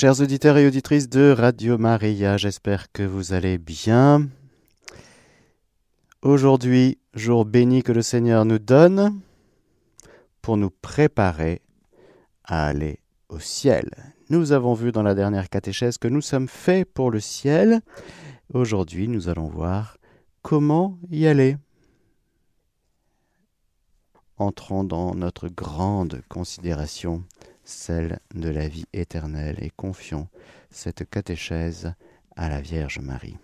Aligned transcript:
Chers 0.00 0.20
auditeurs 0.20 0.56
et 0.58 0.64
auditrices 0.64 1.08
de 1.08 1.34
Radio 1.36 1.76
Maria, 1.76 2.36
j'espère 2.36 2.92
que 2.92 3.02
vous 3.02 3.32
allez 3.32 3.58
bien. 3.58 4.28
Aujourd'hui, 6.22 6.98
jour 7.14 7.44
béni 7.44 7.82
que 7.82 7.90
le 7.90 8.02
Seigneur 8.02 8.44
nous 8.44 8.60
donne 8.60 9.20
pour 10.40 10.56
nous 10.56 10.70
préparer 10.70 11.62
à 12.44 12.68
aller 12.68 13.00
au 13.28 13.40
ciel. 13.40 13.90
Nous 14.30 14.52
avons 14.52 14.72
vu 14.72 14.92
dans 14.92 15.02
la 15.02 15.16
dernière 15.16 15.48
catéchèse 15.48 15.98
que 15.98 16.06
nous 16.06 16.20
sommes 16.20 16.46
faits 16.46 16.88
pour 16.94 17.10
le 17.10 17.18
ciel. 17.18 17.80
Aujourd'hui, 18.54 19.08
nous 19.08 19.28
allons 19.28 19.48
voir 19.48 19.96
comment 20.42 20.96
y 21.10 21.26
aller. 21.26 21.56
Entrons 24.36 24.84
dans 24.84 25.16
notre 25.16 25.48
grande 25.48 26.22
considération 26.28 27.24
celle 27.68 28.18
de 28.34 28.48
la 28.48 28.66
vie 28.66 28.86
éternelle, 28.94 29.62
et 29.62 29.70
confions 29.70 30.28
cette 30.70 31.08
catéchèse 31.08 31.92
à 32.34 32.48
la 32.48 32.62
Vierge 32.62 32.98
Marie. 32.98 33.36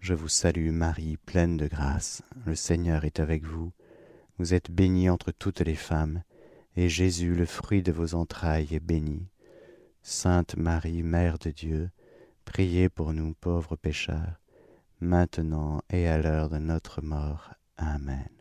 Je 0.00 0.12
vous 0.12 0.28
salue 0.28 0.70
Marie, 0.70 1.16
pleine 1.16 1.56
de 1.56 1.66
grâce, 1.66 2.22
le 2.44 2.54
Seigneur 2.54 3.04
est 3.06 3.20
avec 3.20 3.44
vous, 3.44 3.72
vous 4.38 4.52
êtes 4.52 4.70
bénie 4.70 5.08
entre 5.08 5.32
toutes 5.32 5.60
les 5.60 5.74
femmes, 5.74 6.22
et 6.76 6.90
Jésus, 6.90 7.34
le 7.34 7.46
fruit 7.46 7.82
de 7.82 7.90
vos 7.90 8.14
entrailles, 8.14 8.74
est 8.74 8.80
béni. 8.80 9.26
Sainte 10.02 10.56
Marie, 10.56 11.02
Mère 11.02 11.38
de 11.38 11.50
Dieu, 11.50 11.90
priez 12.44 12.90
pour 12.90 13.14
nous 13.14 13.32
pauvres 13.32 13.76
pécheurs, 13.76 14.40
maintenant 15.00 15.80
et 15.88 16.06
à 16.06 16.18
l'heure 16.18 16.50
de 16.50 16.58
notre 16.58 17.00
mort. 17.00 17.54
Amen. 17.78 18.35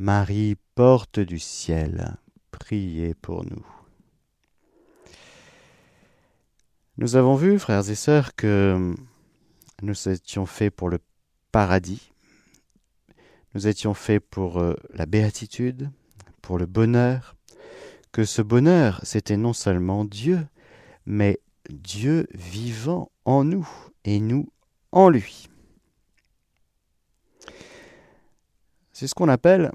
Marie, 0.00 0.56
porte 0.76 1.20
du 1.20 1.38
ciel, 1.38 2.16
priez 2.52 3.12
pour 3.12 3.44
nous. 3.44 3.66
Nous 6.96 7.16
avons 7.16 7.34
vu, 7.34 7.58
frères 7.58 7.90
et 7.90 7.94
sœurs, 7.94 8.34
que 8.34 8.94
nous 9.82 10.08
étions 10.08 10.46
faits 10.46 10.74
pour 10.74 10.88
le 10.88 11.00
paradis, 11.52 12.14
nous 13.52 13.66
étions 13.66 13.92
faits 13.92 14.24
pour 14.26 14.58
euh, 14.58 14.74
la 14.94 15.04
béatitude, 15.04 15.90
pour 16.40 16.56
le 16.56 16.64
bonheur, 16.64 17.36
que 18.10 18.24
ce 18.24 18.40
bonheur, 18.40 19.00
c'était 19.02 19.36
non 19.36 19.52
seulement 19.52 20.06
Dieu, 20.06 20.46
mais 21.04 21.40
Dieu 21.68 22.26
vivant 22.32 23.12
en 23.26 23.44
nous 23.44 23.68
et 24.06 24.18
nous 24.18 24.48
en 24.92 25.10
lui. 25.10 25.46
C'est 28.94 29.06
ce 29.06 29.14
qu'on 29.14 29.28
appelle 29.28 29.70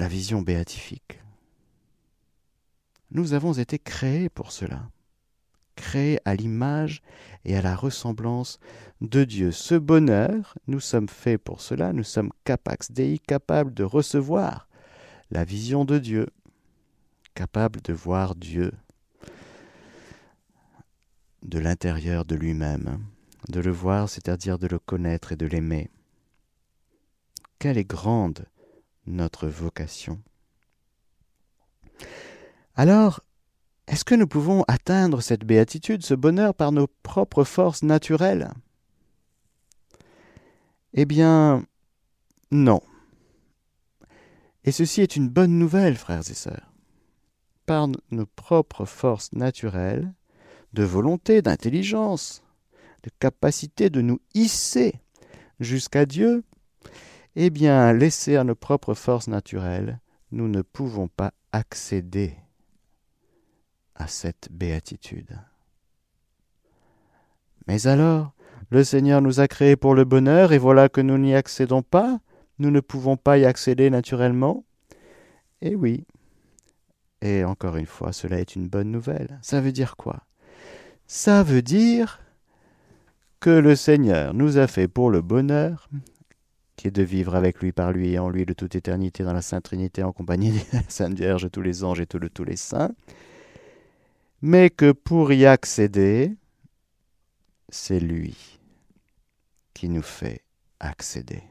la 0.00 0.08
vision 0.08 0.40
béatifique. 0.40 1.20
Nous 3.10 3.34
avons 3.34 3.52
été 3.52 3.78
créés 3.78 4.30
pour 4.30 4.50
cela, 4.50 4.88
créés 5.76 6.18
à 6.24 6.34
l'image 6.34 7.02
et 7.44 7.54
à 7.54 7.60
la 7.60 7.76
ressemblance 7.76 8.58
de 9.02 9.24
Dieu. 9.24 9.52
Ce 9.52 9.74
bonheur, 9.74 10.56
nous 10.66 10.80
sommes 10.80 11.10
faits 11.10 11.42
pour 11.42 11.60
cela, 11.60 11.92
nous 11.92 12.02
sommes 12.02 12.30
capax 12.44 12.90
Dei, 12.90 13.18
capables 13.18 13.74
de 13.74 13.84
recevoir 13.84 14.68
la 15.30 15.44
vision 15.44 15.84
de 15.84 15.98
Dieu, 15.98 16.28
capables 17.34 17.82
de 17.82 17.92
voir 17.92 18.36
Dieu 18.36 18.72
de 21.42 21.58
l'intérieur 21.58 22.24
de 22.24 22.36
lui-même, 22.36 23.04
de 23.50 23.60
le 23.60 23.70
voir, 23.70 24.08
c'est-à-dire 24.08 24.58
de 24.58 24.66
le 24.66 24.78
connaître 24.78 25.32
et 25.32 25.36
de 25.36 25.46
l'aimer. 25.46 25.90
Quelle 27.58 27.76
est 27.76 27.84
grande 27.84 28.46
notre 29.10 29.46
vocation. 29.46 30.20
Alors, 32.74 33.20
est-ce 33.86 34.04
que 34.04 34.14
nous 34.14 34.26
pouvons 34.26 34.64
atteindre 34.68 35.20
cette 35.20 35.44
béatitude, 35.44 36.04
ce 36.04 36.14
bonheur 36.14 36.54
par 36.54 36.72
nos 36.72 36.86
propres 37.02 37.44
forces 37.44 37.82
naturelles? 37.82 38.52
Eh 40.94 41.04
bien, 41.04 41.64
non. 42.50 42.80
Et 44.64 44.72
ceci 44.72 45.00
est 45.00 45.16
une 45.16 45.28
bonne 45.28 45.58
nouvelle, 45.58 45.96
frères 45.96 46.28
et 46.30 46.34
sœurs. 46.34 46.72
Par 47.66 47.88
nos 48.10 48.26
propres 48.26 48.84
forces 48.84 49.32
naturelles, 49.32 50.12
de 50.72 50.84
volonté, 50.84 51.42
d'intelligence, 51.42 52.42
de 53.02 53.10
capacité 53.18 53.90
de 53.90 54.00
nous 54.00 54.20
hisser 54.34 54.94
jusqu'à 55.58 56.06
Dieu, 56.06 56.44
eh 57.36 57.50
bien, 57.50 57.92
laissés 57.92 58.36
à 58.36 58.44
nos 58.44 58.54
propres 58.54 58.94
forces 58.94 59.28
naturelles, 59.28 60.00
nous 60.32 60.48
ne 60.48 60.62
pouvons 60.62 61.08
pas 61.08 61.32
accéder 61.52 62.34
à 63.94 64.06
cette 64.06 64.48
béatitude. 64.50 65.38
Mais 67.66 67.86
alors, 67.86 68.32
le 68.70 68.84
Seigneur 68.84 69.20
nous 69.20 69.40
a 69.40 69.48
créés 69.48 69.76
pour 69.76 69.94
le 69.94 70.04
bonheur, 70.04 70.52
et 70.52 70.58
voilà 70.58 70.88
que 70.88 71.00
nous 71.00 71.18
n'y 71.18 71.34
accédons 71.34 71.82
pas, 71.82 72.20
nous 72.58 72.70
ne 72.70 72.80
pouvons 72.80 73.16
pas 73.16 73.38
y 73.38 73.44
accéder 73.44 73.90
naturellement. 73.90 74.64
Eh 75.60 75.74
oui. 75.74 76.06
Et 77.22 77.44
encore 77.44 77.76
une 77.76 77.86
fois, 77.86 78.12
cela 78.12 78.38
est 78.38 78.56
une 78.56 78.68
bonne 78.68 78.90
nouvelle. 78.90 79.38
Ça 79.42 79.60
veut 79.60 79.72
dire 79.72 79.96
quoi? 79.96 80.24
Ça 81.06 81.42
veut 81.42 81.62
dire 81.62 82.20
que 83.40 83.50
le 83.50 83.74
Seigneur 83.74 84.34
nous 84.34 84.58
a 84.58 84.66
fait 84.66 84.88
pour 84.88 85.10
le 85.10 85.22
bonheur, 85.22 85.88
qui 86.80 86.90
de 86.90 87.02
vivre 87.02 87.34
avec 87.34 87.60
lui, 87.60 87.72
par 87.72 87.92
lui 87.92 88.14
et 88.14 88.18
en 88.18 88.30
lui 88.30 88.46
de 88.46 88.54
toute 88.54 88.74
éternité 88.74 89.22
dans 89.22 89.34
la 89.34 89.42
Sainte 89.42 89.64
Trinité 89.64 90.02
en 90.02 90.12
compagnie 90.12 90.52
de 90.52 90.60
la 90.72 90.82
Sainte 90.88 91.12
Vierge, 91.12 91.50
tous 91.52 91.60
les 91.60 91.84
anges 91.84 92.00
et 92.00 92.06
tous 92.06 92.44
les 92.44 92.56
saints, 92.56 92.92
mais 94.40 94.70
que 94.70 94.92
pour 94.92 95.30
y 95.30 95.44
accéder, 95.44 96.34
c'est 97.68 98.00
lui 98.00 98.58
qui 99.74 99.90
nous 99.90 100.00
fait 100.00 100.40
accéder. 100.80 101.42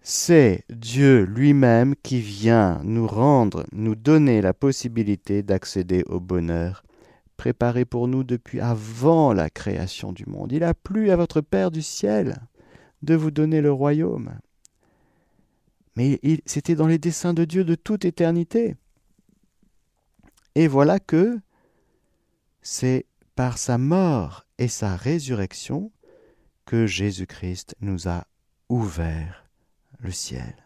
C'est 0.00 0.64
Dieu 0.68 1.22
lui-même 1.22 1.94
qui 2.02 2.20
vient 2.20 2.80
nous 2.82 3.06
rendre, 3.06 3.64
nous 3.70 3.94
donner 3.94 4.42
la 4.42 4.52
possibilité 4.52 5.44
d'accéder 5.44 6.02
au 6.06 6.18
bonheur 6.18 6.82
préparé 7.42 7.84
pour 7.84 8.06
nous 8.06 8.22
depuis 8.22 8.60
avant 8.60 9.32
la 9.32 9.50
création 9.50 10.12
du 10.12 10.26
monde. 10.26 10.52
Il 10.52 10.62
a 10.62 10.74
plu 10.74 11.10
à 11.10 11.16
votre 11.16 11.40
Père 11.40 11.72
du 11.72 11.82
ciel 11.82 12.36
de 13.02 13.16
vous 13.16 13.32
donner 13.32 13.60
le 13.60 13.72
royaume. 13.72 14.38
Mais 15.96 16.20
c'était 16.46 16.76
dans 16.76 16.86
les 16.86 17.00
desseins 17.00 17.34
de 17.34 17.44
Dieu 17.44 17.64
de 17.64 17.74
toute 17.74 18.04
éternité. 18.04 18.76
Et 20.54 20.68
voilà 20.68 21.00
que 21.00 21.40
c'est 22.60 23.06
par 23.34 23.58
sa 23.58 23.76
mort 23.76 24.46
et 24.58 24.68
sa 24.68 24.94
résurrection 24.94 25.90
que 26.64 26.86
Jésus-Christ 26.86 27.74
nous 27.80 28.06
a 28.06 28.24
ouvert 28.68 29.50
le 29.98 30.12
ciel. 30.12 30.61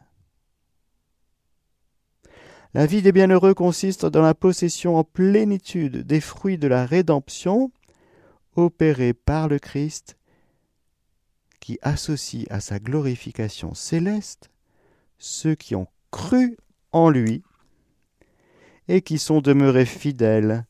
La 2.76 2.84
vie 2.84 3.00
des 3.00 3.10
bienheureux 3.10 3.54
consiste 3.54 4.04
dans 4.04 4.20
la 4.20 4.34
possession 4.34 4.96
en 4.96 5.02
plénitude 5.02 6.06
des 6.06 6.20
fruits 6.20 6.58
de 6.58 6.68
la 6.68 6.84
rédemption 6.84 7.72
opérés 8.54 9.14
par 9.14 9.48
le 9.48 9.58
Christ 9.58 10.18
qui 11.58 11.78
associe 11.80 12.44
à 12.50 12.60
sa 12.60 12.78
glorification 12.78 13.72
céleste 13.72 14.50
ceux 15.16 15.54
qui 15.54 15.74
ont 15.74 15.86
cru 16.10 16.58
en 16.92 17.08
lui 17.08 17.42
et 18.88 19.00
qui 19.00 19.18
sont 19.18 19.40
demeurés 19.40 19.86
fidèles 19.86 20.66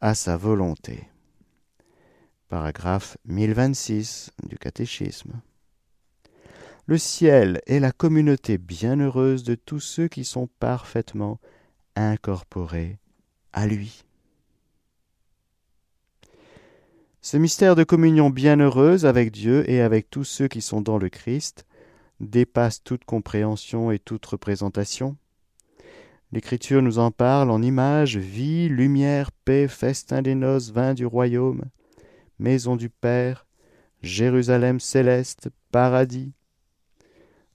à 0.00 0.14
sa 0.14 0.36
volonté. 0.36 1.08
Paragraphe 2.48 3.18
1026 3.24 4.30
du 4.44 4.58
catéchisme. 4.58 5.32
Le 6.88 6.98
ciel 6.98 7.60
est 7.66 7.80
la 7.80 7.90
communauté 7.90 8.58
bienheureuse 8.58 9.42
de 9.42 9.56
tous 9.56 9.80
ceux 9.80 10.06
qui 10.06 10.24
sont 10.24 10.48
parfaitement 10.60 11.40
incorporés 11.96 13.00
à 13.52 13.66
lui. 13.66 14.04
Ce 17.22 17.36
mystère 17.36 17.74
de 17.74 17.82
communion 17.82 18.30
bienheureuse 18.30 19.04
avec 19.04 19.32
Dieu 19.32 19.68
et 19.68 19.80
avec 19.80 20.10
tous 20.10 20.22
ceux 20.22 20.46
qui 20.46 20.60
sont 20.60 20.80
dans 20.80 20.96
le 20.96 21.08
Christ 21.08 21.66
dépasse 22.20 22.84
toute 22.84 23.04
compréhension 23.04 23.90
et 23.90 23.98
toute 23.98 24.24
représentation. 24.24 25.16
L'Écriture 26.30 26.82
nous 26.82 27.00
en 27.00 27.10
parle 27.10 27.50
en 27.50 27.62
images, 27.62 28.16
vie, 28.16 28.68
lumière, 28.68 29.32
paix, 29.32 29.66
festin 29.66 30.22
des 30.22 30.36
noces, 30.36 30.70
vin 30.70 30.94
du 30.94 31.04
royaume, 31.04 31.64
maison 32.38 32.76
du 32.76 32.90
Père, 32.90 33.44
Jérusalem 34.02 34.78
céleste, 34.78 35.48
paradis, 35.72 36.32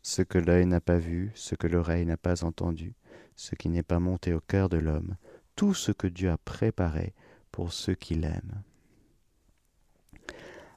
ce 0.02 0.22
que 0.22 0.38
l'œil 0.38 0.66
n'a 0.66 0.82
pas 0.82 0.98
vu, 0.98 1.32
ce 1.36 1.56
que 1.56 1.68
l'oreille 1.68 2.06
n'a 2.06 2.18
pas 2.18 2.44
entendu, 2.44 2.94
ce 3.36 3.56
qui 3.56 3.70
n'est 3.70 3.84
pas 3.84 4.00
monté 4.00 4.34
au 4.34 4.40
cœur 4.40 4.70
de 4.70 4.78
l'homme, 4.78 5.16
tout 5.56 5.74
ce 5.74 5.92
que 5.92 6.08
Dieu 6.08 6.30
a 6.30 6.38
préparé 6.38 7.14
pour 7.52 7.74
ceux 7.74 7.96
qui 7.96 8.16
l'aiment. 8.16 8.64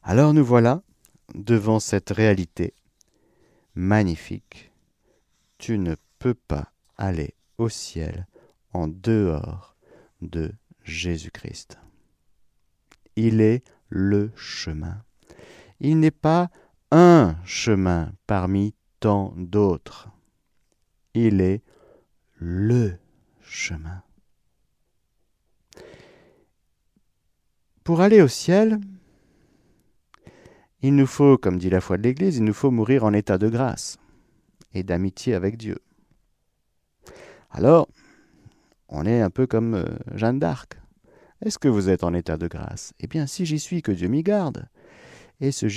Alors 0.02 0.34
nous 0.34 0.44
voilà 0.44 0.82
devant 1.34 1.80
cette 1.80 2.10
réalité 2.10 2.74
magnifique. 3.74 4.72
Tu 5.58 5.78
ne 5.78 5.94
peux 6.18 6.34
pas 6.34 6.72
aller 6.98 7.34
au 7.58 7.68
ciel 7.68 8.26
en 8.72 8.88
dehors 8.88 9.76
de 10.20 10.52
Jésus-Christ. 10.82 11.78
Il 13.16 13.40
est 13.40 13.64
le 13.88 14.30
chemin. 14.34 15.02
Il 15.80 16.00
n'est 16.00 16.10
pas 16.10 16.50
un 16.90 17.36
chemin 17.44 18.12
parmi 18.26 18.74
d'autres. 19.36 20.08
Il 21.14 21.40
est 21.40 21.62
le 22.36 22.94
chemin. 23.42 24.02
Pour 27.84 28.00
aller 28.00 28.22
au 28.22 28.28
ciel, 28.28 28.80
il 30.80 30.96
nous 30.96 31.06
faut, 31.06 31.36
comme 31.36 31.58
dit 31.58 31.70
la 31.70 31.80
foi 31.80 31.98
de 31.98 32.02
l'Église, 32.02 32.38
il 32.38 32.44
nous 32.44 32.54
faut 32.54 32.70
mourir 32.70 33.04
en 33.04 33.12
état 33.12 33.36
de 33.36 33.48
grâce 33.48 33.98
et 34.72 34.82
d'amitié 34.82 35.34
avec 35.34 35.58
Dieu. 35.58 35.78
Alors, 37.50 37.88
on 38.88 39.04
est 39.04 39.20
un 39.20 39.30
peu 39.30 39.46
comme 39.46 39.74
euh, 39.74 39.84
Jeanne 40.14 40.38
d'Arc. 40.38 40.78
Est-ce 41.44 41.58
que 41.58 41.68
vous 41.68 41.90
êtes 41.90 42.04
en 42.04 42.14
état 42.14 42.36
de 42.36 42.48
grâce? 42.48 42.94
Eh 43.00 43.06
bien, 43.06 43.26
si 43.26 43.44
j'y 43.44 43.58
suis, 43.58 43.82
que 43.82 43.92
Dieu 43.92 44.08
m'y 44.08 44.22
garde. 44.22 44.68
Et 45.40 45.52
si 45.52 45.68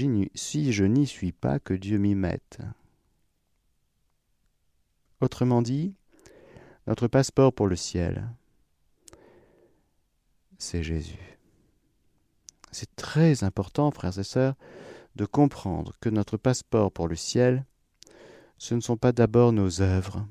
je 0.72 0.86
n'y 0.86 1.08
suis 1.08 1.34
pas, 1.34 1.60
que 1.60 1.74
Dieu 1.74 1.98
m'y 1.98 2.16
mette. 2.16 2.60
Autrement 5.22 5.62
dit, 5.62 5.96
notre 6.86 7.08
passeport 7.08 7.54
pour 7.54 7.68
le 7.68 7.76
ciel, 7.76 8.30
c'est 10.58 10.84
Jésus. 10.84 11.40
C'est 12.72 12.96
très 12.96 13.44
important, 13.44 13.90
frères 13.92 14.18
et 14.20 14.24
sœurs, 14.24 14.56
de 15.16 15.26
comprendre 15.26 15.94
que 16.00 16.10
notre 16.10 16.38
passeport 16.38 16.92
pour 16.92 17.08
le 17.08 17.16
ciel, 17.16 17.66
ce 18.58 18.76
ne 18.76 18.82
sont 18.82 18.98
pas 18.98 19.12
d'abord 19.12 19.52
nos 19.52 19.82
œuvres. 19.82 20.28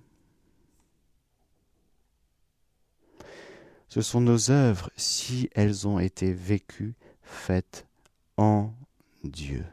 Ce 3.89 4.03
sont 4.03 4.21
nos 4.21 4.51
œuvres 4.51 4.91
si 4.97 5.49
elles 5.55 5.89
ont 5.89 5.99
été 5.99 6.33
vécues, 6.33 6.95
faites 7.23 7.87
en 8.37 8.73
Dieu. 9.25 9.65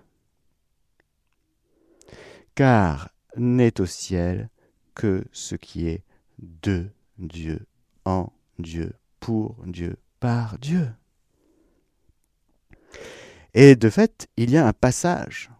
Car 2.56 3.10
n'est 3.36 3.82
au 3.82 3.86
ciel 3.86 4.50
que 4.96 5.24
ce 5.32 5.56
qui 5.56 5.88
est 5.88 6.04
de 6.40 6.90
Dieu, 7.18 7.66
en 8.06 8.32
Dieu, 8.60 8.94
pour 9.20 9.56
Dieu, 9.66 9.98
par 10.20 10.58
Dieu. 10.60 10.90
Et 13.54 13.76
de 13.76 13.90
fait, 13.90 14.28
il 14.38 14.50
y 14.50 14.58
a 14.58 14.68
un 14.68 14.74
passage, 14.74 15.52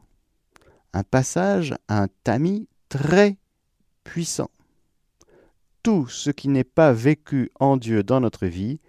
un 0.94 1.04
passage, 1.04 1.76
un 1.88 2.08
tamis 2.24 2.68
très 2.90 3.38
puissant. 4.04 4.50
Tout 5.84 6.08
ce 6.08 6.30
qui 6.30 6.48
n'est 6.48 6.64
pas 6.64 6.94
vécu 6.94 7.52
en 7.60 7.78
Dieu 7.78 8.04
dans 8.04 8.20
notre 8.20 8.48
vie, 8.48 8.80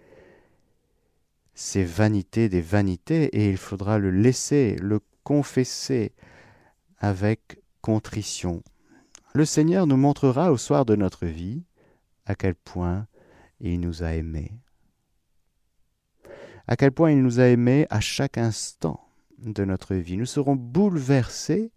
c'est 1.53 1.83
vanité 1.83 2.49
des 2.49 2.61
vanités 2.61 3.25
et 3.25 3.49
il 3.49 3.57
faudra 3.57 3.97
le 3.97 4.11
laisser, 4.11 4.75
le 4.81 4.99
confesser 5.23 6.13
avec 6.99 7.59
contrition. 7.81 8.63
Le 9.35 9.43
Seigneur 9.43 9.85
nous 9.85 9.97
montrera 9.97 10.49
au 10.53 10.55
soir 10.55 10.85
de 10.85 10.95
notre 10.95 11.25
vie 11.25 11.65
à 12.25 12.35
quel 12.35 12.55
point 12.55 13.05
il 13.59 13.81
nous 13.81 14.01
a 14.01 14.13
aimés, 14.13 14.53
à 16.67 16.77
quel 16.77 16.93
point 16.93 17.11
il 17.11 17.21
nous 17.21 17.41
a 17.41 17.47
aimés 17.47 17.85
à 17.89 17.99
chaque 17.99 18.37
instant 18.37 19.05
de 19.39 19.65
notre 19.65 19.93
vie. 19.93 20.15
Nous 20.15 20.25
serons 20.25 20.55
bouleversés 20.55 21.73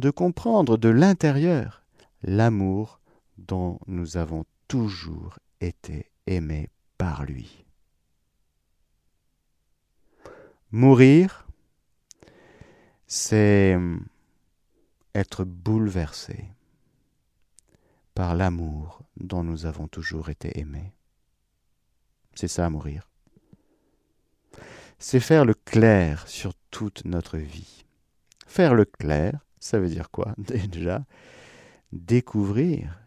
de 0.00 0.10
comprendre 0.10 0.76
de 0.76 0.88
l'intérieur 0.88 1.84
l'amour 2.24 2.98
dont 3.38 3.78
nous 3.86 4.16
avons 4.16 4.44
toujours 4.66 5.38
été 5.60 6.10
aimés 6.26 6.70
par 6.98 7.24
lui. 7.24 7.66
Mourir, 10.72 11.46
c'est 13.06 13.78
être 15.14 15.44
bouleversé 15.44 16.50
l'amour 18.34 19.02
dont 19.16 19.44
nous 19.44 19.66
avons 19.66 19.88
toujours 19.88 20.28
été 20.28 20.58
aimés. 20.58 20.92
C'est 22.34 22.48
ça, 22.48 22.70
mourir 22.70 23.10
c'est 25.00 25.18
faire 25.18 25.46
le 25.46 25.54
clair 25.54 26.28
sur 26.28 26.52
toute 26.70 27.04
notre 27.06 27.38
vie. 27.38 27.84
Faire 28.46 28.74
le 28.74 28.84
clair, 28.84 29.40
ça 29.58 29.80
veut 29.80 29.88
dire 29.88 30.10
quoi 30.10 30.34
Déjà, 30.38 31.04
découvrir 31.90 33.00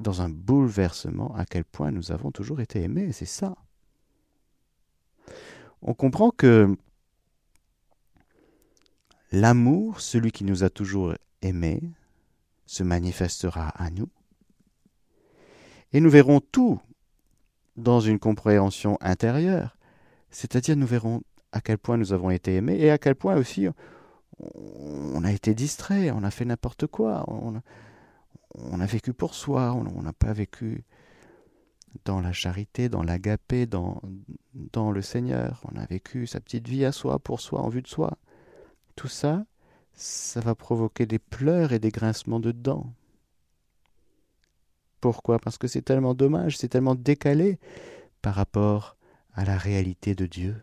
dans 0.00 0.22
un 0.22 0.30
bouleversement 0.30 1.34
à 1.36 1.44
quel 1.44 1.64
point 1.64 1.90
nous 1.90 2.12
avons 2.12 2.30
toujours 2.32 2.60
été 2.60 2.82
aimés, 2.82 3.12
c'est 3.12 3.26
ça. 3.26 3.54
On 5.82 5.92
comprend 5.92 6.30
que 6.30 6.74
l'amour, 9.30 10.00
celui 10.00 10.32
qui 10.32 10.44
nous 10.44 10.64
a 10.64 10.70
toujours 10.70 11.14
aimés, 11.42 11.82
se 12.68 12.84
manifestera 12.84 13.70
à 13.70 13.90
nous. 13.90 14.08
Et 15.92 16.00
nous 16.00 16.10
verrons 16.10 16.40
tout 16.40 16.80
dans 17.76 18.00
une 18.00 18.20
compréhension 18.20 18.98
intérieure 19.00 19.78
c'est-à-dire, 20.30 20.76
nous 20.76 20.86
verrons 20.86 21.22
à 21.52 21.60
quel 21.60 21.78
point 21.78 21.96
nous 21.96 22.12
avons 22.12 22.30
été 22.30 22.56
aimés 22.56 22.78
et 22.78 22.90
à 22.90 22.98
quel 22.98 23.14
point 23.14 23.36
aussi 23.36 23.66
on 24.38 25.24
a 25.24 25.32
été 25.32 25.54
distrait, 25.54 26.10
on 26.10 26.22
a 26.22 26.30
fait 26.30 26.44
n'importe 26.44 26.86
quoi, 26.86 27.24
on 27.28 27.60
a, 28.80 28.86
vécu 28.86 29.12
pour 29.12 29.34
soi, 29.34 29.72
on 29.72 30.02
n'a 30.02 30.12
pas 30.12 30.32
vécu 30.32 30.84
dans 32.04 32.20
la 32.20 32.32
charité, 32.32 32.88
dans 32.88 33.02
l'agapé, 33.02 33.66
dans, 33.66 34.00
le 34.92 35.02
Seigneur. 35.02 35.64
On 35.72 35.76
a 35.76 35.86
vécu 35.86 36.26
sa 36.26 36.40
petite 36.40 36.68
vie 36.68 36.84
à 36.84 36.92
soi, 36.92 37.18
pour 37.18 37.40
soi, 37.40 37.62
en 37.62 37.68
vue 37.68 37.82
de 37.82 37.88
soi. 37.88 38.18
Tout 38.94 39.08
ça, 39.08 39.44
ça 39.98 40.40
va 40.40 40.54
provoquer 40.54 41.06
des 41.06 41.18
pleurs 41.18 41.72
et 41.72 41.80
des 41.80 41.90
grincements 41.90 42.38
de 42.38 42.52
dents. 42.52 42.92
Pourquoi? 45.00 45.38
Parce 45.38 45.58
que 45.58 45.66
c'est 45.66 45.82
tellement 45.82 46.14
dommage, 46.14 46.56
c'est 46.56 46.68
tellement 46.68 46.94
décalé 46.94 47.58
par 48.22 48.34
rapport 48.34 48.96
à 49.34 49.44
la 49.44 49.58
réalité 49.58 50.14
de 50.14 50.26
Dieu. 50.26 50.56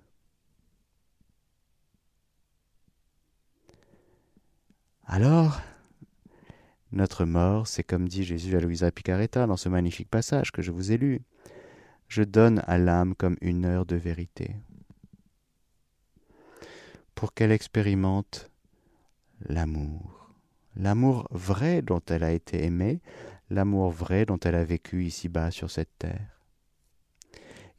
Alors, 5.06 5.62
notre 6.92 7.26
mort, 7.26 7.68
c'est 7.68 7.84
comme 7.84 8.08
dit 8.08 8.24
Jésus 8.24 8.56
à 8.56 8.62
Louisa 8.62 8.90
Picaretta 8.92 9.48
dans 9.48 9.58
ce 9.58 9.70
magnifique 9.70 10.10
passage 10.10 10.52
que 10.52 10.62
je 10.62 10.72
vous 10.72 10.92
ai 10.94 10.98
lu. 10.98 11.22
Je 12.08 12.24
donne 12.24 12.64
à 12.68 12.77
l'âme 12.77 13.15
comme 13.15 13.38
une 13.42 13.65
heure 13.65 13.86
de 13.86 13.96
vérité, 13.96 14.56
pour 17.15 17.34
qu'elle 17.34 17.51
expérimente 17.51 18.50
l'amour, 19.46 20.34
l'amour 20.75 21.28
vrai 21.32 21.82
dont 21.82 22.02
elle 22.08 22.24
a 22.24 22.32
été 22.32 22.64
aimée, 22.64 23.02
l'amour 23.50 23.92
vrai 23.92 24.25
dont 24.25 24.40
elle 24.40 24.56
a 24.56 24.64
vécu 24.64 25.06
ici-bas 25.06 25.52
sur 25.52 25.70
cette 25.70 25.98
terre. 25.98 26.42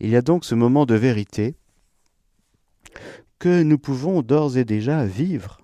Il 0.01 0.11
y 0.11 0.17
a 0.17 0.23
donc 0.23 0.45
ce 0.45 0.55
moment 0.55 0.87
de 0.87 0.95
vérité 0.95 1.57
que 3.39 3.63
nous 3.63 3.79
pouvons 3.79 4.23
d'ores 4.23 4.57
et 4.57 4.65
déjà 4.65 5.05
vivre, 5.05 5.61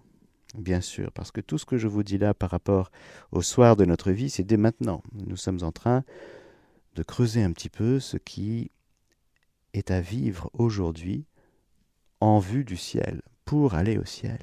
bien 0.54 0.80
sûr, 0.80 1.12
parce 1.12 1.30
que 1.30 1.40
tout 1.40 1.58
ce 1.58 1.66
que 1.66 1.78
je 1.78 1.88
vous 1.88 2.02
dis 2.02 2.18
là 2.18 2.34
par 2.34 2.50
rapport 2.50 2.90
au 3.30 3.42
soir 3.42 3.76
de 3.76 3.84
notre 3.84 4.10
vie, 4.10 4.30
c'est 4.30 4.42
dès 4.42 4.56
maintenant. 4.56 5.02
Nous 5.12 5.36
sommes 5.36 5.62
en 5.62 5.72
train 5.72 6.04
de 6.94 7.02
creuser 7.02 7.42
un 7.42 7.52
petit 7.52 7.70
peu 7.70 8.00
ce 8.00 8.16
qui 8.16 8.70
est 9.72 9.90
à 9.90 10.00
vivre 10.00 10.50
aujourd'hui 10.52 11.24
en 12.20 12.38
vue 12.38 12.64
du 12.64 12.76
ciel, 12.76 13.22
pour 13.44 13.74
aller 13.74 13.98
au 13.98 14.04
ciel. 14.04 14.38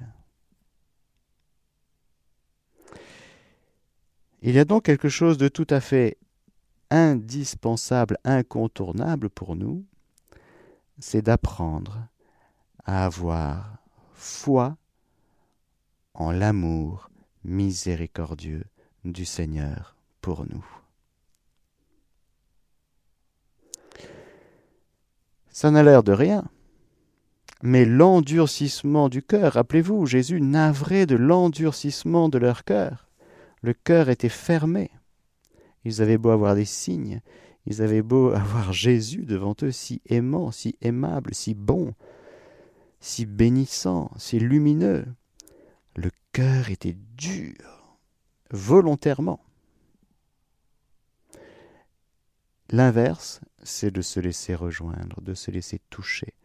Il 4.42 4.56
y 4.56 4.60
a 4.60 4.66
donc 4.66 4.84
quelque 4.84 5.10
chose 5.10 5.38
de 5.38 5.48
tout 5.48 5.68
à 5.70 5.82
fait 5.82 6.18
indispensable, 6.90 8.18
incontournable 8.24 9.30
pour 9.30 9.56
nous, 9.56 9.84
c'est 11.00 11.22
d'apprendre 11.22 12.08
à 12.86 13.06
avoir 13.06 13.78
foi 14.14 14.78
en 16.14 16.32
l'amour 16.32 17.10
miséricordieux 17.44 18.64
du 19.06 19.26
Seigneur 19.26 19.96
pour 20.22 20.46
nous. 20.46 20.66
Ça 25.50 25.72
n'a 25.72 25.84
l'air 25.84 26.04
de 26.04 26.14
rien, 26.14 26.46
mais 27.62 27.84
l'endurcissement 27.84 29.10
du 29.10 29.22
cœur, 29.22 29.54
rappelez-vous, 29.54 30.06
Jésus 30.06 30.40
navrait 30.40 31.06
de 31.06 31.16
l'endurcissement 31.16 32.30
de 32.30 32.38
leur 32.38 32.64
cœur. 32.64 33.09
Le 33.62 33.74
cœur 33.74 34.10
était 34.10 34.30
fermé. 34.30 34.92
Ils 35.86 36.02
avaient 36.02 36.18
beau 36.18 36.30
avoir 36.30 36.56
des 36.56 36.66
signes, 36.66 37.22
ils 37.66 37.82
avaient 37.82 38.02
beau 38.02 38.32
avoir 38.34 38.74
Jésus 38.74 39.26
devant 39.26 39.56
eux, 39.64 39.72
si 39.72 40.02
aimant, 40.06 40.52
si 40.52 40.78
aimable, 40.82 41.34
si 41.34 41.54
bon, 41.54 41.94
si 43.00 43.26
bénissant, 43.26 44.12
si 44.18 44.40
lumineux. 44.40 45.06
Le 45.96 46.12
cœur 46.32 46.70
était 46.70 46.98
dur, 47.16 47.98
volontairement. 48.52 49.42
L'inverse, 52.72 53.42
c'est 53.64 53.92
de 53.92 54.02
se 54.02 54.20
laisser 54.20 54.54
rejoindre, 54.54 55.22
de 55.22 55.34
se 55.34 55.50
laisser 55.50 55.80
toucher, 55.90 56.36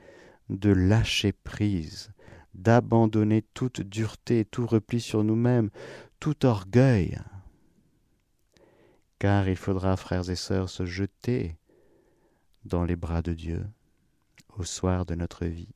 de 0.48 0.70
lâcher 0.70 1.32
prise, 1.32 2.12
d'abandonner 2.54 3.42
toute 3.52 3.82
dureté, 3.82 4.46
tout 4.46 4.66
repli 4.66 5.00
sur 5.00 5.22
nous-mêmes, 5.22 5.70
tout 6.24 6.46
orgueil. 6.46 7.18
Car 9.18 9.46
il 9.46 9.56
faudra, 9.56 9.94
frères 9.98 10.30
et 10.30 10.36
sœurs, 10.36 10.70
se 10.70 10.86
jeter 10.86 11.58
dans 12.64 12.86
les 12.86 12.96
bras 12.96 13.20
de 13.20 13.34
Dieu 13.34 13.66
au 14.56 14.64
soir 14.64 15.04
de 15.04 15.14
notre 15.14 15.44
vie. 15.44 15.74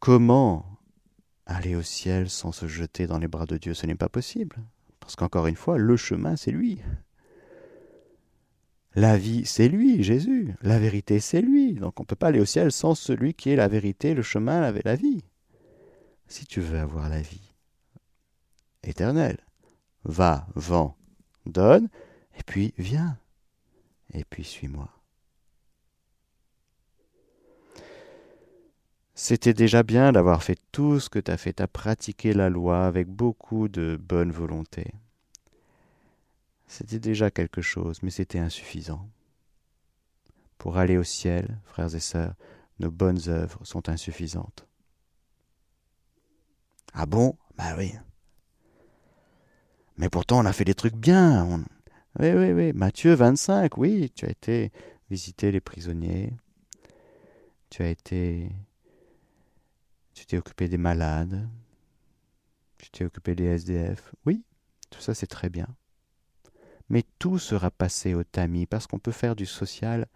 Comment 0.00 0.80
aller 1.46 1.76
au 1.76 1.82
ciel 1.82 2.28
sans 2.28 2.50
se 2.50 2.66
jeter 2.66 3.06
dans 3.06 3.20
les 3.20 3.28
bras 3.28 3.46
de 3.46 3.56
Dieu? 3.56 3.72
Ce 3.72 3.86
n'est 3.86 3.94
pas 3.94 4.08
possible. 4.08 4.56
Parce 4.98 5.14
qu'encore 5.14 5.46
une 5.46 5.54
fois, 5.54 5.78
le 5.78 5.96
chemin, 5.96 6.34
c'est 6.34 6.50
lui. 6.50 6.80
La 8.96 9.16
vie, 9.16 9.46
c'est 9.46 9.68
lui, 9.68 10.02
Jésus. 10.02 10.56
La 10.60 10.80
vérité, 10.80 11.20
c'est 11.20 11.40
lui. 11.40 11.74
Donc 11.74 12.00
on 12.00 12.02
ne 12.02 12.06
peut 12.06 12.16
pas 12.16 12.28
aller 12.28 12.40
au 12.40 12.46
ciel 12.46 12.72
sans 12.72 12.96
celui 12.96 13.34
qui 13.34 13.50
est 13.50 13.56
la 13.56 13.68
vérité, 13.68 14.12
le 14.12 14.22
chemin, 14.22 14.72
la 14.72 14.96
vie. 14.96 15.22
Si 16.26 16.46
tu 16.46 16.60
veux 16.60 16.80
avoir 16.80 17.08
la 17.08 17.20
vie 17.20 17.55
éternelle, 18.88 19.38
va, 20.04 20.46
vends, 20.54 20.96
donne, 21.44 21.88
et 22.38 22.42
puis 22.42 22.74
viens, 22.78 23.18
et 24.12 24.24
puis 24.24 24.44
suis-moi. 24.44 24.88
C'était 29.14 29.54
déjà 29.54 29.82
bien 29.82 30.12
d'avoir 30.12 30.42
fait 30.42 30.58
tout 30.72 31.00
ce 31.00 31.08
que 31.08 31.18
tu 31.18 31.30
as 31.30 31.38
fait, 31.38 31.60
à 31.62 31.66
pratiquer 31.66 32.34
la 32.34 32.50
loi 32.50 32.86
avec 32.86 33.08
beaucoup 33.08 33.68
de 33.68 33.98
bonne 34.00 34.30
volonté. 34.30 34.92
C'était 36.66 36.98
déjà 36.98 37.30
quelque 37.30 37.62
chose, 37.62 38.02
mais 38.02 38.10
c'était 38.10 38.38
insuffisant. 38.38 39.08
Pour 40.58 40.76
aller 40.76 40.98
au 40.98 41.04
ciel, 41.04 41.58
frères 41.64 41.94
et 41.94 42.00
sœurs, 42.00 42.34
nos 42.78 42.90
bonnes 42.90 43.28
œuvres 43.28 43.64
sont 43.64 43.88
insuffisantes. 43.88 44.66
Ah 46.92 47.06
bon? 47.06 47.36
Ben 47.56 47.74
oui. 47.78 47.94
Mais 49.98 50.08
pourtant, 50.08 50.40
on 50.40 50.44
a 50.44 50.52
fait 50.52 50.64
des 50.64 50.74
trucs 50.74 50.96
bien. 50.96 51.64
Oui, 52.18 52.32
oui, 52.32 52.52
oui. 52.52 52.72
Matthieu 52.72 53.14
25, 53.14 53.76
oui, 53.78 54.10
tu 54.14 54.26
as 54.26 54.30
été 54.30 54.72
visiter 55.10 55.52
les 55.52 55.60
prisonniers. 55.60 56.34
Tu 57.70 57.82
as 57.82 57.88
été. 57.88 58.50
Tu 60.14 60.26
t'es 60.26 60.38
occupé 60.38 60.68
des 60.68 60.78
malades. 60.78 61.48
Tu 62.78 62.90
t'es 62.90 63.04
occupé 63.04 63.34
des 63.34 63.44
SDF. 63.44 64.14
Oui, 64.24 64.44
tout 64.90 65.00
ça, 65.00 65.14
c'est 65.14 65.26
très 65.26 65.48
bien 65.48 65.66
mais 66.88 67.04
tout 67.18 67.38
sera 67.38 67.70
passé 67.70 68.14
au 68.14 68.24
tamis, 68.24 68.66
parce 68.66 68.86
qu'on 68.86 68.98
peut 68.98 69.12
faire 69.12 69.36
du 69.36 69.46
social 69.46 70.06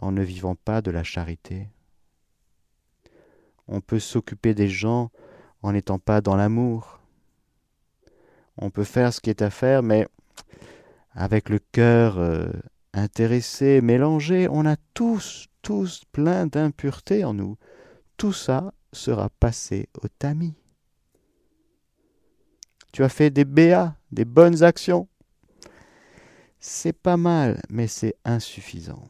en 0.00 0.12
ne 0.12 0.22
vivant 0.22 0.54
pas 0.54 0.82
de 0.82 0.90
la 0.90 1.04
charité. 1.04 1.68
On 3.66 3.80
peut 3.80 4.00
s'occuper 4.00 4.54
des 4.54 4.68
gens 4.68 5.10
en 5.62 5.72
n'étant 5.72 5.98
pas 5.98 6.20
dans 6.20 6.36
l'amour. 6.36 6.97
On 8.58 8.70
peut 8.70 8.84
faire 8.84 9.12
ce 9.14 9.20
qui 9.20 9.30
est 9.30 9.42
à 9.42 9.50
faire, 9.50 9.82
mais 9.82 10.08
avec 11.12 11.48
le 11.48 11.58
cœur 11.58 12.18
euh, 12.18 12.50
intéressé, 12.92 13.80
mélangé, 13.80 14.48
on 14.50 14.66
a 14.66 14.76
tous, 14.94 15.46
tous 15.62 16.02
plein 16.12 16.46
d'impuretés 16.46 17.24
en 17.24 17.34
nous. 17.34 17.56
Tout 18.16 18.32
ça 18.32 18.72
sera 18.92 19.30
passé 19.30 19.88
au 20.02 20.08
tamis. 20.08 20.54
Tu 22.92 23.04
as 23.04 23.08
fait 23.08 23.30
des 23.30 23.44
béats, 23.44 23.96
des 24.10 24.24
bonnes 24.24 24.62
actions. 24.64 25.08
C'est 26.58 26.92
pas 26.92 27.16
mal, 27.16 27.62
mais 27.70 27.86
c'est 27.86 28.16
insuffisant. 28.24 29.08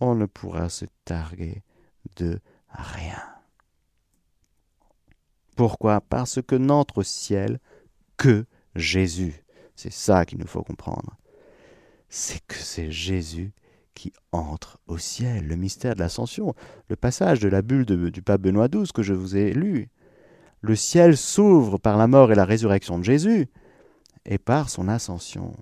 On 0.00 0.14
ne 0.14 0.26
pourra 0.26 0.68
se 0.68 0.84
targuer 1.04 1.62
de 2.16 2.40
rien. 2.68 3.33
Pourquoi? 5.56 6.00
Parce 6.00 6.40
que 6.42 6.56
n'entre 6.56 6.98
au 6.98 7.02
ciel 7.02 7.60
que 8.16 8.44
Jésus. 8.74 9.44
C'est 9.76 9.92
ça 9.92 10.24
qu'il 10.24 10.38
nous 10.38 10.46
faut 10.46 10.62
comprendre. 10.62 11.16
C'est 12.08 12.40
que 12.46 12.56
c'est 12.56 12.90
Jésus 12.90 13.52
qui 13.94 14.12
entre 14.32 14.78
au 14.86 14.98
ciel, 14.98 15.46
le 15.46 15.56
mystère 15.56 15.94
de 15.94 16.00
l'ascension, 16.00 16.54
le 16.88 16.96
passage 16.96 17.40
de 17.40 17.48
la 17.48 17.62
bulle 17.62 17.84
du 17.84 18.22
pape 18.22 18.42
Benoît 18.42 18.68
XII 18.68 18.90
que 18.92 19.02
je 19.02 19.14
vous 19.14 19.36
ai 19.36 19.52
lu. 19.52 19.88
Le 20.60 20.74
ciel 20.74 21.16
s'ouvre 21.16 21.78
par 21.78 21.96
la 21.96 22.06
mort 22.06 22.32
et 22.32 22.34
la 22.34 22.44
résurrection 22.44 22.98
de 22.98 23.04
Jésus 23.04 23.48
et 24.24 24.38
par 24.38 24.70
son 24.70 24.88
ascension. 24.88 25.54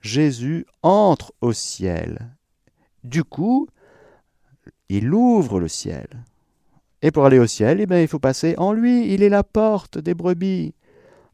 Jésus 0.00 0.66
entre 0.82 1.32
au 1.40 1.52
ciel. 1.52 2.32
Du 3.04 3.22
coup, 3.22 3.68
il 4.88 5.12
ouvre 5.12 5.60
le 5.60 5.68
ciel. 5.68 6.08
Et 7.02 7.10
pour 7.10 7.26
aller 7.26 7.38
au 7.38 7.46
ciel, 7.46 7.80
eh 7.80 7.86
bien, 7.86 8.00
il 8.00 8.08
faut 8.08 8.18
passer 8.18 8.54
en 8.58 8.72
lui. 8.72 9.12
Il 9.12 9.22
est 9.22 9.28
la 9.28 9.44
porte 9.44 9.98
des 9.98 10.14
brebis. 10.14 10.74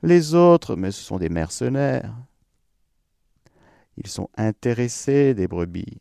Les 0.03 0.35
autres, 0.35 0.77
mais 0.77 0.91
ce 0.91 1.03
sont 1.03 1.19
des 1.19 1.29
mercenaires. 1.29 2.15
Ils 3.97 4.09
sont 4.09 4.29
intéressés 4.37 5.35
des 5.35 5.47
brebis. 5.47 6.01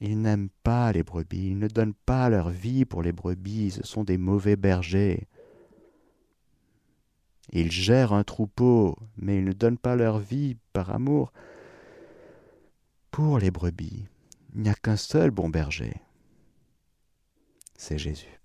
Ils 0.00 0.20
n'aiment 0.20 0.50
pas 0.62 0.92
les 0.92 1.02
brebis, 1.02 1.48
ils 1.50 1.58
ne 1.58 1.68
donnent 1.68 1.94
pas 1.94 2.28
leur 2.28 2.50
vie 2.50 2.84
pour 2.84 3.02
les 3.02 3.12
brebis, 3.12 3.70
ce 3.70 3.86
sont 3.86 4.04
des 4.04 4.18
mauvais 4.18 4.56
bergers. 4.56 5.28
Ils 7.52 7.70
gèrent 7.70 8.12
un 8.12 8.24
troupeau, 8.24 8.98
mais 9.16 9.38
ils 9.38 9.44
ne 9.44 9.52
donnent 9.52 9.78
pas 9.78 9.96
leur 9.96 10.18
vie 10.18 10.56
par 10.72 10.90
amour 10.90 11.32
pour 13.10 13.38
les 13.38 13.50
brebis. 13.50 14.06
Il 14.54 14.62
n'y 14.62 14.68
a 14.68 14.74
qu'un 14.74 14.96
seul 14.96 15.30
bon 15.30 15.48
berger. 15.48 15.94
C'est 17.76 17.98
Jésus. 17.98 18.40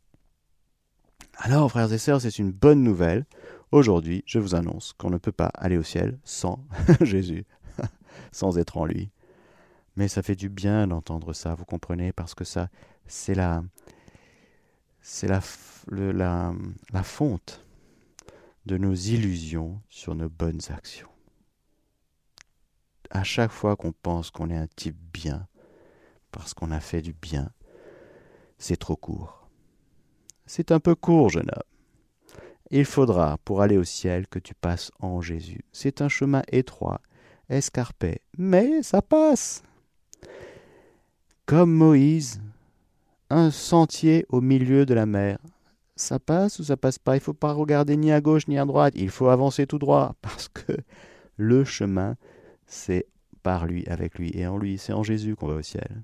Alors, 1.38 1.70
frères 1.70 1.92
et 1.94 1.98
sœurs, 1.98 2.22
c'est 2.22 2.40
une 2.40 2.52
bonne 2.52 2.84
nouvelle. 2.84 3.26
Aujourd'hui, 3.72 4.24
je 4.26 4.40
vous 4.40 4.56
annonce 4.56 4.94
qu'on 4.94 5.10
ne 5.10 5.18
peut 5.18 5.32
pas 5.32 5.52
aller 5.56 5.78
au 5.78 5.84
ciel 5.84 6.20
sans 6.24 6.66
Jésus, 7.02 7.46
sans 8.32 8.58
être 8.58 8.78
en 8.78 8.86
lui. 8.86 9.12
Mais 9.96 10.08
ça 10.08 10.24
fait 10.24 10.36
du 10.36 10.50
bien 10.50 10.88
d'entendre 10.88 11.34
ça, 11.34 11.56
vous 11.56 11.66
comprenez, 11.66 12.12
parce 12.12 12.34
que 12.36 12.44
ça, 12.44 12.70
c'est 13.06 13.36
la, 13.36 13.64
c'est 15.02 15.28
la, 15.28 15.42
la, 15.92 16.54
la 16.92 17.04
fonte 17.04 17.66
de 18.66 18.78
nos 18.78 18.94
illusions 18.94 19.82
sur 19.90 20.16
nos 20.16 20.30
bonnes 20.30 20.62
actions. 20.70 21.10
À 23.12 23.24
chaque 23.24 23.52
fois 23.52 23.76
qu'on 23.76 23.92
pense 23.92 24.30
qu'on 24.30 24.50
est 24.50 24.58
un 24.58 24.68
type 24.68 24.98
bien, 25.14 25.48
parce 26.32 26.54
qu'on 26.54 26.72
a 26.72 26.80
fait 26.80 27.02
du 27.02 27.14
bien, 27.14 27.52
c'est 28.60 28.78
trop 28.78 28.96
court. 28.96 29.50
C'est 30.46 30.72
un 30.72 30.80
peu 30.80 30.94
court, 30.94 31.30
jeune 31.30 31.50
homme. 31.50 31.64
Il 32.70 32.86
faudra, 32.86 33.40
pour 33.44 33.64
aller 33.64 33.78
au 33.78 33.84
ciel, 33.84 34.28
que 34.28 34.38
tu 34.38 34.54
passes 34.54 34.92
en 35.00 35.22
Jésus. 35.22 35.66
C'est 35.72 36.02
un 36.02 36.10
chemin 36.10 36.44
étroit, 36.52 37.02
escarpé, 37.50 38.22
mais 38.38 38.84
ça 38.84 39.02
passe. 39.02 39.64
Comme 41.48 41.74
Moïse, 41.74 42.40
un 43.32 43.50
sentier 43.50 44.28
au 44.30 44.42
milieu 44.42 44.86
de 44.86 44.94
la 44.94 45.08
mer 45.08 45.40
ça 46.00 46.18
passe 46.18 46.60
ou 46.60 46.64
ça 46.64 46.78
passe 46.78 46.98
pas? 46.98 47.16
Il 47.16 47.20
faut 47.20 47.34
pas 47.34 47.52
regarder 47.52 47.98
ni 47.98 48.12
à 48.12 48.22
gauche 48.22 48.48
ni 48.48 48.58
à 48.58 48.66
droite. 48.66 48.94
Il 48.96 49.10
faut 49.10 49.28
avancer 49.28 49.68
tout 49.68 49.80
droit 49.80 50.16
parce 50.22 50.48
que 50.48 50.78
le 51.36 51.64
chemin, 51.64 52.16
c'est 52.66 53.06
par 53.44 53.66
lui, 53.66 53.86
avec 53.88 54.18
lui 54.18 54.32
et 54.34 54.48
en 54.48 54.58
lui. 54.58 54.78
C'est 54.78 54.94
en 54.94 55.04
Jésus 55.04 55.36
qu'on 55.36 55.48
va 55.48 55.56
au 55.56 55.62
ciel. 55.62 56.04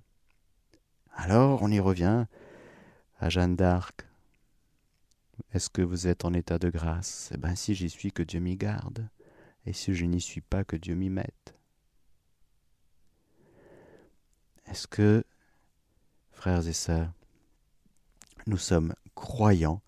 Alors, 1.15 1.63
on 1.63 1.71
y 1.71 1.79
revient 1.79 2.25
à 3.25 3.29
Jeanne 3.29 3.55
d'Arc. 3.55 4.05
Est-ce 5.51 5.71
que 5.71 5.81
vous 5.81 6.05
êtes 6.05 6.25
en 6.25 6.33
état 6.33 6.59
de 6.59 6.69
grâce? 6.69 7.31
Eh 7.33 7.37
bien, 7.37 7.55
si 7.55 7.73
j'y 7.73 7.89
suis, 7.89 8.11
que 8.11 8.21
Dieu 8.21 8.39
m'y 8.39 8.55
garde. 8.55 9.09
Et 9.65 9.73
si 9.73 9.95
je 9.95 10.05
n'y 10.05 10.21
suis 10.21 10.41
pas, 10.41 10.63
que 10.63 10.75
Dieu 10.75 10.93
m'y 10.93 11.09
mette. 11.09 11.55
Est-ce 14.67 14.87
que, 14.87 15.23
frères 16.33 16.67
et 16.67 16.73
sœurs, 16.73 17.11
nous 18.45 18.59
sommes 18.59 18.93
croyants 19.15 19.81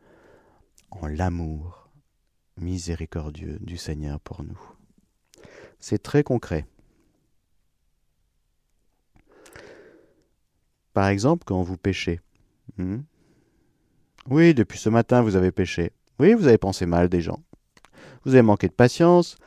en 0.89 1.05
l'amour 1.05 1.91
miséricordieux 2.57 3.59
du 3.59 3.77
Seigneur 3.77 4.19
pour 4.19 4.43
nous? 4.43 4.59
C'est 5.79 6.01
très 6.01 6.23
concret. 6.23 6.65
Par 10.93 11.07
exemple, 11.07 11.43
quand 11.45 11.61
vous 11.61 11.77
péchez. 11.77 12.19
Hmm? 12.77 13.01
Oui, 14.29 14.53
depuis 14.53 14.77
ce 14.79 14.89
matin, 14.89 15.21
vous 15.21 15.35
avez 15.35 15.51
péché. 15.51 15.91
Oui, 16.19 16.33
vous 16.33 16.47
avez 16.47 16.57
pensé 16.57 16.85
mal 16.85 17.09
des 17.09 17.21
gens. 17.21 17.43
Vous 18.25 18.33
avez 18.33 18.41
manqué 18.41 18.67
de 18.67 18.73
patience. 18.73 19.37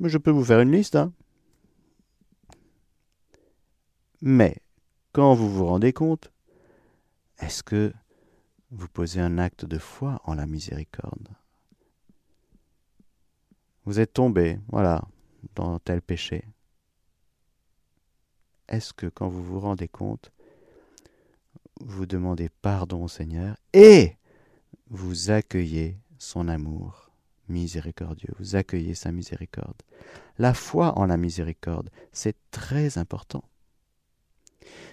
Mais 0.00 0.08
je 0.08 0.18
peux 0.18 0.30
vous 0.30 0.44
faire 0.44 0.60
une 0.60 0.72
liste. 0.72 0.96
Hein. 0.96 1.12
Mais, 4.20 4.56
quand 5.12 5.34
vous 5.34 5.48
vous 5.48 5.66
rendez 5.66 5.92
compte, 5.92 6.32
est-ce 7.38 7.62
que 7.62 7.92
vous 8.70 8.88
posez 8.88 9.20
un 9.20 9.38
acte 9.38 9.64
de 9.64 9.78
foi 9.78 10.20
en 10.24 10.34
la 10.34 10.46
miséricorde? 10.46 11.28
Vous 13.84 14.00
êtes 14.00 14.14
tombé, 14.14 14.58
voilà. 14.68 15.04
dans 15.54 15.78
tel 15.78 16.00
péché 16.00 16.44
Est-ce 18.68 18.92
que 18.92 19.06
quand 19.06 19.28
vous 19.28 19.44
vous 19.44 19.60
rendez 19.60 19.88
compte, 19.88 20.32
vous 21.80 22.06
demandez 22.06 22.48
pardon 22.48 23.04
au 23.04 23.08
Seigneur 23.08 23.56
et 23.72 24.16
vous 24.94 25.30
accueillez 25.30 25.98
son 26.18 26.48
amour 26.48 27.10
miséricordieux, 27.48 28.32
vous 28.38 28.56
accueillez 28.56 28.94
sa 28.94 29.12
miséricorde. 29.12 29.82
La 30.38 30.54
foi 30.54 30.98
en 30.98 31.06
la 31.06 31.16
miséricorde, 31.16 31.90
c'est 32.12 32.36
très 32.50 32.96
important. 32.96 33.44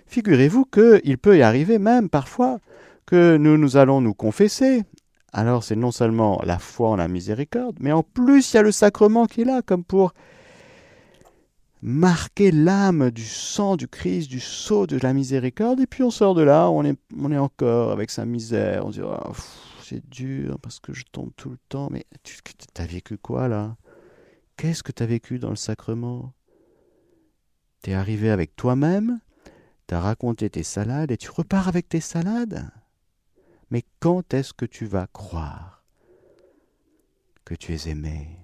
Figurez-vous 0.08 0.66
qu'il 0.66 1.18
peut 1.18 1.38
y 1.38 1.42
arriver 1.42 1.80
même 1.80 2.10
parfois 2.10 2.60
que 3.06 3.38
nous, 3.38 3.58
nous 3.58 3.78
allons 3.78 4.02
nous 4.02 4.14
confesser. 4.14 4.84
Alors 5.34 5.64
c'est 5.64 5.76
non 5.76 5.92
seulement 5.92 6.42
la 6.44 6.60
foi 6.60 6.90
en 6.90 6.96
la 6.98 7.08
miséricorde, 7.08 7.78
mais 7.80 7.92
en 7.92 8.04
plus 8.04 8.52
il 8.52 8.56
y 8.58 8.60
a 8.60 8.64
le 8.64 8.72
sacrement 8.72 9.28
qui 9.28 9.42
est 9.42 9.46
là, 9.46 9.62
comme 9.62 9.84
pour 9.84 10.14
marquer 11.82 12.52
l'âme 12.52 13.12
du 13.12 13.26
sang 13.26 13.76
du 13.76 13.88
Christ, 13.88 14.30
du 14.30 14.40
sceau 14.40 14.88
de 14.88 14.98
la 14.98 15.14
miséricorde, 15.14 15.80
et 15.80 15.88
puis 15.88 16.04
on 16.04 16.12
sort 16.12 16.36
de 16.36 16.44
là, 16.44 16.70
on 16.70 16.84
est, 16.84 17.38
encore 17.38 17.92
avec 17.92 18.12
sa 18.12 18.26
misère, 18.26 18.86
on 18.86 18.90
dit 18.90 19.02
oh, 19.02 19.32
c'est 19.92 20.10
dur 20.10 20.58
parce 20.62 20.80
que 20.80 20.94
je 20.94 21.04
tombe 21.12 21.32
tout 21.36 21.50
le 21.50 21.58
temps, 21.68 21.90
mais 21.92 22.06
tu 22.24 22.40
as 22.78 22.86
vécu 22.86 23.18
quoi 23.18 23.50
là? 23.50 23.76
Qu'est-ce 24.56 24.84
que 24.84 24.94
tu 24.94 25.04
vécu 25.06 25.38
dans 25.38 25.50
le 25.50 25.58
sacrement? 25.58 26.34
T'es 27.82 27.92
arrivé 27.92 28.30
avec 28.30 28.56
toi-même, 28.56 29.20
t'as 29.88 30.00
raconté 30.00 30.50
tes 30.50 30.64
salades 30.64 31.12
et 31.12 31.18
tu 31.18 31.30
repars 31.30 31.68
avec 31.68 31.90
tes 31.90 32.00
salades? 32.00 32.72
Mais 33.70 33.84
quand 34.00 34.34
est-ce 34.34 34.54
que 34.54 34.64
tu 34.66 34.86
vas 34.86 35.08
croire 35.08 35.84
que 37.44 37.56
tu 37.56 37.74
es 37.74 37.90
aimé? 37.90 38.40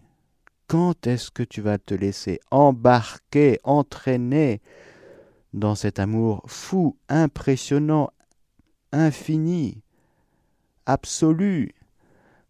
Quand 0.67 1.07
est-ce 1.07 1.31
que 1.31 1.43
tu 1.43 1.61
vas 1.61 1.77
te 1.77 1.93
laisser 1.93 2.41
embarquer, 2.51 3.57
entraîner 3.63 4.61
dans 5.53 5.75
cet 5.75 5.99
amour 5.99 6.43
fou, 6.47 6.97
impressionnant, 7.07 8.09
infini, 8.91 9.81
absolu 10.87 11.75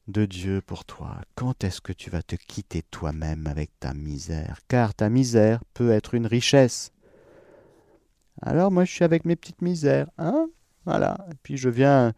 de 0.08 0.26
Dieu 0.26 0.62
pour 0.62 0.86
toi 0.86 1.18
Quand 1.36 1.66
est-ce 1.66 1.82
que 1.82 1.92
tu 1.92 2.10
vas 2.10 2.24
te 2.24 2.38
quitter 2.38 2.84
toi-même 2.84 3.48
avec 3.48 3.72
ta 3.80 3.94
misère? 3.94 4.62
Car 4.70 4.94
ta 4.94 5.10
misère 5.10 5.62
peut 5.74 5.92
être 5.92 6.14
une 6.14 6.28
richesse. 6.28 6.94
Alors 8.42 8.72
moi 8.72 8.86
je 8.86 8.94
suis 8.94 9.04
avec 9.04 9.26
mes 9.26 9.36
petites 9.36 9.62
misères, 9.62 10.10
hein? 10.18 10.48
Voilà. 10.86 11.18
Et 11.30 11.36
puis 11.44 11.58
je 11.58 11.68
viens 11.68 12.14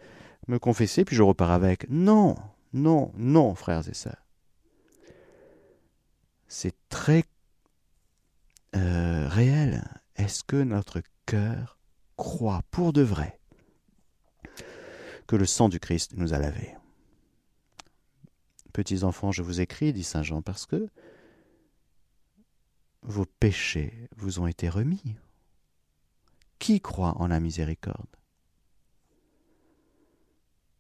me 0.48 0.60
confesser, 0.60 1.04
puis 1.04 1.16
je 1.16 1.24
repars 1.24 1.52
avec. 1.52 1.90
Non, 1.90 2.36
non, 2.74 3.12
non, 3.18 3.56
frères 3.56 3.88
et 3.90 3.96
sœurs 3.96 4.30
c'est 6.50 6.76
très 6.90 7.24
euh, 8.76 9.28
réel. 9.30 9.84
Est-ce 10.18 10.44
que 10.44 10.58
notre 10.58 11.02
cœur 11.26 11.78
croit 12.18 12.64
pour 12.72 12.92
de 12.92 13.02
vrai 13.02 13.39
que 15.30 15.36
le 15.36 15.46
sang 15.46 15.70
du 15.70 15.80
Christ 15.80 16.14
nous 16.16 16.34
a 16.34 16.40
lavés 16.40 16.76
Petits 18.74 19.04
enfants, 19.04 19.32
je 19.32 19.44
vous 19.44 19.62
écris, 19.62 19.94
dit 19.94 20.04
Saint 20.04 20.24
Jean, 20.24 20.42
parce 20.42 20.66
que 20.66 20.88
vos 23.04 23.26
péchés 23.40 24.10
vous 24.18 24.40
ont 24.40 24.48
été 24.48 24.70
remis. 24.70 25.18
Qui 26.58 26.82
croit 26.82 27.14
en 27.18 27.28
la 27.28 27.40
miséricorde? 27.40 28.08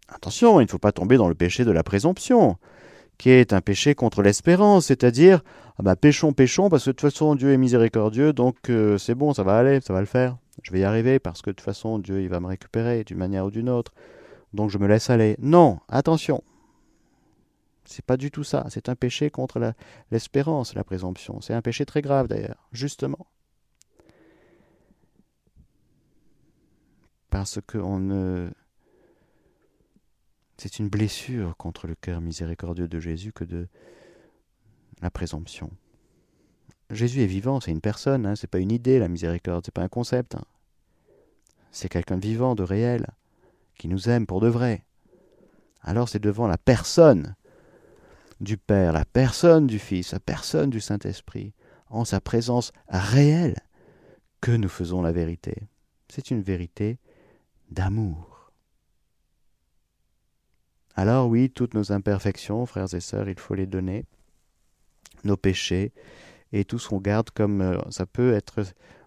Attention, 0.07 0.59
il 0.61 0.63
ne 0.63 0.69
faut 0.69 0.79
pas 0.79 0.93
tomber 0.93 1.17
dans 1.17 1.29
le 1.29 1.35
péché 1.35 1.63
de 1.63 1.71
la 1.71 1.83
présomption 1.83 2.57
qui 3.19 3.29
est 3.29 3.53
un 3.53 3.61
péché 3.61 3.95
contre 3.95 4.23
l'espérance, 4.23 4.85
c'est-à-dire, 4.87 5.43
ah 5.77 5.83
bah, 5.83 5.97
péchons, 5.97 6.31
péchons, 6.31 6.69
parce 6.69 6.85
que 6.85 6.89
de 6.89 6.95
toute 6.95 7.11
façon 7.11 7.35
Dieu 7.35 7.51
est 7.51 7.57
miséricordieux, 7.57 8.31
donc 8.31 8.69
euh, 8.69 8.97
c'est 8.97 9.13
bon, 9.13 9.33
ça 9.33 9.43
va 9.43 9.57
aller, 9.59 9.81
ça 9.81 9.93
va 9.93 9.99
le 9.99 10.05
faire. 10.07 10.37
Je 10.63 10.71
vais 10.71 10.79
y 10.79 10.83
arriver, 10.85 11.19
parce 11.19 11.41
que 11.41 11.51
de 11.51 11.55
toute 11.55 11.65
façon 11.65 11.99
Dieu 11.99 12.21
il 12.21 12.29
va 12.29 12.39
me 12.39 12.47
récupérer 12.47 13.03
d'une 13.03 13.17
manière 13.17 13.45
ou 13.45 13.51
d'une 13.51 13.69
autre. 13.69 13.93
Donc 14.53 14.69
je 14.69 14.77
me 14.77 14.87
laisse 14.87 15.09
aller. 15.09 15.35
Non, 15.39 15.79
attention. 15.87 16.43
C'est 17.85 18.05
pas 18.05 18.17
du 18.17 18.31
tout 18.31 18.43
ça. 18.43 18.65
C'est 18.69 18.89
un 18.89 18.95
péché 18.95 19.29
contre 19.29 19.73
l'espérance, 20.11 20.75
la 20.75 20.83
présomption. 20.83 21.41
C'est 21.41 21.53
un 21.53 21.61
péché 21.61 21.85
très 21.85 22.01
grave 22.01 22.27
d'ailleurs, 22.27 22.67
justement. 22.71 23.27
Parce 27.29 27.59
qu'on 27.67 27.99
ne 27.99 28.49
c'est 30.59 30.79
une 30.79 30.89
blessure 30.89 31.55
contre 31.55 31.87
le 31.87 31.95
cœur 31.95 32.19
miséricordieux 32.19 32.89
de 32.89 32.99
Jésus 32.99 33.31
que 33.31 33.45
de 33.45 33.67
la 35.01 35.09
présomption. 35.09 35.71
Jésus 36.89 37.21
est 37.21 37.27
vivant, 37.27 37.61
c'est 37.61 37.71
une 37.71 37.79
personne, 37.79 38.25
hein, 38.25 38.35
c'est 38.35 38.49
pas 38.49 38.59
une 38.59 38.71
idée 38.71 38.99
la 38.99 39.07
miséricorde, 39.07 39.63
c'est 39.63 39.73
pas 39.73 39.83
un 39.83 39.87
concept. 39.87 40.35
Hein. 40.35 40.43
C'est 41.71 41.87
quelqu'un 41.87 42.17
de 42.17 42.25
vivant, 42.25 42.55
de 42.55 42.63
réel, 42.63 43.07
qui 43.79 43.87
nous 43.87 44.09
aime 44.09 44.27
pour 44.27 44.41
de 44.41 44.47
vrai. 44.47 44.85
Alors 45.81 46.07
c'est 46.07 46.19
devant 46.19 46.45
la 46.45 46.59
personne 46.59 47.35
du 48.41 48.57
Père, 48.57 48.93
la 48.93 49.05
personne 49.05 49.65
du 49.65 49.79
Fils, 49.79 50.11
la 50.11 50.19
personne 50.19 50.69
du 50.69 50.81
Saint-Esprit, 50.81 51.53
en 51.89 52.05
sa 52.05 52.21
présence 52.21 52.71
réelle, 52.89 53.57
que 54.41 54.51
nous 54.51 54.69
faisons 54.69 55.01
la 55.01 55.11
vérité. 55.11 55.67
C'est 56.09 56.29
une 56.29 56.41
vérité 56.41 56.99
d'amour. 57.71 58.51
Alors 60.95 61.27
oui, 61.27 61.49
toutes 61.49 61.73
nos 61.73 61.91
imperfections, 61.91 62.65
frères 62.65 62.93
et 62.93 62.99
sœurs, 62.99 63.29
il 63.29 63.39
faut 63.39 63.55
les 63.55 63.67
donner, 63.67 64.05
nos 65.23 65.37
péchés, 65.37 65.93
et 66.51 66.65
tout 66.65 66.79
ce 66.79 66.89
qu'on 66.89 66.99
garde 66.99 67.29
comme 67.29 67.61
euh, 67.61 67.77
ça 67.89 68.05
peut 68.05 68.33
être, 68.33 68.63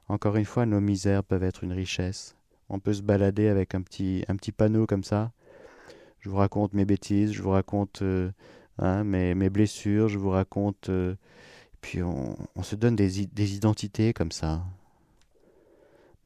encore 0.08 0.36
une 0.36 0.44
fois, 0.44 0.64
nos 0.64 0.80
misères 0.80 1.24
peuvent 1.24 1.42
être 1.42 1.64
une 1.64 1.72
richesse. 1.72 2.36
On 2.72 2.80
peut 2.80 2.94
se 2.94 3.02
balader 3.02 3.48
avec 3.48 3.74
un 3.74 3.82
petit, 3.82 4.24
panneau 4.56 4.86
comme 4.86 5.04
ça. 5.04 5.30
Je 6.20 6.30
vous 6.30 6.36
raconte 6.36 6.72
mes 6.72 6.86
bêtises, 6.86 7.32
je 7.32 7.42
vous 7.42 7.50
raconte 7.50 8.00
euh, 8.00 8.32
hein, 8.78 9.04
mes, 9.04 9.50
blessures, 9.50 10.08
je 10.08 10.18
vous 10.18 10.30
raconte... 10.30 10.88
Euh, 10.88 11.14
puis 11.82 12.02
on, 12.02 12.36
se 12.62 12.74
donne 12.74 12.96
des, 12.96 13.26
des 13.26 13.54
identités 13.56 14.14
comme 14.14 14.32
ça. 14.32 14.64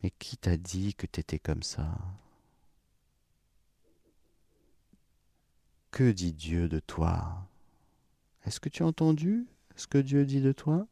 Mais 0.03 0.13
qui 0.19 0.37
t'a 0.37 0.57
dit 0.57 0.95
que 0.95 1.07
tu 1.07 1.19
étais 1.19 1.41
comme 1.41 1.65
ça? 1.65 1.99
Que 5.91 6.13
dit 6.13 6.33
Dieu 6.33 6.69
de 6.69 6.79
toi? 6.79 7.49
Est-ce 8.45 8.61
que 8.61 8.69
tu 8.69 8.85
as 8.85 8.87
entendu 8.87 9.47
ce 9.75 9.89
que 9.89 9.99
Dieu 9.99 10.25
dit 10.25 10.43
de 10.43 10.53
toi? 10.53 10.87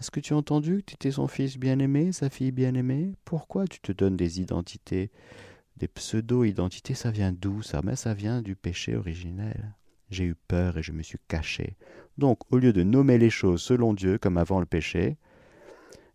Est-ce 0.00 0.10
que 0.10 0.20
tu 0.20 0.32
as 0.32 0.36
entendu 0.36 0.78
que 0.78 0.86
tu 0.86 0.94
étais 0.94 1.10
son 1.10 1.28
fils 1.28 1.58
bien-aimé, 1.58 2.10
sa 2.12 2.30
fille 2.30 2.52
bien-aimée? 2.52 3.12
Pourquoi 3.26 3.66
tu 3.66 3.80
te 3.80 3.92
donnes 3.92 4.16
des 4.16 4.40
identités, 4.40 5.10
des 5.76 5.88
pseudo-identités? 5.88 6.94
Ça 6.94 7.10
vient 7.10 7.32
d'où 7.32 7.60
ça? 7.60 7.82
Mais 7.84 7.96
ça 7.96 8.14
vient 8.14 8.40
du 8.40 8.56
péché 8.56 8.96
originel. 8.96 9.74
J'ai 10.08 10.24
eu 10.24 10.34
peur 10.34 10.78
et 10.78 10.82
je 10.82 10.92
me 10.92 11.02
suis 11.02 11.18
caché. 11.28 11.76
Donc, 12.16 12.50
au 12.50 12.56
lieu 12.56 12.72
de 12.72 12.82
nommer 12.82 13.18
les 13.18 13.28
choses 13.28 13.60
selon 13.60 13.92
Dieu, 13.92 14.16
comme 14.16 14.38
avant 14.38 14.58
le 14.58 14.64
péché, 14.64 15.18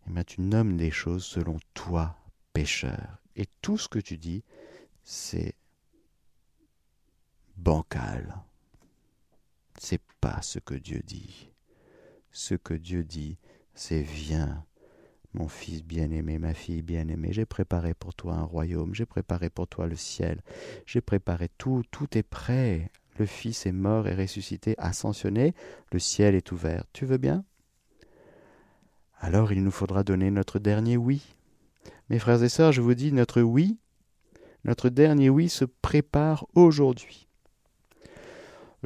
eh 0.07 0.11
bien, 0.11 0.23
tu 0.23 0.41
nommes 0.41 0.77
les 0.77 0.91
choses 0.91 1.23
selon 1.23 1.59
toi, 1.75 2.17
pécheur. 2.53 3.21
Et 3.35 3.45
tout 3.61 3.77
ce 3.77 3.87
que 3.87 3.99
tu 3.99 4.17
dis, 4.17 4.43
c'est 5.03 5.53
bancal. 7.55 8.35
C'est 9.77 10.01
pas 10.21 10.41
ce 10.41 10.57
que 10.57 10.73
Dieu 10.73 11.01
dit. 11.05 11.51
Ce 12.31 12.55
que 12.55 12.73
Dieu 12.73 13.03
dit, 13.03 13.37
c'est 13.75 14.01
viens, 14.01 14.65
mon 15.33 15.47
fils 15.47 15.83
bien-aimé, 15.83 16.39
ma 16.39 16.53
fille 16.53 16.81
bien-aimée, 16.81 17.31
j'ai 17.31 17.45
préparé 17.45 17.93
pour 17.93 18.15
toi 18.15 18.33
un 18.33 18.43
royaume, 18.43 18.95
j'ai 18.95 19.05
préparé 19.05 19.49
pour 19.49 19.67
toi 19.67 19.85
le 19.85 19.95
ciel, 19.95 20.41
j'ai 20.85 21.01
préparé 21.01 21.49
tout, 21.57 21.83
tout 21.91 22.17
est 22.17 22.23
prêt. 22.23 22.91
Le 23.17 23.25
Fils 23.25 23.65
est 23.65 23.71
mort 23.71 24.09
et 24.09 24.15
ressuscité, 24.15 24.75
ascensionné, 24.77 25.53
le 25.93 25.99
ciel 25.99 26.35
est 26.35 26.51
ouvert. 26.51 26.83
Tu 26.91 27.05
veux 27.05 27.17
bien? 27.17 27.45
Alors 29.19 29.53
il 29.53 29.63
nous 29.63 29.71
faudra 29.71 30.03
donner 30.03 30.31
notre 30.31 30.59
dernier 30.59 30.97
oui. 30.97 31.21
Mes 32.09 32.19
frères 32.19 32.43
et 32.43 32.49
sœurs, 32.49 32.73
je 32.73 32.81
vous 32.81 32.93
dis, 32.93 33.13
notre 33.13 33.41
oui, 33.41 33.77
notre 34.65 34.89
dernier 34.89 35.29
oui 35.29 35.47
se 35.47 35.63
prépare 35.63 36.45
aujourd'hui 36.55 37.25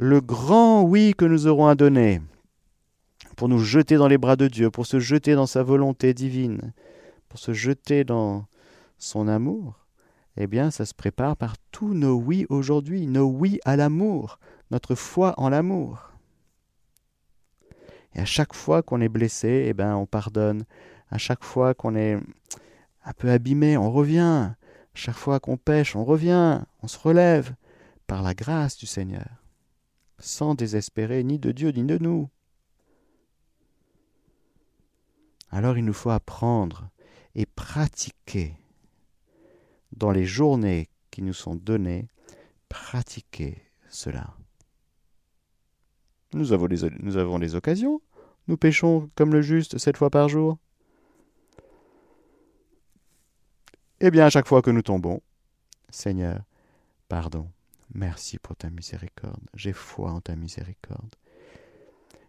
le 0.00 0.22
grand 0.22 0.82
oui 0.82 1.12
que 1.14 1.26
nous 1.26 1.46
aurons 1.46 1.66
à 1.66 1.74
donner 1.74 2.22
pour 3.40 3.48
nous 3.48 3.58
jeter 3.58 3.96
dans 3.96 4.06
les 4.06 4.18
bras 4.18 4.36
de 4.36 4.48
Dieu, 4.48 4.70
pour 4.70 4.84
se 4.84 5.00
jeter 5.00 5.34
dans 5.34 5.46
sa 5.46 5.62
volonté 5.62 6.12
divine, 6.12 6.74
pour 7.30 7.38
se 7.38 7.54
jeter 7.54 8.04
dans 8.04 8.44
son 8.98 9.28
amour, 9.28 9.86
eh 10.36 10.46
bien, 10.46 10.70
ça 10.70 10.84
se 10.84 10.92
prépare 10.92 11.38
par 11.38 11.54
tous 11.70 11.94
nos 11.94 12.16
oui 12.16 12.44
aujourd'hui, 12.50 13.06
nos 13.06 13.24
oui 13.24 13.58
à 13.64 13.76
l'amour, 13.76 14.38
notre 14.70 14.94
foi 14.94 15.32
en 15.38 15.48
l'amour. 15.48 16.12
Et 18.14 18.20
à 18.20 18.26
chaque 18.26 18.52
fois 18.52 18.82
qu'on 18.82 19.00
est 19.00 19.08
blessé, 19.08 19.64
eh 19.68 19.72
bien, 19.72 19.96
on 19.96 20.04
pardonne. 20.04 20.64
À 21.10 21.16
chaque 21.16 21.42
fois 21.42 21.72
qu'on 21.72 21.96
est 21.96 22.18
un 23.06 23.12
peu 23.14 23.30
abîmé, 23.30 23.78
on 23.78 23.90
revient. 23.90 24.50
À 24.52 24.54
chaque 24.92 25.16
fois 25.16 25.40
qu'on 25.40 25.56
pêche, 25.56 25.96
on 25.96 26.04
revient, 26.04 26.60
on 26.82 26.88
se 26.88 26.98
relève 26.98 27.54
par 28.06 28.22
la 28.22 28.34
grâce 28.34 28.76
du 28.76 28.84
Seigneur 28.84 29.40
sans 30.18 30.54
désespérer 30.54 31.24
ni 31.24 31.38
de 31.38 31.52
Dieu 31.52 31.70
ni 31.70 31.84
de 31.84 31.96
nous. 31.96 32.28
Alors 35.50 35.76
il 35.76 35.84
nous 35.84 35.92
faut 35.92 36.10
apprendre 36.10 36.88
et 37.34 37.46
pratiquer 37.46 38.56
dans 39.92 40.12
les 40.12 40.24
journées 40.24 40.88
qui 41.10 41.22
nous 41.22 41.32
sont 41.32 41.56
données, 41.56 42.08
pratiquer 42.68 43.62
cela. 43.88 44.34
Nous 46.32 46.52
avons, 46.52 46.66
les, 47.38 47.54
occasions. 47.56 48.00
Nous 48.46 48.56
péchons 48.56 49.10
comme 49.16 49.32
le 49.32 49.42
juste 49.42 49.78
sept 49.78 49.96
fois 49.96 50.10
par 50.10 50.28
jour. 50.28 50.58
Eh 53.98 54.10
bien, 54.10 54.26
à 54.26 54.30
chaque 54.30 54.46
fois 54.46 54.62
que 54.62 54.70
nous 54.70 54.82
tombons, 54.82 55.20
Seigneur, 55.90 56.42
pardon, 57.08 57.50
merci 57.92 58.38
pour 58.38 58.54
ta 58.56 58.70
miséricorde. 58.70 59.42
J'ai 59.54 59.72
foi 59.72 60.12
en 60.12 60.20
ta 60.20 60.36
miséricorde. 60.36 61.16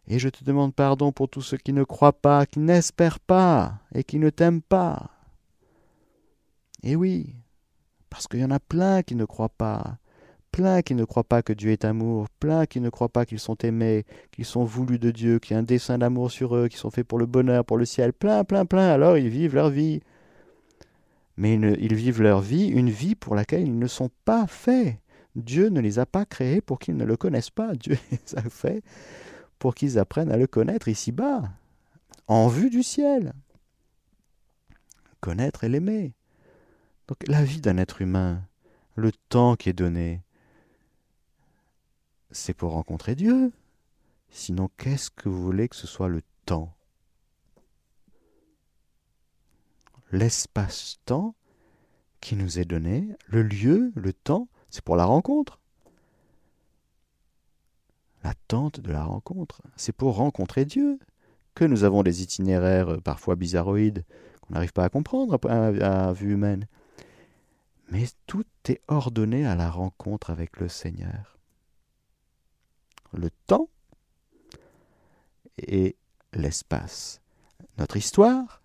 Et 0.07 0.19
je 0.19 0.29
te 0.29 0.43
demande 0.43 0.73
pardon 0.73 1.11
pour 1.11 1.29
tous 1.29 1.41
ceux 1.41 1.57
qui 1.57 1.73
ne 1.73 1.83
croient 1.83 2.13
pas, 2.13 2.45
qui 2.45 2.59
n'espèrent 2.59 3.19
pas 3.19 3.79
et 3.93 4.03
qui 4.03 4.19
ne 4.19 4.29
t'aiment 4.29 4.61
pas. 4.61 5.11
Et 6.83 6.95
oui, 6.95 7.35
parce 8.09 8.27
qu'il 8.27 8.39
y 8.39 8.45
en 8.45 8.51
a 8.51 8.59
plein 8.59 9.03
qui 9.03 9.15
ne 9.15 9.25
croient 9.25 9.49
pas, 9.49 9.97
plein 10.51 10.81
qui 10.81 10.95
ne 10.95 11.05
croient 11.05 11.23
pas 11.23 11.43
que 11.43 11.53
Dieu 11.53 11.71
est 11.71 11.85
amour, 11.85 12.27
plein 12.39 12.65
qui 12.65 12.81
ne 12.81 12.89
croient 12.89 13.09
pas 13.09 13.25
qu'ils 13.25 13.39
sont 13.39 13.57
aimés, 13.63 14.05
qu'ils 14.31 14.45
sont 14.45 14.63
voulus 14.63 14.99
de 14.99 15.11
Dieu, 15.11 15.39
qu'il 15.39 15.53
y 15.53 15.55
a 15.55 15.59
un 15.59 15.63
dessein 15.63 15.99
d'amour 15.99 16.31
sur 16.31 16.55
eux, 16.55 16.67
qu'ils 16.67 16.79
sont 16.79 16.89
faits 16.89 17.07
pour 17.07 17.19
le 17.19 17.25
bonheur, 17.25 17.63
pour 17.63 17.77
le 17.77 17.85
ciel, 17.85 18.13
plein, 18.13 18.43
plein, 18.43 18.65
plein, 18.65 18.89
alors 18.89 19.17
ils 19.17 19.29
vivent 19.29 19.55
leur 19.55 19.69
vie. 19.69 20.01
Mais 21.37 21.53
ils, 21.53 21.95
vivent 21.95 22.21
leur 22.21 22.41
vie, 22.41 22.67
une 22.67 22.89
vie 22.89 23.15
pour 23.15 23.35
laquelle 23.35 23.61
ils 23.61 23.79
ne 23.79 23.87
sont 23.87 24.09
pas 24.25 24.45
faits. 24.47 24.97
Dieu 25.35 25.69
ne 25.69 25.79
les 25.79 25.97
a 25.97 26.05
pas 26.05 26.25
créés 26.25 26.61
pour 26.61 26.77
qu'ils 26.77 26.97
ne 26.97 27.05
le 27.05 27.15
connaissent 27.15 27.49
pas. 27.49 27.73
Dieu 27.73 27.97
les 28.11 28.35
a 28.35 28.41
faits 28.41 28.83
pour 29.61 29.75
qu'ils 29.75 29.99
apprennent 29.99 30.31
à 30.31 30.37
le 30.37 30.47
connaître 30.47 30.87
ici-bas, 30.87 31.43
en 32.25 32.47
vue 32.47 32.71
du 32.71 32.81
ciel. 32.81 33.31
Connaître 35.19 35.63
et 35.63 35.69
l'aimer. 35.69 36.15
Donc 37.07 37.19
la 37.27 37.43
vie 37.43 37.61
d'un 37.61 37.77
être 37.77 38.01
humain, 38.01 38.41
le 38.95 39.11
temps 39.11 39.55
qui 39.55 39.69
est 39.69 39.73
donné, 39.73 40.23
c'est 42.31 42.55
pour 42.55 42.71
rencontrer 42.71 43.13
Dieu. 43.13 43.51
Sinon, 44.31 44.71
qu'est-ce 44.77 45.11
que 45.11 45.29
vous 45.29 45.43
voulez 45.43 45.69
que 45.69 45.75
ce 45.75 45.85
soit 45.85 46.09
le 46.09 46.23
temps? 46.47 46.73
L'espace-temps 50.11 51.35
qui 52.19 52.35
nous 52.35 52.57
est 52.57 52.65
donné, 52.65 53.15
le 53.27 53.43
lieu, 53.43 53.91
le 53.93 54.11
temps, 54.11 54.47
c'est 54.71 54.83
pour 54.83 54.95
la 54.95 55.05
rencontre. 55.05 55.60
L'attente 58.23 58.79
de 58.79 58.91
la 58.91 59.03
rencontre, 59.03 59.61
c'est 59.75 59.95
pour 59.95 60.15
rencontrer 60.15 60.65
Dieu. 60.65 60.99
Que 61.53 61.65
nous 61.65 61.83
avons 61.83 62.03
des 62.03 62.21
itinéraires 62.21 62.93
euh, 62.93 62.97
parfois 62.99 63.35
bizarroïdes 63.35 64.05
qu'on 64.41 64.53
n'arrive 64.53 64.71
pas 64.71 64.85
à 64.85 64.89
comprendre 64.89 65.37
à 65.49 66.13
vue 66.13 66.33
humaine. 66.33 66.67
Mais 67.89 68.05
tout 68.25 68.45
est 68.69 68.81
ordonné 68.87 69.45
à 69.45 69.55
la 69.55 69.69
rencontre 69.69 70.29
avec 70.29 70.59
le 70.59 70.69
Seigneur. 70.69 71.37
Le 73.11 73.29
temps 73.47 73.69
et 75.57 75.97
l'espace. 76.31 77.21
Notre 77.77 77.97
histoire 77.97 78.61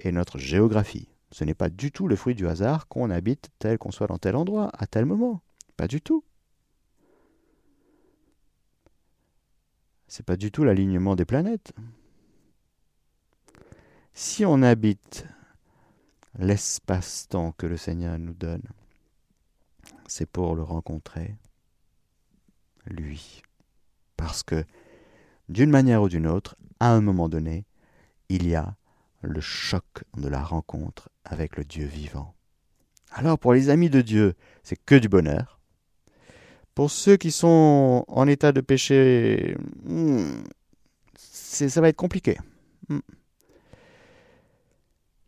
et 0.00 0.10
notre 0.10 0.38
géographie. 0.38 1.08
Ce 1.30 1.44
n'est 1.44 1.54
pas 1.54 1.68
du 1.68 1.92
tout 1.92 2.08
le 2.08 2.16
fruit 2.16 2.34
du 2.34 2.48
hasard 2.48 2.88
qu'on 2.88 3.10
habite 3.10 3.50
tel 3.58 3.76
qu'on 3.76 3.90
soit 3.90 4.06
dans 4.06 4.18
tel 4.18 4.36
endroit, 4.36 4.70
à 4.78 4.86
tel 4.86 5.04
moment. 5.04 5.42
Pas 5.76 5.88
du 5.88 6.00
tout. 6.00 6.24
C'est 10.08 10.24
pas 10.24 10.36
du 10.36 10.50
tout 10.50 10.64
l'alignement 10.64 11.16
des 11.16 11.24
planètes. 11.24 11.72
Si 14.14 14.44
on 14.44 14.62
habite 14.62 15.26
l'espace-temps 16.38 17.52
que 17.52 17.66
le 17.66 17.76
Seigneur 17.76 18.18
nous 18.18 18.34
donne, 18.34 18.62
c'est 20.06 20.30
pour 20.30 20.54
le 20.54 20.62
rencontrer, 20.62 21.36
lui. 22.86 23.42
Parce 24.16 24.42
que, 24.42 24.64
d'une 25.48 25.70
manière 25.70 26.02
ou 26.02 26.08
d'une 26.08 26.26
autre, 26.26 26.56
à 26.80 26.92
un 26.92 27.00
moment 27.00 27.28
donné, 27.28 27.66
il 28.28 28.46
y 28.46 28.54
a 28.54 28.76
le 29.22 29.40
choc 29.40 30.04
de 30.16 30.28
la 30.28 30.42
rencontre 30.42 31.10
avec 31.24 31.56
le 31.56 31.64
Dieu 31.64 31.86
vivant. 31.86 32.34
Alors 33.10 33.38
pour 33.38 33.52
les 33.52 33.70
amis 33.70 33.90
de 33.90 34.00
Dieu, 34.00 34.34
c'est 34.62 34.76
que 34.76 34.94
du 34.94 35.08
bonheur. 35.08 35.55
Pour 36.76 36.92
ceux 36.92 37.16
qui 37.16 37.32
sont 37.32 38.04
en 38.06 38.28
état 38.28 38.52
de 38.52 38.60
péché, 38.60 39.56
hmm, 39.84 40.44
ça 41.16 41.80
va 41.80 41.88
être 41.88 41.96
compliqué. 41.96 42.38
Hmm 42.88 43.00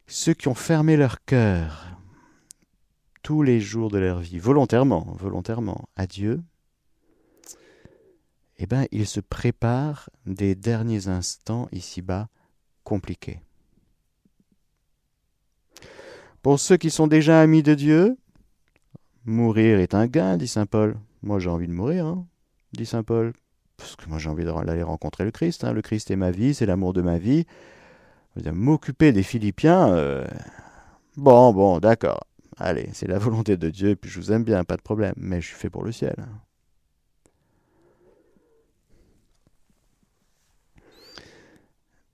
ceux 0.08 0.32
qui 0.32 0.48
ont 0.48 0.54
fermé 0.54 0.96
leur 0.96 1.24
cœur 1.24 1.86
tous 3.22 3.42
les 3.42 3.60
jours 3.60 3.90
de 3.90 3.98
leur 3.98 4.20
vie, 4.20 4.38
volontairement, 4.38 5.14
volontairement, 5.18 5.88
à 5.96 6.06
Dieu, 6.06 6.42
eh 8.56 8.66
bien, 8.66 8.86
ils 8.90 9.06
se 9.06 9.20
préparent 9.20 10.08
des 10.24 10.54
derniers 10.54 11.08
instants 11.08 11.68
ici-bas 11.72 12.28
compliqués. 12.84 13.40
Pour 16.42 16.58
ceux 16.58 16.78
qui 16.78 16.90
sont 16.90 17.06
déjà 17.06 17.40
amis 17.40 17.62
de 17.62 17.74
Dieu, 17.74 18.16
mourir 19.26 19.78
est 19.78 19.94
un 19.94 20.06
gain, 20.06 20.38
dit 20.38 20.48
saint 20.48 20.66
Paul. 20.66 20.96
Moi 21.22 21.38
j'ai 21.38 21.50
envie 21.50 21.68
de 21.68 21.72
mourir, 21.72 22.06
hein, 22.06 22.26
dit 22.72 22.86
saint 22.86 23.02
Paul, 23.02 23.32
parce 23.76 23.96
que 23.96 24.08
moi 24.08 24.18
j'ai 24.18 24.28
envie 24.28 24.44
d'aller 24.44 24.82
rencontrer 24.82 25.24
le 25.24 25.30
Christ. 25.30 25.64
Hein. 25.64 25.72
Le 25.72 25.82
Christ 25.82 26.10
est 26.10 26.16
ma 26.16 26.30
vie, 26.30 26.54
c'est 26.54 26.66
l'amour 26.66 26.92
de 26.92 27.02
ma 27.02 27.18
vie 27.18 27.46
m'occuper 28.52 29.12
des 29.12 29.22
Philippiens, 29.22 29.92
euh, 29.92 30.26
bon, 31.16 31.52
bon, 31.52 31.78
d'accord. 31.78 32.24
Allez, 32.56 32.90
c'est 32.92 33.06
la 33.08 33.18
volonté 33.18 33.56
de 33.56 33.70
Dieu, 33.70 33.90
et 33.90 33.96
puis 33.96 34.10
je 34.10 34.20
vous 34.20 34.32
aime 34.32 34.44
bien, 34.44 34.64
pas 34.64 34.76
de 34.76 34.82
problème, 34.82 35.14
mais 35.16 35.40
je 35.40 35.48
suis 35.48 35.56
fait 35.56 35.70
pour 35.70 35.84
le 35.84 35.92
ciel. 35.92 36.16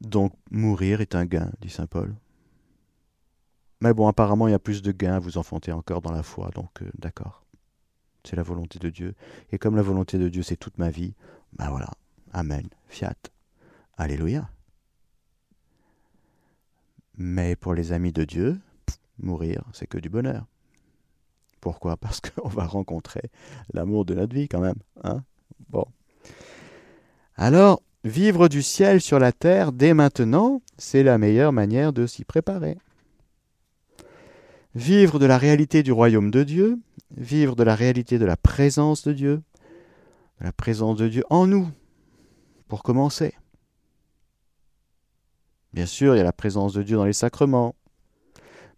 Donc, 0.01 0.35
mourir 0.51 1.01
est 1.01 1.15
un 1.15 1.25
gain, 1.25 1.51
dit 1.61 1.71
saint 1.71 1.87
Paul. 1.87 2.15
Mais 3.81 3.93
bon, 3.95 4.07
apparemment, 4.07 4.49
il 4.49 4.53
y 4.53 4.55
a 4.55 4.59
plus 4.59 4.83
de 4.83 4.93
gains 4.93 5.15
à 5.15 5.19
vous 5.19 5.39
enfanter 5.39 5.73
encore 5.73 6.03
dans 6.03 6.13
la 6.13 6.23
foi, 6.23 6.51
donc 6.55 6.83
euh, 6.83 6.91
d'accord. 6.99 7.44
C'est 8.25 8.37
la 8.37 8.43
volonté 8.43 8.79
de 8.79 8.89
Dieu. 8.89 9.15
Et 9.53 9.59
comme 9.59 9.77
la 9.77 9.83
volonté 9.83 10.19
de 10.19 10.29
Dieu, 10.29 10.43
c'est 10.43 10.57
toute 10.57 10.79
ma 10.79 10.91
vie, 10.91 11.15
ben 11.53 11.69
voilà. 11.71 11.91
Amen. 12.33 12.67
Fiat. 12.89 13.15
Alléluia. 13.97 14.49
Mais 17.17 17.55
pour 17.55 17.75
les 17.75 17.93
amis 17.93 18.13
de 18.13 18.25
Dieu, 18.25 18.59
mourir, 19.19 19.63
c'est 19.73 19.87
que 19.87 19.99
du 19.99 20.09
bonheur. 20.09 20.47
Pourquoi? 21.61 21.97
Parce 22.01 22.21
qu'on 22.21 22.49
va 22.49 22.67
rencontrer 22.67 23.31
l'amour 23.73 24.05
de 24.05 24.15
notre 24.15 24.35
vie 24.35 24.49
quand 24.49 24.61
même. 24.61 24.79
Hein? 25.05 25.23
Bon. 25.69 25.87
Alors, 27.37 27.83
vivre 28.05 28.49
du 28.49 28.63
ciel 28.63 29.01
sur 29.01 29.19
la 29.19 29.33
terre 29.33 29.73
dès 29.73 29.95
maintenant, 29.95 30.61
c'est 30.79 31.03
la 31.03 31.19
meilleure 31.19 31.53
manière 31.53 31.93
de 31.93 32.07
s'y 32.07 32.25
préparer. 32.25 32.79
Vivre 34.75 35.19
de 35.19 35.27
la 35.27 35.39
réalité 35.39 35.83
du 35.83 35.93
royaume 35.93 36.31
de 36.31 36.43
Dieu, 36.43 36.81
vivre 37.17 37.55
de 37.55 37.63
la 37.63 37.75
réalité 37.75 38.19
de 38.19 38.25
la 38.25 38.37
présence 38.37 39.05
de 39.05 39.13
Dieu, 39.13 39.43
de 40.41 40.45
la 40.45 40.53
présence 40.53 40.97
de 40.97 41.09
Dieu 41.09 41.25
en 41.31 41.47
nous, 41.47 41.69
pour 42.67 42.83
commencer. 42.83 43.35
Bien 45.73 45.87
sûr, 45.87 46.15
il 46.15 46.19
y 46.19 46.21
a 46.21 46.25
la 46.25 46.33
présence 46.33 46.73
de 46.73 46.83
Dieu 46.83 46.97
dans 46.97 47.05
les 47.05 47.13
sacrements. 47.13 47.77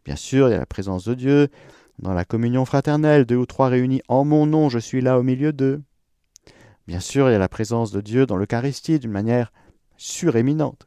Bien 0.05 0.17
sûr, 0.17 0.49
il 0.49 0.53
y 0.53 0.55
a 0.55 0.59
la 0.59 0.67
présence 0.67 1.05
de 1.05 1.15
Dieu 1.15 1.49
dans 1.99 2.13
la 2.13 2.27
communion 2.27 2.65
fraternelle, 2.65 3.25
deux 3.25 3.37
ou 3.37 3.47
trois 3.47 3.69
réunis 3.69 4.03
en 4.09 4.25
mon 4.25 4.47
nom, 4.47 4.69
je 4.69 4.79
suis 4.79 5.01
là 5.01 5.19
au 5.19 5.23
milieu 5.23 5.53
d'eux. 5.53 5.83
Bien 6.87 7.01
sûr, 7.01 7.29
il 7.29 7.33
y 7.33 7.35
a 7.35 7.39
la 7.39 7.49
présence 7.49 7.91
de 7.91 8.01
Dieu 8.01 8.27
dans 8.27 8.37
l'Eucharistie 8.37 8.99
d'une 8.99 9.11
manière 9.11 9.53
suréminente. 9.97 10.87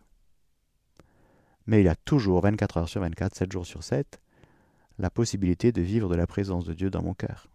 Mais 1.66 1.82
il 1.82 1.86
y 1.86 1.90
a 1.90 1.96
toujours 1.96 2.42
24 2.42 2.78
heures 2.78 2.90
sur 2.90 3.02
24, 3.02 3.36
7 3.36 3.52
jours 3.52 3.66
sur 3.66 3.84
7, 3.84 4.20
la 5.00 5.10
possibilité 5.10 5.72
de 5.72 5.82
vivre 5.82 6.10
de 6.10 6.16
la 6.16 6.28
présence 6.28 6.66
de 6.66 6.74
Dieu 6.74 6.90
dans 6.90 7.02
mon 7.02 7.14
cœur. 7.14 7.48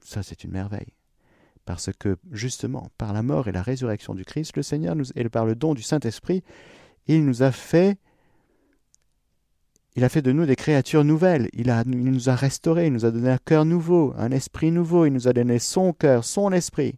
Ça, 0.00 0.22
c'est 0.22 0.44
une 0.44 0.50
merveille. 0.50 0.94
Parce 1.64 1.90
que, 1.98 2.16
justement, 2.32 2.90
par 2.98 3.12
la 3.12 3.22
mort 3.22 3.48
et 3.48 3.52
la 3.52 3.62
résurrection 3.62 4.14
du 4.14 4.24
Christ, 4.24 4.56
le 4.56 4.62
Seigneur, 4.62 4.96
nous, 4.96 5.04
et 5.14 5.28
par 5.28 5.46
le 5.46 5.54
don 5.54 5.74
du 5.74 5.82
Saint-Esprit, 5.82 6.42
il 7.06 7.24
nous 7.24 7.42
a 7.42 7.52
fait 7.52 7.98
il 9.96 10.04
a 10.04 10.08
fait 10.08 10.22
de 10.22 10.30
nous 10.30 10.46
des 10.46 10.56
créatures 10.56 11.04
nouvelles, 11.04 11.48
il, 11.52 11.66
il 11.86 12.12
nous 12.12 12.30
a 12.30 12.36
restaurés, 12.36 12.86
il 12.86 12.92
nous 12.92 13.04
a 13.04 13.10
donné 13.10 13.28
un 13.28 13.38
cœur 13.38 13.64
nouveau, 13.64 14.14
un 14.16 14.30
esprit 14.30 14.70
nouveau, 14.70 15.04
il 15.04 15.12
nous 15.12 15.26
a 15.26 15.32
donné 15.32 15.58
son 15.58 15.92
cœur, 15.92 16.24
son 16.24 16.52
esprit, 16.52 16.94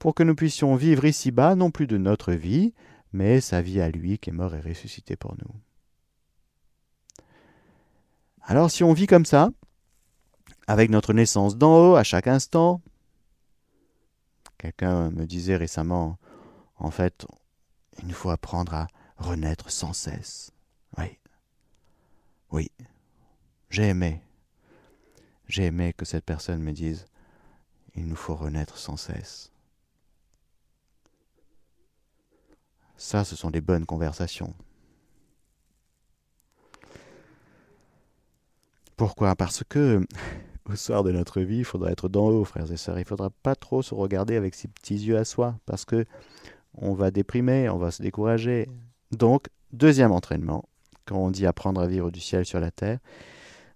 pour 0.00 0.14
que 0.16 0.24
nous 0.24 0.34
puissions 0.34 0.74
vivre 0.74 1.04
ici-bas 1.04 1.54
non 1.54 1.70
plus 1.70 1.86
de 1.86 1.96
notre 1.96 2.32
vie, 2.32 2.74
mais 3.12 3.40
sa 3.40 3.62
vie 3.62 3.80
à 3.80 3.90
lui 3.90 4.18
qui 4.18 4.30
est 4.30 4.32
mort 4.32 4.56
et 4.56 4.60
ressuscité 4.60 5.14
pour 5.14 5.36
nous. 5.36 5.54
Alors 8.50 8.70
si 8.70 8.82
on 8.82 8.94
vit 8.94 9.06
comme 9.06 9.26
ça, 9.26 9.50
avec 10.66 10.88
notre 10.88 11.12
naissance 11.12 11.58
d'en 11.58 11.90
haut 11.90 11.96
à 11.96 12.02
chaque 12.02 12.26
instant, 12.26 12.80
quelqu'un 14.56 15.10
me 15.10 15.26
disait 15.26 15.56
récemment, 15.56 16.16
en 16.76 16.90
fait, 16.90 17.26
il 17.98 18.06
nous 18.06 18.14
faut 18.14 18.30
apprendre 18.30 18.72
à 18.72 18.86
renaître 19.18 19.70
sans 19.70 19.92
cesse. 19.92 20.50
Oui. 20.96 21.18
Oui. 22.50 22.70
J'ai 23.68 23.88
aimé. 23.88 24.22
J'ai 25.46 25.66
aimé 25.66 25.92
que 25.92 26.06
cette 26.06 26.24
personne 26.24 26.62
me 26.62 26.72
dise 26.72 27.04
il 27.96 28.06
nous 28.06 28.16
faut 28.16 28.34
renaître 28.34 28.78
sans 28.78 28.96
cesse. 28.96 29.52
Ça, 32.96 33.24
ce 33.24 33.36
sont 33.36 33.50
des 33.50 33.60
bonnes 33.60 33.84
conversations. 33.84 34.54
Pourquoi? 38.98 39.36
Parce 39.36 39.62
que 39.62 40.04
au 40.68 40.74
soir 40.74 41.04
de 41.04 41.12
notre 41.12 41.40
vie, 41.40 41.58
il 41.58 41.64
faudra 41.64 41.92
être 41.92 42.08
dans 42.08 42.26
haut, 42.30 42.44
frères 42.44 42.70
et 42.72 42.76
sœurs. 42.76 42.98
Il 42.98 43.04
faudra 43.04 43.30
pas 43.30 43.54
trop 43.54 43.80
se 43.80 43.94
regarder 43.94 44.34
avec 44.34 44.56
ses 44.56 44.66
petits 44.66 44.96
yeux 44.96 45.16
à 45.16 45.24
soi, 45.24 45.54
parce 45.66 45.84
que 45.84 46.04
on 46.74 46.94
va 46.94 47.12
déprimer, 47.12 47.68
on 47.68 47.78
va 47.78 47.92
se 47.92 48.02
décourager. 48.02 48.68
Donc, 49.12 49.46
deuxième 49.72 50.10
entraînement, 50.10 50.68
quand 51.06 51.16
on 51.16 51.30
dit 51.30 51.46
apprendre 51.46 51.80
à 51.80 51.86
vivre 51.86 52.10
du 52.10 52.18
ciel 52.18 52.44
sur 52.44 52.58
la 52.58 52.72
terre, 52.72 52.98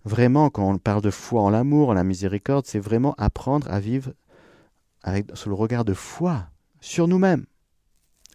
vraiment, 0.05 0.51
quand 0.51 0.69
on 0.69 0.77
parle 0.77 1.03
de 1.03 1.11
foi 1.11 1.41
en 1.41 1.51
l'amour, 1.51 1.91
en 1.91 1.95
la 1.95 2.03
miséricorde, 2.03 2.67
c'est 2.67 2.81
vraiment 2.81 3.15
apprendre 3.17 3.71
à 3.71 3.79
vivre 3.79 4.13
avec, 5.05 5.27
sous 5.35 5.51
le 5.51 5.55
regard 5.55 5.85
de 5.85 5.95
foi 5.95 6.49
sur 6.81 7.07
nous-mêmes. 7.07 7.47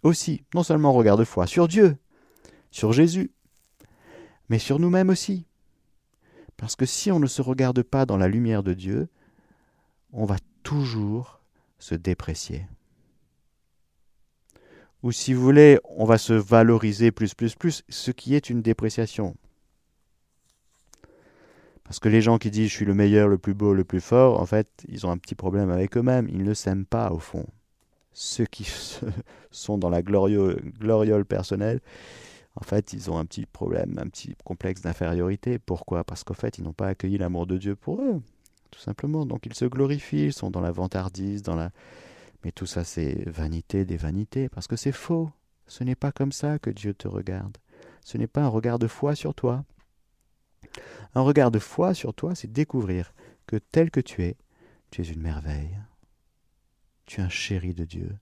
Aussi, 0.04 0.42
non 0.54 0.62
seulement 0.62 0.94
regard 0.94 1.18
de 1.18 1.24
foi 1.24 1.46
sur 1.46 1.68
Dieu, 1.68 1.98
sur 2.70 2.94
Jésus, 2.94 3.30
mais 4.48 4.58
sur 4.58 4.78
nous-mêmes 4.78 5.10
aussi. 5.10 5.44
Parce 6.58 6.76
que 6.76 6.84
si 6.84 7.10
on 7.10 7.20
ne 7.20 7.26
se 7.26 7.40
regarde 7.40 7.82
pas 7.82 8.04
dans 8.04 8.18
la 8.18 8.28
lumière 8.28 8.62
de 8.62 8.74
Dieu, 8.74 9.08
on 10.12 10.26
va 10.26 10.36
toujours 10.62 11.40
se 11.78 11.94
déprécier. 11.94 12.66
Ou 15.02 15.12
si 15.12 15.32
vous 15.32 15.40
voulez, 15.40 15.78
on 15.84 16.04
va 16.04 16.18
se 16.18 16.32
valoriser 16.32 17.12
plus, 17.12 17.32
plus, 17.32 17.54
plus, 17.54 17.84
ce 17.88 18.10
qui 18.10 18.34
est 18.34 18.50
une 18.50 18.60
dépréciation. 18.60 19.36
Parce 21.84 22.00
que 22.00 22.08
les 22.08 22.20
gens 22.20 22.38
qui 22.38 22.50
disent 22.50 22.68
je 22.68 22.74
suis 22.74 22.84
le 22.84 22.92
meilleur, 22.92 23.28
le 23.28 23.38
plus 23.38 23.54
beau, 23.54 23.72
le 23.72 23.84
plus 23.84 24.00
fort, 24.00 24.40
en 24.40 24.44
fait, 24.44 24.68
ils 24.88 25.06
ont 25.06 25.10
un 25.12 25.16
petit 25.16 25.36
problème 25.36 25.70
avec 25.70 25.96
eux-mêmes. 25.96 26.28
Ils 26.28 26.42
ne 26.42 26.54
s'aiment 26.54 26.84
pas 26.84 27.12
au 27.12 27.20
fond. 27.20 27.46
Ceux 28.12 28.46
qui 28.46 28.68
sont 29.52 29.78
dans 29.78 29.88
la 29.90 30.02
gloriole 30.02 31.24
personnelle, 31.24 31.80
en 32.60 32.64
fait, 32.64 32.92
ils 32.92 33.08
ont 33.08 33.18
un 33.18 33.24
petit 33.24 33.46
problème, 33.46 33.98
un 33.98 34.08
petit 34.08 34.34
complexe 34.44 34.80
d'infériorité. 34.80 35.60
Pourquoi? 35.60 36.02
Parce 36.02 36.24
qu'en 36.24 36.34
fait, 36.34 36.58
ils 36.58 36.64
n'ont 36.64 36.72
pas 36.72 36.88
accueilli 36.88 37.16
l'amour 37.16 37.46
de 37.46 37.56
Dieu 37.56 37.76
pour 37.76 38.00
eux, 38.00 38.20
tout 38.72 38.80
simplement. 38.80 39.26
Donc 39.26 39.46
ils 39.46 39.54
se 39.54 39.64
glorifient, 39.64 40.26
ils 40.26 40.32
sont 40.32 40.50
dans 40.50 40.60
la 40.60 40.72
vantardise, 40.72 41.42
dans 41.42 41.54
la... 41.54 41.70
Mais 42.44 42.50
tout 42.50 42.66
ça, 42.66 42.82
c'est 42.82 43.28
vanité 43.28 43.84
des 43.84 43.96
vanités, 43.96 44.48
parce 44.48 44.66
que 44.66 44.74
c'est 44.74 44.92
faux. 44.92 45.30
Ce 45.68 45.84
n'est 45.84 45.94
pas 45.94 46.10
comme 46.10 46.32
ça 46.32 46.58
que 46.58 46.70
Dieu 46.70 46.94
te 46.94 47.06
regarde. 47.06 47.56
Ce 48.04 48.18
n'est 48.18 48.26
pas 48.26 48.42
un 48.42 48.48
regard 48.48 48.80
de 48.80 48.88
foi 48.88 49.14
sur 49.14 49.34
toi. 49.34 49.64
Un 51.14 51.20
regard 51.20 51.52
de 51.52 51.60
foi 51.60 51.94
sur 51.94 52.12
toi, 52.12 52.34
c'est 52.34 52.52
découvrir 52.52 53.12
que 53.46 53.56
tel 53.56 53.92
que 53.92 54.00
tu 54.00 54.24
es, 54.24 54.36
tu 54.90 55.02
es 55.02 55.04
une 55.04 55.22
merveille. 55.22 55.78
Tu 57.06 57.20
es 57.20 57.24
un 57.24 57.28
chéri 57.28 57.72
de 57.72 57.84
Dieu. 57.84 58.16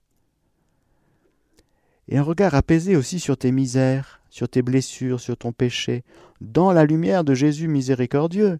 Et 2.09 2.17
un 2.17 2.23
regard 2.23 2.55
apaisé 2.55 2.95
aussi 2.95 3.19
sur 3.19 3.37
tes 3.37 3.51
misères, 3.51 4.21
sur 4.29 4.47
tes 4.47 4.61
blessures, 4.61 5.19
sur 5.19 5.37
ton 5.37 5.51
péché, 5.51 6.03
dans 6.41 6.71
la 6.71 6.85
lumière 6.85 7.23
de 7.23 7.33
Jésus 7.33 7.67
miséricordieux. 7.67 8.59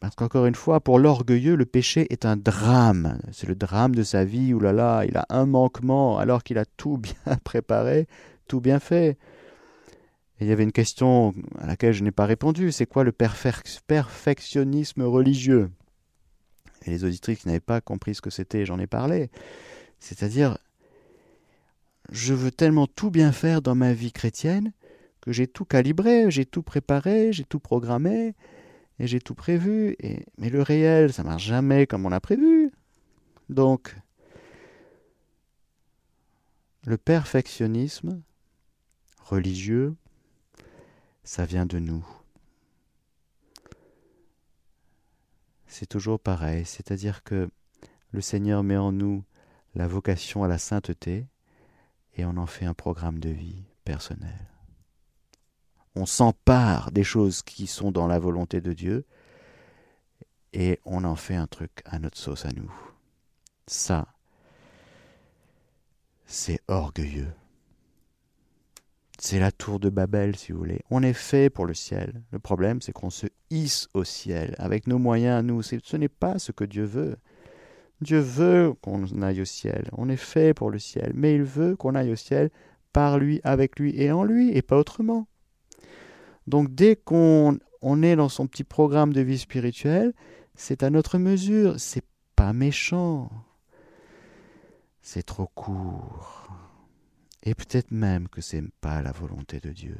Parce 0.00 0.14
qu'encore 0.14 0.46
une 0.46 0.54
fois, 0.54 0.80
pour 0.80 0.98
l'orgueilleux, 0.98 1.56
le 1.56 1.66
péché 1.66 2.06
est 2.10 2.24
un 2.24 2.36
drame. 2.36 3.18
C'est 3.32 3.48
le 3.48 3.56
drame 3.56 3.94
de 3.94 4.02
sa 4.02 4.24
vie. 4.24 4.54
Ouh 4.54 4.60
là 4.60 4.72
là, 4.72 5.04
il 5.04 5.16
a 5.16 5.26
un 5.28 5.46
manquement 5.46 6.18
alors 6.18 6.42
qu'il 6.42 6.58
a 6.58 6.64
tout 6.64 6.98
bien 6.98 7.36
préparé, 7.44 8.06
tout 8.46 8.60
bien 8.60 8.78
fait 8.78 9.18
il 10.40 10.46
y 10.46 10.52
avait 10.52 10.62
une 10.62 10.72
question 10.72 11.34
à 11.58 11.66
laquelle 11.66 11.92
je 11.92 12.04
n'ai 12.04 12.12
pas 12.12 12.26
répondu, 12.26 12.70
c'est 12.70 12.86
quoi 12.86 13.04
le 13.04 13.12
perfectionnisme 13.12 15.02
religieux? 15.02 15.70
Et 16.86 16.90
les 16.90 17.04
auditrices 17.04 17.44
n'avaient 17.44 17.58
pas 17.60 17.80
compris 17.80 18.14
ce 18.14 18.22
que 18.22 18.30
c'était, 18.30 18.64
j'en 18.64 18.78
ai 18.78 18.86
parlé. 18.86 19.30
C'est-à-dire, 19.98 20.58
je 22.10 22.34
veux 22.34 22.50
tellement 22.50 22.86
tout 22.86 23.10
bien 23.10 23.32
faire 23.32 23.62
dans 23.62 23.74
ma 23.74 23.92
vie 23.92 24.12
chrétienne 24.12 24.72
que 25.20 25.32
j'ai 25.32 25.46
tout 25.46 25.64
calibré, 25.64 26.30
j'ai 26.30 26.46
tout 26.46 26.62
préparé, 26.62 27.32
j'ai 27.32 27.44
tout 27.44 27.60
programmé, 27.60 28.34
et 28.98 29.06
j'ai 29.06 29.20
tout 29.20 29.34
prévu. 29.34 29.96
Mais 30.38 30.50
le 30.50 30.62
réel, 30.62 31.12
ça 31.12 31.22
marche 31.22 31.44
jamais 31.44 31.86
comme 31.86 32.06
on 32.06 32.08
l'a 32.08 32.20
prévu. 32.20 32.70
Donc, 33.48 33.96
le 36.84 36.96
perfectionnisme 36.96 38.22
religieux, 39.20 39.94
ça 41.24 41.44
vient 41.44 41.66
de 41.66 41.78
nous. 41.78 42.06
C'est 45.66 45.86
toujours 45.86 46.18
pareil, 46.18 46.64
c'est-à-dire 46.64 47.22
que 47.22 47.50
le 48.10 48.20
Seigneur 48.22 48.62
met 48.62 48.78
en 48.78 48.90
nous 48.90 49.22
la 49.74 49.86
vocation 49.86 50.42
à 50.42 50.48
la 50.48 50.56
sainteté 50.56 51.26
et 52.18 52.24
on 52.24 52.36
en 52.36 52.46
fait 52.46 52.66
un 52.66 52.74
programme 52.74 53.20
de 53.20 53.30
vie 53.30 53.64
personnel. 53.84 54.48
On 55.94 56.04
s'empare 56.04 56.92
des 56.92 57.04
choses 57.04 57.42
qui 57.42 57.66
sont 57.66 57.90
dans 57.90 58.06
la 58.06 58.18
volonté 58.18 58.60
de 58.60 58.72
Dieu 58.72 59.06
et 60.52 60.80
on 60.84 61.04
en 61.04 61.16
fait 61.16 61.36
un 61.36 61.46
truc 61.46 61.70
à 61.84 61.98
notre 61.98 62.18
sauce 62.18 62.44
à 62.44 62.50
nous. 62.52 62.72
Ça, 63.66 64.08
c'est 66.26 66.60
orgueilleux. 66.68 67.32
C'est 69.20 69.40
la 69.40 69.50
tour 69.50 69.80
de 69.80 69.90
Babel, 69.90 70.36
si 70.36 70.52
vous 70.52 70.58
voulez. 70.58 70.80
On 70.90 71.02
est 71.02 71.12
fait 71.12 71.50
pour 71.50 71.66
le 71.66 71.74
ciel. 71.74 72.22
Le 72.30 72.38
problème, 72.38 72.80
c'est 72.80 72.92
qu'on 72.92 73.10
se 73.10 73.26
hisse 73.50 73.88
au 73.92 74.04
ciel. 74.04 74.54
Avec 74.58 74.86
nos 74.86 74.98
moyens, 74.98 75.44
nous, 75.44 75.62
ce 75.62 75.96
n'est 75.96 76.08
pas 76.08 76.38
ce 76.38 76.52
que 76.52 76.64
Dieu 76.64 76.84
veut. 76.84 77.16
Dieu 78.00 78.18
veut 78.18 78.74
qu'on 78.80 79.04
aille 79.22 79.40
au 79.40 79.44
ciel. 79.44 79.88
On 79.92 80.08
est 80.08 80.16
fait 80.16 80.54
pour 80.54 80.70
le 80.70 80.78
ciel. 80.78 81.12
Mais 81.14 81.34
il 81.34 81.42
veut 81.42 81.76
qu'on 81.76 81.94
aille 81.94 82.12
au 82.12 82.16
ciel 82.16 82.50
par 82.92 83.18
lui, 83.18 83.40
avec 83.44 83.78
lui 83.78 84.00
et 84.00 84.12
en 84.12 84.24
lui, 84.24 84.56
et 84.56 84.62
pas 84.62 84.78
autrement. 84.78 85.26
Donc 86.46 86.74
dès 86.74 86.96
qu'on 86.96 87.58
on 87.82 88.02
est 88.02 88.16
dans 88.16 88.28
son 88.28 88.46
petit 88.46 88.64
programme 88.64 89.12
de 89.12 89.20
vie 89.20 89.38
spirituelle, 89.38 90.14
c'est 90.54 90.82
à 90.82 90.90
notre 90.90 91.18
mesure. 91.18 91.74
C'est 91.78 92.04
pas 92.36 92.52
méchant. 92.52 93.30
C'est 95.02 95.24
trop 95.24 95.48
court. 95.54 96.48
Et 97.42 97.54
peut-être 97.54 97.90
même 97.90 98.28
que 98.28 98.40
c'est 98.40 98.62
pas 98.80 99.02
la 99.02 99.12
volonté 99.12 99.60
de 99.60 99.70
Dieu. 99.70 99.96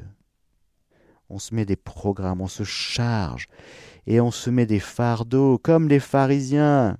On 1.30 1.38
se 1.38 1.54
met 1.54 1.64
des 1.64 1.76
programmes, 1.76 2.40
on 2.40 2.48
se 2.48 2.64
charge, 2.64 3.48
et 4.06 4.20
on 4.20 4.30
se 4.30 4.50
met 4.50 4.66
des 4.66 4.80
fardeaux, 4.80 5.58
comme 5.58 5.88
les 5.88 6.00
pharisiens, 6.00 6.96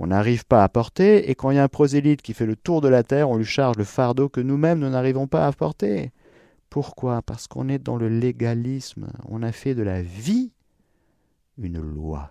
qu'on 0.00 0.06
n'arrive 0.06 0.46
pas 0.46 0.64
à 0.64 0.68
porter, 0.70 1.28
et 1.28 1.34
quand 1.34 1.50
il 1.50 1.56
y 1.56 1.58
a 1.58 1.62
un 1.62 1.68
prosélyte 1.68 2.22
qui 2.22 2.32
fait 2.32 2.46
le 2.46 2.56
tour 2.56 2.80
de 2.80 2.88
la 2.88 3.02
terre, 3.02 3.28
on 3.28 3.36
lui 3.36 3.44
charge 3.44 3.76
le 3.76 3.84
fardeau 3.84 4.30
que 4.30 4.40
nous-mêmes 4.40 4.78
nous 4.78 4.88
n'arrivons 4.88 5.26
pas 5.26 5.46
à 5.46 5.52
porter. 5.52 6.10
Pourquoi? 6.70 7.20
Parce 7.20 7.46
qu'on 7.46 7.68
est 7.68 7.78
dans 7.78 7.98
le 7.98 8.08
légalisme, 8.08 9.08
on 9.28 9.42
a 9.42 9.52
fait 9.52 9.74
de 9.74 9.82
la 9.82 10.00
vie 10.00 10.52
une 11.58 11.78
loi. 11.78 12.30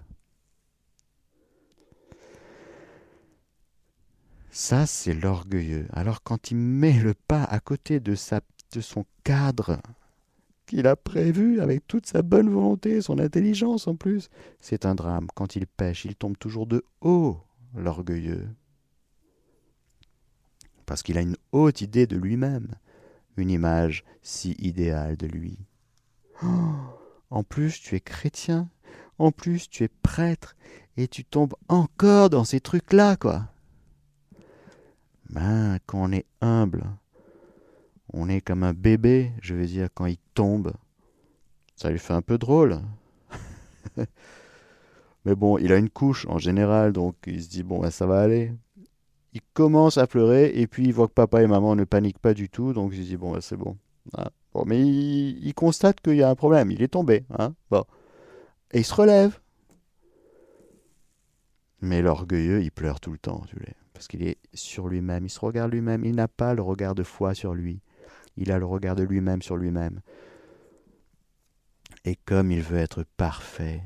Ça, 4.50 4.88
c'est 4.88 5.14
l'orgueilleux. 5.14 5.86
Alors 5.94 6.24
quand 6.24 6.50
il 6.50 6.58
met 6.58 6.94
le 6.94 7.14
pas 7.14 7.44
à 7.44 7.60
côté 7.60 8.00
de, 8.00 8.16
de 8.74 8.82
son 8.82 9.06
cadre 9.24 9.78
qu'il 10.66 10.88
a 10.88 10.96
prévu 10.96 11.62
avec 11.62 11.88
toute 11.88 12.08
sa 12.08 12.24
bonne 12.24 12.50
volonté, 12.50 13.00
son 13.02 13.20
intelligence 13.20 13.88
en 13.88 13.96
plus, 13.96 14.32
c'est 14.60 14.88
un 14.88 14.96
drame. 14.96 15.28
Quand 15.36 15.56
il 15.56 15.68
pêche, 15.68 16.06
il 16.06 16.16
tombe 16.16 16.36
toujours 16.36 16.66
de 16.66 16.84
haut, 17.02 17.38
l'orgueilleux. 17.76 18.48
Parce 20.86 21.04
qu'il 21.04 21.18
a 21.18 21.22
une 21.22 21.38
haute 21.52 21.82
idée 21.82 22.08
de 22.08 22.18
lui-même, 22.18 22.76
une 23.38 23.52
image 23.52 24.04
si 24.22 24.52
idéale 24.60 25.18
de 25.18 25.28
lui. 25.28 25.58
Oh, 26.44 26.76
en 27.30 27.44
plus, 27.44 27.80
tu 27.80 27.96
es 27.96 28.00
chrétien, 28.00 28.70
en 29.18 29.32
plus, 29.32 29.70
tu 29.70 29.84
es 29.84 29.88
prêtre, 29.88 30.56
et 30.98 31.08
tu 31.08 31.24
tombes 31.24 31.56
encore 31.68 32.30
dans 32.30 32.44
ces 32.44 32.60
trucs-là, 32.60 33.16
quoi. 33.16 33.48
Ben, 35.30 35.78
quand 35.86 36.00
on 36.02 36.12
est 36.12 36.26
humble, 36.42 36.86
on 38.12 38.28
est 38.28 38.42
comme 38.42 38.64
un 38.64 38.74
bébé, 38.74 39.32
je 39.42 39.54
veux 39.54 39.68
dire, 39.68 39.90
quand 39.94 40.08
il 40.08 40.18
tombe, 40.34 40.74
ça 41.76 41.92
lui 41.92 42.00
fait 42.00 42.14
un 42.14 42.22
peu 42.22 42.38
drôle. 42.38 42.82
Mais 45.30 45.36
bon, 45.36 45.60
il 45.60 45.72
a 45.72 45.78
une 45.78 45.92
couche 45.92 46.26
en 46.28 46.40
général, 46.40 46.92
donc 46.92 47.16
il 47.28 47.44
se 47.44 47.50
dit, 47.50 47.62
bon, 47.62 47.82
ben, 47.82 47.92
ça 47.92 48.08
va 48.08 48.20
aller. 48.20 48.52
Il 49.34 49.42
commence 49.54 50.00
à 50.00 50.08
pleurer, 50.08 50.52
et 50.56 50.66
puis 50.66 50.86
il 50.86 50.92
voit 50.92 51.08
que 51.08 51.14
papa 51.14 51.44
et 51.44 51.46
maman 51.46 51.76
ne 51.76 51.84
paniquent 51.84 52.18
pas 52.18 52.34
du 52.34 52.50
tout, 52.50 52.74
donc 52.74 52.94
il 52.96 53.04
se 53.04 53.10
dit, 53.10 53.16
bon, 53.16 53.34
ben, 53.34 53.40
c'est 53.40 53.56
bon. 53.56 53.78
Ah, 54.18 54.32
bon. 54.56 54.64
Mais 54.66 54.82
il, 54.82 55.54
constate 55.54 56.02
qu'il 56.02 56.16
y 56.16 56.24
a 56.24 56.32
un 56.32 56.34
problème, 56.34 56.72
il 56.72 56.82
est 56.82 56.88
tombé. 56.88 57.26
Hein 57.38 57.54
bon. 57.70 57.84
Et 58.72 58.80
il 58.80 58.84
se 58.84 58.96
relève. 58.96 59.40
Mais 61.80 62.02
l'orgueilleux, 62.02 62.64
il 62.64 62.72
pleure 62.72 63.00
tout 63.00 63.12
le 63.12 63.20
temps, 63.20 63.44
parce 63.94 64.08
qu'il 64.08 64.24
est 64.24 64.40
sur 64.56 64.88
lui-même, 64.88 65.26
il 65.26 65.30
se 65.30 65.40
regarde 65.40 65.72
lui-même, 65.72 66.06
il 66.06 66.16
n'a 66.16 66.28
pas 66.28 66.56
le 66.56 66.64
regard 66.64 66.96
de 66.96 67.04
foi 67.04 67.36
sur 67.36 67.54
lui. 67.54 67.82
Il 68.36 68.52
a 68.52 68.58
le 68.58 68.66
regard 68.66 68.96
de 68.96 69.04
lui-même 69.04 69.44
sur 69.44 69.58
lui-même. 69.58 70.02
Et 72.04 72.16
comme 72.16 72.50
il 72.50 72.64
veut 72.64 72.80
être 72.80 73.04
parfait, 73.16 73.84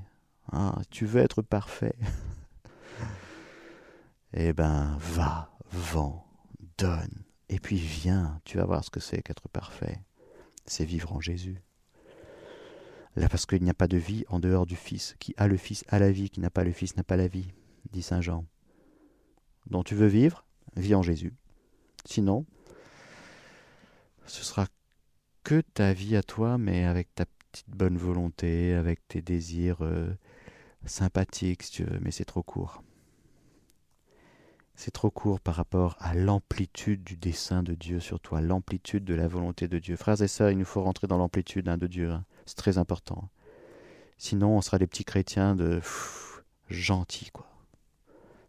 ah, 0.54 0.82
tu 0.90 1.06
veux 1.06 1.22
être 1.22 1.42
parfait 1.42 1.96
Eh 4.36 4.54
ben, 4.54 4.98
va, 5.00 5.52
vends, 5.72 6.26
donne, 6.78 7.24
et 7.50 7.60
puis 7.60 7.78
viens, 7.78 8.42
tu 8.46 8.58
vas 8.58 8.66
voir 8.66 8.84
ce 8.84 8.90
que 8.90 9.00
c'est 9.00 9.22
qu'être 9.22 9.48
parfait. 9.48 10.00
C'est 10.66 10.86
vivre 10.86 11.14
en 11.14 11.20
Jésus. 11.20 11.62
Là, 13.16 13.30
parce 13.30 13.46
qu'il 13.46 13.62
n'y 13.62 13.70
a 13.70 13.76
pas 13.76 13.88
de 13.88 13.98
vie 13.98 14.26
en 14.30 14.40
dehors 14.40 14.66
du 14.66 14.76
Fils. 14.76 15.16
Qui 15.20 15.36
a 15.38 15.48
le 15.48 15.58
Fils 15.58 15.86
a 15.88 16.00
la 16.00 16.12
vie, 16.12 16.32
qui 16.32 16.40
n'a 16.40 16.50
pas 16.50 16.64
le 16.64 16.72
Fils 16.72 16.98
n'a 16.98 17.04
pas 17.04 17.16
la 17.16 17.28
vie, 17.28 17.52
dit 17.92 18.02
Saint 18.02 18.22
Jean. 18.22 18.46
Dont 19.68 19.84
tu 19.84 19.94
veux 19.94 20.08
vivre, 20.08 20.46
vis 20.76 20.96
en 20.96 21.04
Jésus. 21.04 21.34
Sinon, 22.06 22.46
ce 24.26 24.44
sera 24.44 24.68
que 25.44 25.62
ta 25.62 25.94
vie 25.94 26.16
à 26.16 26.24
toi, 26.24 26.58
mais 26.58 26.86
avec 26.86 27.14
ta 27.14 27.26
petite 27.26 27.70
bonne 27.70 27.98
volonté, 27.98 28.74
avec 28.74 29.08
tes 29.08 29.22
désirs 29.22 29.82
euh, 29.82 30.12
sympathiques, 30.86 31.64
si 31.64 31.72
tu 31.72 31.84
veux, 31.84 32.00
mais 32.02 32.12
c'est 32.12 32.26
trop 32.26 32.44
court. 32.44 32.84
C'est 34.76 34.92
trop 34.92 35.12
court 35.12 35.40
par 35.40 35.56
rapport 35.56 35.96
à 36.00 36.16
l'amplitude 36.16 37.04
du 37.04 37.16
dessein 37.16 37.62
de 37.62 37.76
Dieu 37.76 38.00
sur 38.00 38.20
toi, 38.20 38.42
l'amplitude 38.42 39.06
de 39.06 39.14
la 39.14 39.28
volonté 39.28 39.68
de 39.68 39.78
Dieu. 39.78 39.96
Frères 39.96 40.22
et 40.22 40.28
sœurs, 40.28 40.50
il 40.50 40.58
nous 40.58 40.66
faut 40.66 40.82
rentrer 40.82 41.08
dans 41.08 41.18
l'amplitude 41.18 41.70
hein, 41.70 41.78
de 41.78 41.88
Dieu. 41.88 42.10
Hein. 42.10 42.26
C'est 42.46 42.58
très 42.58 42.78
important. 42.78 43.30
Sinon, 44.18 44.58
on 44.58 44.62
sera 44.62 44.80
des 44.80 44.88
petits 44.88 45.06
chrétiens 45.06 45.56
de 45.56 45.80
gentils, 46.70 47.30
quoi. 47.32 47.48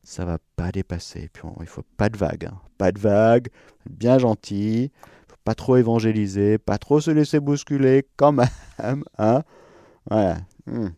Ça 0.03 0.25
va 0.25 0.39
pas 0.57 0.71
dépasser. 0.71 1.31
Puis 1.33 1.43
il 1.61 1.67
faut 1.67 1.85
pas 1.97 2.09
de 2.09 2.17
vagues, 2.17 2.47
hein. 2.47 2.61
pas 2.79 2.93
de 2.93 2.99
vagues, 2.99 3.49
bien 3.89 4.19
gentil. 4.19 4.93
Faut 5.29 5.37
pas 5.45 5.55
trop 5.55 5.77
évangéliser, 5.77 6.59
pas 6.59 6.79
trop 6.79 7.01
se 7.01 7.11
laisser 7.11 7.41
bousculer, 7.41 8.07
quand 8.17 8.33
même, 8.33 9.05
hein. 9.19 9.43
Voilà. 10.11 10.39
Hmm. 10.67 10.89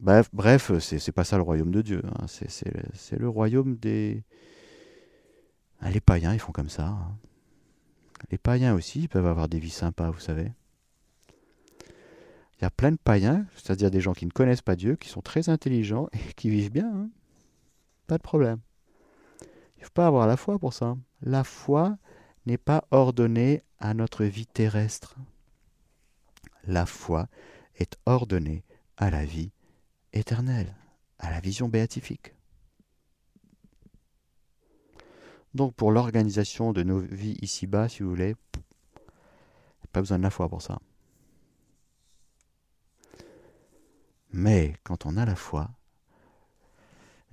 Bref, 0.00 0.78
c'est 0.80 1.12
pas 1.12 1.24
ça 1.24 1.36
le 1.36 1.42
royaume 1.42 1.70
de 1.70 1.82
Dieu. 1.82 2.02
Hein. 2.04 2.26
C'est 2.26 3.18
le 3.18 3.28
royaume 3.28 3.76
des. 3.76 4.22
Ah, 5.80 5.90
les 5.90 6.00
païens, 6.00 6.34
ils 6.34 6.40
font 6.40 6.52
comme 6.52 6.68
ça. 6.68 6.88
Hein. 6.88 7.16
Les 8.30 8.38
païens 8.38 8.74
aussi, 8.74 9.02
ils 9.02 9.08
peuvent 9.08 9.26
avoir 9.26 9.48
des 9.48 9.58
vies 9.58 9.70
sympas, 9.70 10.10
vous 10.10 10.20
savez. 10.20 10.50
Il 12.58 12.62
y 12.62 12.64
a 12.64 12.70
plein 12.70 12.92
de 12.92 12.96
païens, 12.96 13.46
c'est-à-dire 13.54 13.90
des 13.90 14.00
gens 14.00 14.14
qui 14.14 14.26
ne 14.26 14.30
connaissent 14.30 14.62
pas 14.62 14.76
Dieu, 14.76 14.96
qui 14.96 15.08
sont 15.08 15.20
très 15.20 15.48
intelligents 15.48 16.08
et 16.12 16.32
qui 16.34 16.50
vivent 16.50 16.70
bien. 16.72 16.90
Hein. 16.94 17.10
Pas 18.06 18.16
de 18.16 18.22
problème. 18.22 18.60
Il 19.76 19.80
ne 19.80 19.84
faut 19.84 19.92
pas 19.92 20.06
avoir 20.06 20.26
la 20.26 20.36
foi 20.36 20.58
pour 20.58 20.72
ça. 20.72 20.96
La 21.20 21.44
foi 21.44 21.98
n'est 22.46 22.58
pas 22.58 22.84
ordonnée 22.90 23.62
à 23.78 23.92
notre 23.94 24.24
vie 24.24 24.46
terrestre. 24.46 25.16
La 26.66 26.86
foi 26.86 27.28
est 27.76 27.96
ordonnée 28.06 28.64
à 28.96 29.10
la 29.10 29.24
vie 29.24 29.50
éternelle, 30.14 30.74
à 31.18 31.30
la 31.30 31.40
vision 31.40 31.68
béatifique. 31.68 32.34
Donc 35.54 35.74
pour 35.74 35.92
l'organisation 35.92 36.72
de 36.72 36.82
nos 36.82 36.98
vies 36.98 37.38
ici-bas, 37.42 37.88
si 37.88 38.02
vous 38.02 38.08
voulez, 38.08 38.34
pas 39.92 40.00
besoin 40.00 40.18
de 40.18 40.24
la 40.24 40.30
foi 40.30 40.48
pour 40.48 40.60
ça. 40.60 40.80
Mais 44.32 44.74
quand 44.82 45.06
on 45.06 45.16
a 45.16 45.24
la 45.24 45.36
foi, 45.36 45.70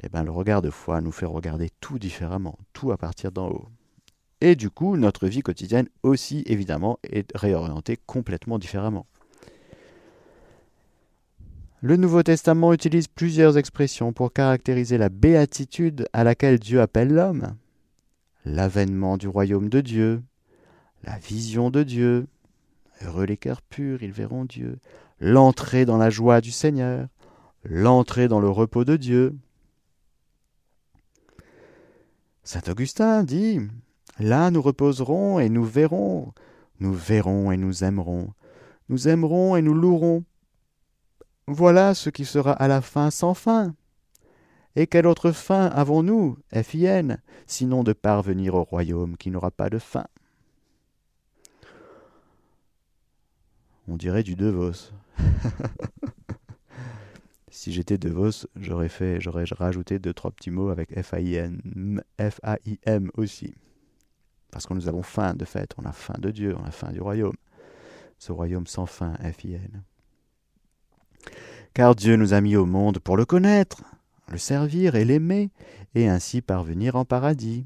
eh 0.04 0.10
ben, 0.10 0.24
le 0.24 0.30
regard 0.30 0.62
de 0.62 0.70
foi 0.70 1.02
nous 1.02 1.12
fait 1.12 1.26
regarder 1.26 1.72
tout 1.80 1.98
différemment, 1.98 2.60
tout 2.74 2.92
à 2.92 2.98
partir 2.98 3.32
d'en 3.32 3.50
haut. 3.50 3.70
Et 4.40 4.56
du 4.56 4.70
coup, 4.70 4.98
notre 4.98 5.28
vie 5.28 5.42
quotidienne 5.42 5.90
aussi, 6.04 6.44
évidemment, 6.46 7.00
est 7.04 7.36
réorientée 7.36 7.98
complètement 7.98 8.60
différemment. 8.60 9.08
Le 11.84 11.98
Nouveau 11.98 12.22
Testament 12.22 12.74
utilise 12.74 13.08
plusieurs 13.08 13.58
expressions 13.58 14.14
pour 14.14 14.32
caractériser 14.32 15.00
la 15.00 15.10
béatitude 15.10 16.08
à 16.14 16.24
laquelle 16.24 16.60
Dieu 16.60 16.80
appelle 16.80 17.12
l'homme. 17.12 17.56
L'avènement 18.46 19.18
du 19.18 19.28
royaume 19.28 19.68
de 19.68 19.82
Dieu, 19.82 20.22
la 21.04 21.18
vision 21.18 21.72
de 21.72 21.82
Dieu, 21.82 22.28
heureux 23.04 23.26
les 23.26 23.36
cœurs 23.36 23.64
purs, 23.64 24.04
ils 24.04 24.12
verront 24.12 24.46
Dieu, 24.46 24.78
l'entrée 25.20 25.86
dans 25.86 25.98
la 25.98 26.12
joie 26.12 26.40
du 26.40 26.52
Seigneur, 26.52 27.08
l'entrée 27.64 28.28
dans 28.28 28.40
le 28.40 28.50
repos 28.50 28.86
de 28.86 28.96
Dieu. 28.96 29.36
Saint 32.44 32.62
Augustin 32.70 33.24
dit 33.24 33.60
Là 34.20 34.52
nous 34.52 34.62
reposerons 34.62 35.40
et 35.40 35.50
nous 35.50 35.64
verrons, 35.64 36.32
nous 36.80 36.94
verrons 36.94 37.52
et 37.52 37.58
nous 37.58 37.84
aimerons, 37.84 38.36
nous 38.88 39.08
aimerons 39.08 39.56
et 39.56 39.64
nous 39.64 39.74
louerons, 39.74 40.24
voilà 41.48 41.94
ce 41.94 42.10
qui 42.10 42.26
sera 42.26 42.54
à 42.54 42.68
la 42.68 42.82
fin 42.82 43.12
sans 43.12 43.34
fin. 43.34 43.76
Et 44.76 44.88
quelle 44.88 45.08
autre 45.08 45.32
fin 45.32 45.66
avons-nous, 45.66 46.38
FIN, 46.54 47.18
sinon 47.46 47.84
de 47.84 47.94
parvenir 47.94 48.56
au 48.56 48.64
royaume 48.64 49.18
qui 49.18 49.30
n'aura 49.30 49.52
pas 49.52 49.70
de 49.70 49.80
fin? 49.80 50.06
On 53.88 53.98
dirait 53.98 54.24
du 54.24 54.36
De 54.36 54.48
Vos. 54.48 54.92
si 57.50 57.74
j'étais 57.74 57.98
De 57.98 58.10
Vos, 58.10 58.48
j'aurais 58.56 58.88
fait, 58.88 59.20
j'aurais 59.20 59.44
rajouté 59.52 60.00
deux 60.00 60.14
trois 60.14 60.32
petits 60.32 60.52
mots 60.52 60.70
avec 60.70 60.98
F-A-I-M, 61.02 62.02
F-A-I-M 62.18 63.12
aussi. 63.16 63.56
Parce 64.52 64.68
que 64.68 64.74
nous 64.74 64.88
avons 64.88 65.04
faim 65.04 65.34
de 65.34 65.44
fait, 65.44 65.74
on 65.78 65.86
a 65.86 65.92
faim 65.92 66.16
de 66.20 66.32
Dieu, 66.32 66.56
on 66.58 66.64
a 66.64 66.72
faim 66.72 66.92
du 66.94 67.02
royaume. 67.02 67.36
Ce 68.20 68.32
royaume 68.32 68.68
sans 68.68 68.86
fin, 68.86 69.16
F-I-N 69.16 69.84
car 71.74 71.96
Dieu 71.96 72.16
nous 72.16 72.34
a 72.34 72.42
mis 72.42 72.56
au 72.56 72.66
monde 72.66 73.00
pour 73.00 73.18
le 73.18 73.26
connaître, 73.26 73.84
le 74.28 74.38
servir 74.38 74.96
et 74.96 75.06
l'aimer, 75.06 75.50
et 75.96 76.08
ainsi 76.08 76.42
parvenir 76.42 76.96
en 76.96 77.06
paradis. 77.06 77.66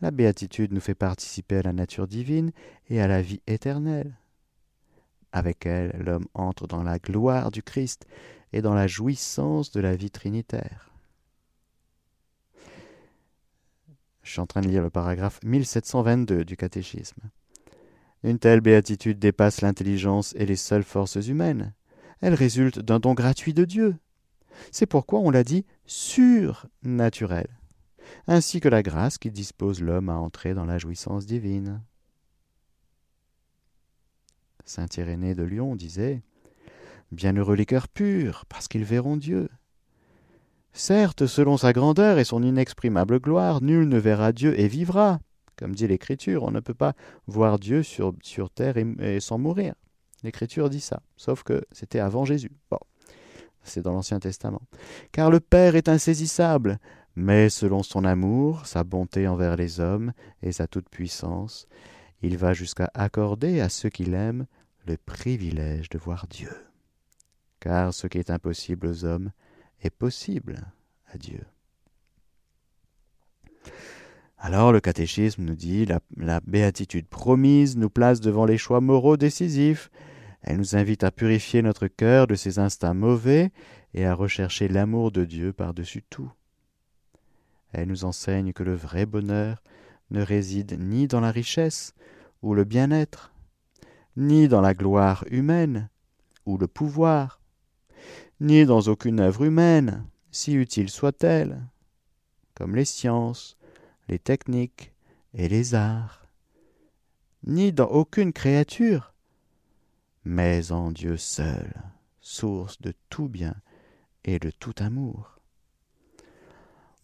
La 0.00 0.10
béatitude 0.10 0.72
nous 0.72 0.80
fait 0.80 0.94
participer 0.94 1.56
à 1.56 1.62
la 1.62 1.72
nature 1.72 2.06
divine 2.06 2.52
et 2.88 3.00
à 3.00 3.08
la 3.08 3.20
vie 3.20 3.40
éternelle. 3.46 4.16
Avec 5.32 5.66
elle, 5.66 5.90
l'homme 5.98 6.26
entre 6.34 6.66
dans 6.66 6.82
la 6.82 6.98
gloire 6.98 7.50
du 7.50 7.62
Christ 7.62 8.06
et 8.52 8.62
dans 8.62 8.74
la 8.74 8.86
jouissance 8.86 9.72
de 9.72 9.80
la 9.80 9.96
vie 9.96 10.10
trinitaire. 10.10 10.90
Je 14.22 14.32
suis 14.32 14.40
en 14.40 14.46
train 14.46 14.60
de 14.60 14.68
lire 14.68 14.82
le 14.82 14.90
paragraphe 14.90 15.40
1722 15.42 16.44
du 16.44 16.56
catéchisme. 16.56 17.22
Une 18.24 18.38
telle 18.38 18.60
béatitude 18.60 19.18
dépasse 19.18 19.60
l'intelligence 19.62 20.34
et 20.36 20.46
les 20.46 20.56
seules 20.56 20.84
forces 20.84 21.26
humaines 21.26 21.72
elle 22.20 22.34
résulte 22.34 22.78
d'un 22.78 23.00
don 23.00 23.14
gratuit 23.14 23.54
de 23.54 23.64
Dieu. 23.64 23.96
C'est 24.72 24.86
pourquoi 24.86 25.20
on 25.20 25.30
l'a 25.30 25.44
dit 25.44 25.64
surnaturel, 25.86 27.48
ainsi 28.26 28.60
que 28.60 28.68
la 28.68 28.82
grâce 28.82 29.18
qui 29.18 29.30
dispose 29.30 29.80
l'homme 29.80 30.08
à 30.08 30.16
entrer 30.16 30.54
dans 30.54 30.64
la 30.64 30.78
jouissance 30.78 31.26
divine. 31.26 31.82
Saint 34.64 34.86
Irénée 34.96 35.34
de 35.34 35.44
Lyon 35.44 35.76
disait 35.76 36.22
Bienheureux 37.10 37.56
les 37.56 37.66
cœurs 37.66 37.88
purs, 37.88 38.44
parce 38.48 38.68
qu'ils 38.68 38.84
verront 38.84 39.16
Dieu. 39.16 39.48
Certes, 40.74 41.26
selon 41.26 41.56
sa 41.56 41.72
grandeur 41.72 42.18
et 42.18 42.24
son 42.24 42.42
inexprimable 42.42 43.18
gloire, 43.18 43.62
nul 43.62 43.88
ne 43.88 43.98
verra 43.98 44.32
Dieu 44.32 44.58
et 44.60 44.68
vivra. 44.68 45.20
Comme 45.56 45.74
dit 45.74 45.88
l'Écriture, 45.88 46.44
on 46.44 46.50
ne 46.50 46.60
peut 46.60 46.74
pas 46.74 46.92
voir 47.26 47.58
Dieu 47.58 47.82
sur, 47.82 48.12
terre 48.54 48.76
et 48.76 49.20
sans 49.20 49.38
mourir. 49.38 49.74
L'Écriture 50.22 50.68
dit 50.68 50.80
ça, 50.80 51.02
sauf 51.16 51.42
que 51.42 51.64
c'était 51.70 52.00
avant 52.00 52.24
Jésus. 52.24 52.50
Bon, 52.70 52.78
c'est 53.62 53.82
dans 53.82 53.92
l'Ancien 53.92 54.18
Testament. 54.18 54.62
Car 55.12 55.30
le 55.30 55.40
Père 55.40 55.76
est 55.76 55.88
insaisissable, 55.88 56.78
mais 57.14 57.48
selon 57.48 57.82
son 57.82 58.04
amour, 58.04 58.66
sa 58.66 58.84
bonté 58.84 59.28
envers 59.28 59.56
les 59.56 59.80
hommes 59.80 60.12
et 60.42 60.52
sa 60.52 60.66
toute-puissance, 60.66 61.68
il 62.22 62.36
va 62.36 62.52
jusqu'à 62.52 62.90
accorder 62.94 63.60
à 63.60 63.68
ceux 63.68 63.90
qu'il 63.90 64.14
aime 64.14 64.46
le 64.86 64.96
privilège 64.96 65.88
de 65.88 65.98
voir 65.98 66.26
Dieu. 66.28 66.50
Car 67.60 67.92
ce 67.92 68.06
qui 68.06 68.18
est 68.18 68.30
impossible 68.30 68.86
aux 68.86 69.04
hommes 69.04 69.30
est 69.82 69.90
possible 69.90 70.66
à 71.12 71.18
Dieu. 71.18 71.44
Alors 74.38 74.72
le 74.72 74.80
catéchisme 74.80 75.42
nous 75.42 75.56
dit 75.56 75.84
la, 75.84 76.00
la 76.16 76.40
béatitude 76.40 77.08
promise 77.08 77.76
nous 77.76 77.90
place 77.90 78.20
devant 78.20 78.46
les 78.46 78.58
choix 78.58 78.80
moraux 78.80 79.16
décisifs. 79.16 79.90
Elle 80.42 80.58
nous 80.58 80.76
invite 80.76 81.04
à 81.04 81.10
purifier 81.10 81.62
notre 81.62 81.88
cœur 81.88 82.26
de 82.26 82.34
ses 82.34 82.58
instincts 82.58 82.94
mauvais 82.94 83.50
et 83.94 84.04
à 84.04 84.14
rechercher 84.14 84.68
l'amour 84.68 85.10
de 85.10 85.24
Dieu 85.24 85.52
par-dessus 85.52 86.02
tout. 86.08 86.30
Elle 87.72 87.88
nous 87.88 88.04
enseigne 88.04 88.52
que 88.52 88.62
le 88.62 88.74
vrai 88.74 89.04
bonheur 89.04 89.62
ne 90.10 90.22
réside 90.22 90.78
ni 90.78 91.06
dans 91.06 91.20
la 91.20 91.30
richesse 91.30 91.94
ou 92.42 92.54
le 92.54 92.64
bien-être, 92.64 93.32
ni 94.16 94.48
dans 94.48 94.60
la 94.60 94.74
gloire 94.74 95.24
humaine 95.30 95.90
ou 96.46 96.56
le 96.56 96.66
pouvoir, 96.66 97.40
ni 98.40 98.64
dans 98.64 98.80
aucune 98.80 99.20
œuvre 99.20 99.44
humaine, 99.44 100.06
si 100.30 100.54
utile 100.54 100.88
soit-elle, 100.88 101.62
comme 102.54 102.74
les 102.74 102.84
sciences, 102.84 103.56
les 104.08 104.18
techniques 104.18 104.92
et 105.34 105.48
les 105.48 105.74
arts, 105.74 106.26
ni 107.46 107.72
dans 107.72 107.88
aucune 107.88 108.32
créature, 108.32 109.12
mais 110.28 110.72
en 110.72 110.90
Dieu 110.90 111.16
seul, 111.16 111.72
source 112.20 112.82
de 112.82 112.92
tout 113.08 113.30
bien 113.30 113.54
et 114.24 114.38
de 114.38 114.50
tout 114.50 114.74
amour. 114.76 115.40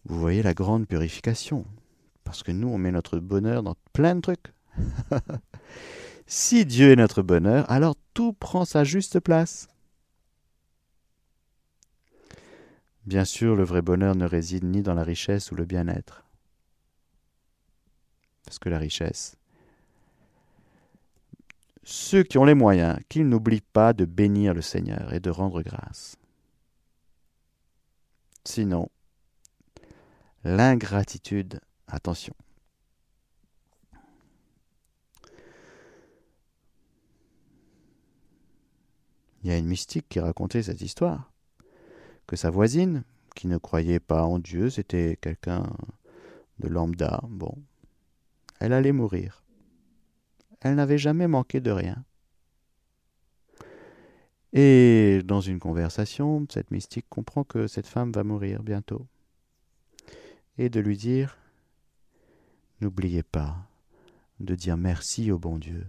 Vous 0.05 0.19
voyez 0.19 0.43
la 0.43 0.53
grande 0.53 0.87
purification, 0.87 1.65
parce 2.23 2.43
que 2.43 2.51
nous, 2.51 2.67
on 2.67 2.77
met 2.77 2.91
notre 2.91 3.17
bonheur 3.17 3.63
dans 3.63 3.73
plein 3.93 4.13
de 4.13 4.21
trucs. 4.21 4.53
si 6.27 6.67
Dieu 6.67 6.91
est 6.91 6.97
notre 6.97 7.23
bonheur, 7.23 7.69
alors 7.71 7.95
tout 8.13 8.31
prend 8.31 8.63
sa 8.63 8.83
juste 8.83 9.19
place. 9.19 9.69
Bien 13.07 13.25
sûr, 13.25 13.55
le 13.55 13.63
vrai 13.63 13.81
bonheur 13.81 14.15
ne 14.15 14.25
réside 14.25 14.65
ni 14.65 14.83
dans 14.83 14.93
la 14.93 15.03
richesse 15.03 15.51
ou 15.51 15.55
le 15.55 15.65
bien-être. 15.65 16.25
Parce 18.45 18.59
que 18.59 18.69
la 18.69 18.77
richesse, 18.77 19.35
ceux 21.85 22.23
qui 22.23 22.39
ont 22.39 22.45
les 22.45 22.55
moyens, 22.55 22.97
qu'ils 23.09 23.29
n'oublient 23.29 23.61
pas 23.61 23.93
de 23.93 24.05
bénir 24.05 24.53
le 24.55 24.61
Seigneur 24.61 25.13
et 25.13 25.19
de 25.19 25.29
rendre 25.29 25.61
grâce. 25.61 26.17
Sinon, 28.43 28.89
l'ingratitude, 30.43 31.61
attention. 31.87 32.33
Il 39.43 39.51
y 39.51 39.53
a 39.53 39.57
une 39.57 39.67
mystique 39.67 40.09
qui 40.09 40.19
racontait 40.19 40.63
cette 40.63 40.81
histoire, 40.81 41.31
que 42.25 42.35
sa 42.35 42.49
voisine, 42.49 43.03
qui 43.35 43.45
ne 43.45 43.59
croyait 43.59 43.99
pas 43.99 44.23
en 44.23 44.39
Dieu, 44.39 44.71
c'était 44.71 45.17
quelqu'un 45.21 45.71
de 46.57 46.67
lambda, 46.67 47.21
bon, 47.29 47.53
elle 48.59 48.73
allait 48.73 48.91
mourir. 48.91 49.44
Elle 50.65 50.73
n'avait 50.73 50.97
jamais 50.97 51.27
manqué 51.27 51.61
de 51.61 51.69
rien. 51.69 52.03
Et 54.51 55.21
dans 55.23 55.39
une 55.39 55.59
conversation, 55.59 56.43
cette 56.49 56.71
mystique 56.71 57.05
comprend 57.07 57.43
que 57.43 57.67
cette 57.67 57.85
femme 57.85 58.11
va 58.11 58.23
mourir 58.23 58.63
bientôt. 58.63 59.05
Et 60.57 60.69
de 60.69 60.79
lui 60.79 60.97
dire 60.97 61.37
N'oubliez 62.81 63.21
pas 63.21 63.69
de 64.39 64.55
dire 64.55 64.75
merci 64.75 65.31
au 65.31 65.37
bon 65.37 65.59
Dieu, 65.59 65.85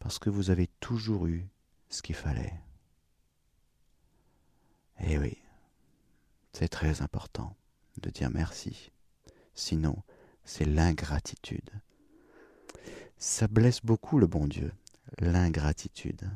parce 0.00 0.18
que 0.18 0.30
vous 0.30 0.50
avez 0.50 0.66
toujours 0.80 1.28
eu 1.28 1.46
ce 1.88 2.02
qu'il 2.02 2.16
fallait. 2.16 2.54
Eh 4.98 5.16
oui, 5.16 5.38
c'est 6.52 6.68
très 6.68 7.02
important 7.02 7.54
de 8.02 8.10
dire 8.10 8.30
merci. 8.30 8.90
Sinon, 9.54 10.02
c'est 10.44 10.64
l'ingratitude. 10.64 11.70
Ça 13.18 13.48
blesse 13.48 13.80
beaucoup 13.84 14.18
le 14.18 14.26
bon 14.26 14.46
Dieu, 14.46 14.72
l'ingratitude. 15.18 16.30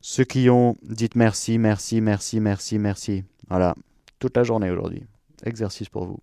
Ceux 0.00 0.24
qui 0.24 0.48
ont 0.50 0.76
dit 0.82 1.10
merci, 1.14 1.58
merci, 1.58 2.00
merci, 2.00 2.40
merci, 2.40 2.78
merci. 2.78 3.24
Voilà, 3.48 3.74
toute 4.18 4.36
la 4.36 4.44
journée 4.44 4.70
aujourd'hui. 4.70 5.04
Exercice 5.44 5.88
pour 5.88 6.06
vous. 6.06 6.20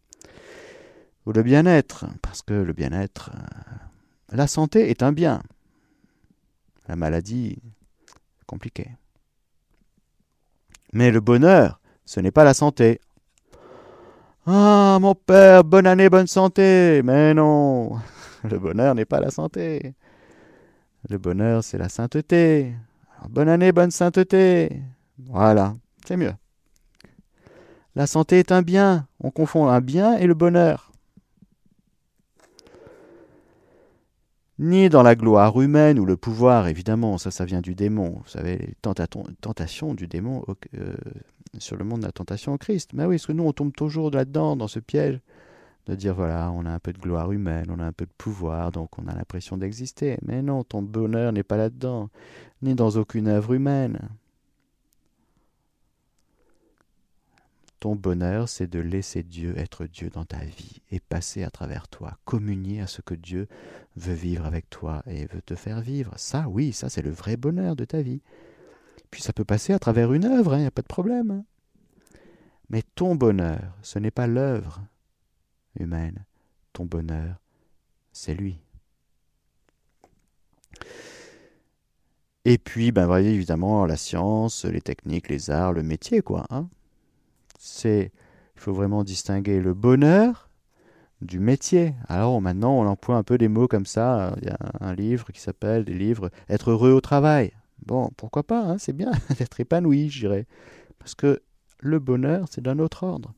Ou 1.26 1.32
le 1.32 1.44
bien-être, 1.44 2.06
parce 2.22 2.42
que 2.42 2.54
le 2.54 2.74
bien-être, 2.74 3.32
euh, 3.34 3.76
la 4.32 4.48
santé 4.48 4.90
est 4.90 5.04
un 5.04 5.12
bien. 5.12 5.42
La 6.88 6.96
maladie, 6.96 7.62
compliqué. 8.46 8.90
Mais 10.92 11.12
le 11.12 11.22
bonheur, 11.22 11.80
ce 12.06 12.20
n'est 12.20 12.32
pas 12.32 12.44
la 12.44 12.54
santé. 12.54 13.00
Ah, 14.46 14.98
mon 15.00 15.16
père, 15.16 15.64
bonne 15.64 15.88
année, 15.88 16.10
bonne 16.10 16.28
santé. 16.28 17.02
Mais 17.04 17.34
non, 17.34 17.98
le 18.44 18.60
bonheur 18.60 18.94
n'est 18.94 19.06
pas 19.06 19.22
la 19.22 19.32
santé. 19.32 19.94
Le 21.10 21.18
bonheur, 21.18 21.64
c'est 21.64 21.78
la 21.78 21.88
sainteté. 21.88 22.74
bonne 23.30 23.48
année, 23.48 23.72
bonne 23.72 23.92
sainteté. 23.92 24.82
Voilà, 25.18 25.76
c'est 26.06 26.18
mieux. 26.18 26.34
La 27.96 28.06
santé 28.06 28.40
est 28.40 28.52
un 28.52 28.62
bien. 28.62 29.08
On 29.22 29.32
confond 29.32 29.68
un 29.68 29.80
bien 29.80 30.18
et 30.18 30.28
le 30.28 30.34
bonheur. 30.34 30.92
Ni 34.60 34.90
dans 34.90 35.04
la 35.04 35.16
gloire 35.16 35.60
humaine 35.62 36.00
ou 36.00 36.06
le 36.06 36.18
pouvoir, 36.18 36.68
évidemment, 36.68 37.18
ça, 37.18 37.32
ça 37.32 37.46
vient 37.46 37.62
du 37.62 37.76
démon. 37.76 38.22
Vous 38.24 38.30
savez, 38.30 38.58
les 38.58 38.76
tentations 39.42 39.94
du 39.94 40.08
démon 40.08 40.44
euh, 40.76 40.96
sur 41.58 41.78
le 41.78 41.86
monde 41.86 42.02
de 42.02 42.06
la 42.06 42.12
tentation 42.12 42.54
au 42.54 42.58
Christ. 42.58 42.92
Mais 42.94 43.06
oui, 43.06 43.16
parce 43.16 43.28
que 43.28 43.32
nous, 43.32 43.44
on 43.44 43.54
tombe 43.54 43.74
toujours 43.74 44.12
là-dedans, 44.12 44.56
dans 44.56 44.68
ce 44.68 44.80
piège, 44.80 45.20
de 45.86 45.96
dire 45.96 46.16
voilà, 46.16 46.52
on 46.52 46.66
a 46.66 46.72
un 46.72 46.80
peu 46.80 46.94
de 46.94 47.00
gloire 47.00 47.32
humaine, 47.32 47.68
on 47.70 47.80
a 47.80 47.86
un 47.86 47.92
peu 47.92 48.06
de 48.06 48.14
pouvoir, 48.18 48.72
donc 48.72 48.98
on 48.98 49.08
a 49.08 49.16
l'impression 49.16 49.58
d'exister. 49.58 50.18
Mais 50.26 50.42
non, 50.42 50.64
ton 50.64 50.82
bonheur 50.82 51.34
n'est 51.34 51.44
pas 51.44 51.58
là-dedans, 51.58 52.10
ni 52.62 52.76
dans 52.76 52.92
aucune 52.92 53.28
œuvre 53.28 53.54
humaine. 53.54 54.00
Ton 57.84 57.96
bonheur, 57.96 58.48
c'est 58.48 58.68
de 58.68 58.80
laisser 58.80 59.24
Dieu 59.24 59.58
être 59.58 59.86
Dieu 59.86 60.10
dans 60.10 60.24
ta 60.24 60.38
vie 60.38 60.82
et 60.90 61.02
passer 61.02 61.44
à 61.44 61.50
travers 61.50 61.90
toi, 61.90 62.18
communier 62.24 62.80
à 62.80 62.88
ce 62.88 63.02
que 63.02 63.14
Dieu 63.14 63.50
veut 63.98 64.14
vivre 64.14 64.46
avec 64.46 64.70
toi 64.70 65.04
et 65.06 65.26
veut 65.26 65.42
te 65.42 65.56
faire 65.56 65.82
vivre. 65.82 66.14
Ça, 66.16 66.48
oui, 66.48 66.72
ça, 66.72 66.88
c'est 66.88 67.02
le 67.02 67.12
vrai 67.12 67.36
bonheur 67.36 67.76
de 67.76 67.84
ta 67.84 68.02
vie. 68.02 68.22
Puis 69.14 69.22
ça 69.22 69.32
peut 69.32 69.46
passer 69.46 69.74
à 69.74 69.80
travers 69.80 70.12
une 70.12 70.26
œuvre, 70.26 70.54
il 70.54 70.56
hein, 70.56 70.60
n'y 70.62 70.66
a 70.66 70.72
pas 70.72 70.82
de 70.82 70.88
problème. 70.88 71.30
Hein. 71.30 71.46
Mais 72.72 72.82
ton 72.96 73.14
bonheur, 73.14 73.78
ce 73.84 74.00
n'est 74.00 74.10
pas 74.10 74.26
l'œuvre 74.26 74.82
humaine. 75.80 76.26
Ton 76.74 76.86
bonheur, 76.86 77.36
c'est 78.12 78.34
lui. 78.34 78.60
Et 82.44 82.58
puis, 82.58 82.92
ben, 82.92 83.16
évidemment, 83.18 83.86
la 83.86 83.98
science, 83.98 84.66
les 84.66 84.82
techniques, 84.82 85.30
les 85.30 85.52
arts, 85.52 85.74
le 85.74 85.84
métier, 85.84 86.24
quoi. 86.24 86.48
Hein. 86.50 86.68
C'est, 87.60 88.12
il 88.56 88.62
faut 88.62 88.74
vraiment 88.74 89.04
distinguer 89.04 89.60
le 89.60 89.76
bonheur 89.76 90.50
du 91.22 91.40
métier. 91.40 91.94
Alors 92.10 92.42
maintenant, 92.42 92.74
on 92.80 92.88
emploie 92.88 93.18
un 93.18 93.24
peu 93.24 93.38
des 93.38 93.48
mots 93.48 93.68
comme 93.68 93.86
ça. 93.86 94.36
Il 94.42 94.48
y 94.48 94.50
a 94.50 94.58
un 94.80 94.96
livre 94.96 95.32
qui 95.32 95.40
s'appelle 95.40 95.86
des 95.86 95.94
livres 95.94 96.32
Être 96.50 96.72
heureux 96.72 96.94
au 96.94 97.00
travail. 97.00 97.54
Bon, 97.86 98.10
pourquoi 98.16 98.44
pas, 98.44 98.62
hein, 98.62 98.78
c'est 98.78 98.94
bien 98.94 99.12
d'être 99.38 99.60
épanoui, 99.60 100.10
je 100.10 100.20
dirais. 100.20 100.48
Parce 101.00 101.16
que 101.16 101.42
le 101.80 102.00
bonheur, 102.00 102.48
c'est 102.50 102.62
d'un 102.62 102.80
autre 102.80 103.04
ordre. 103.04 103.34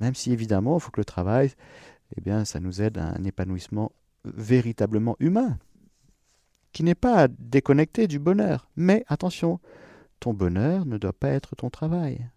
Même 0.00 0.14
si 0.14 0.32
évidemment, 0.32 0.76
il 0.76 0.80
faut 0.80 0.90
que 0.90 1.00
le 1.00 1.04
travail, 1.04 1.52
eh 2.16 2.20
bien, 2.20 2.44
ça 2.44 2.60
nous 2.60 2.82
aide 2.82 2.98
à 2.98 3.08
un 3.08 3.24
épanouissement 3.24 3.92
véritablement 4.24 5.16
humain, 5.20 5.58
qui 6.72 6.82
n'est 6.82 6.94
pas 6.94 7.28
déconnecté 7.28 8.06
du 8.06 8.18
bonheur. 8.18 8.68
Mais 8.76 9.04
attention, 9.08 9.60
ton 10.20 10.34
bonheur 10.34 10.84
ne 10.84 10.98
doit 10.98 11.12
pas 11.12 11.28
être 11.28 11.54
ton 11.56 11.70
travail. 11.70 12.28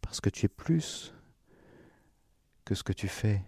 Parce 0.00 0.20
que 0.20 0.30
tu 0.30 0.46
es 0.46 0.48
plus 0.48 1.14
que 2.64 2.74
ce 2.74 2.82
que 2.82 2.92
tu 2.92 3.08
fais. 3.08 3.42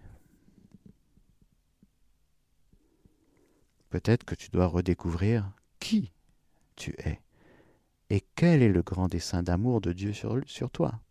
Peut-être 3.89 4.23
que 4.23 4.35
tu 4.35 4.49
dois 4.49 4.67
redécouvrir 4.67 5.51
qui 5.79 6.11
tu 6.75 6.95
es 6.99 7.19
et 8.09 8.23
quel 8.35 8.61
est 8.61 8.69
le 8.69 8.83
grand 8.83 9.07
dessein 9.07 9.41
d'amour 9.41 9.81
de 9.81 9.91
Dieu 9.91 10.13
sur, 10.13 10.69
toi? 10.71 11.01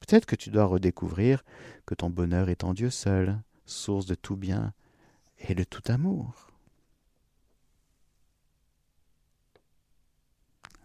Peut-être 0.00 0.26
que 0.26 0.34
tu 0.34 0.50
dois 0.50 0.64
redécouvrir 0.64 1.44
que 1.86 1.94
ton 1.94 2.10
bonheur 2.10 2.48
est 2.48 2.64
en 2.64 2.74
Dieu 2.74 2.90
seul, 2.90 3.40
source 3.66 4.06
de 4.06 4.16
tout 4.16 4.34
bien 4.36 4.72
et 5.38 5.54
de 5.54 5.62
tout 5.62 5.82
amour. 5.86 6.50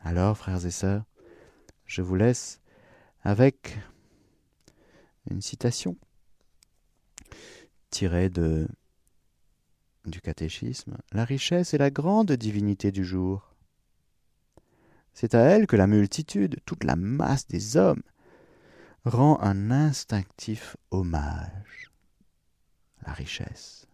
Alors, 0.03 0.37
frères 0.37 0.65
et 0.65 0.71
sœurs, 0.71 1.05
je 1.85 2.03
vous 2.03 2.15
laisse 2.15 2.61
avec 3.23 3.79
une 5.31 5.41
citation 5.41 5.97
tirée 7.89 8.29
du 8.29 10.21
catéchisme. 10.21 10.97
La 11.11 11.25
richesse 11.25 11.73
est 11.73 11.79
la 11.79 11.89
grande 11.91 12.31
divinité 12.33 12.91
du 12.91 13.03
jour. 13.03 13.50
C'est 15.13 15.35
à 15.35 15.41
elle 15.41 15.67
que 15.67 15.75
la 15.75 15.87
multitude, 15.87 16.59
toute 16.65 16.83
la 16.83 16.95
masse 16.95 17.47
des 17.47 17.77
hommes, 17.77 18.03
rend 19.05 19.39
un 19.41 19.71
instinctif 19.71 20.77
hommage. 20.91 21.91
La 23.05 23.13
richesse, 23.13 23.87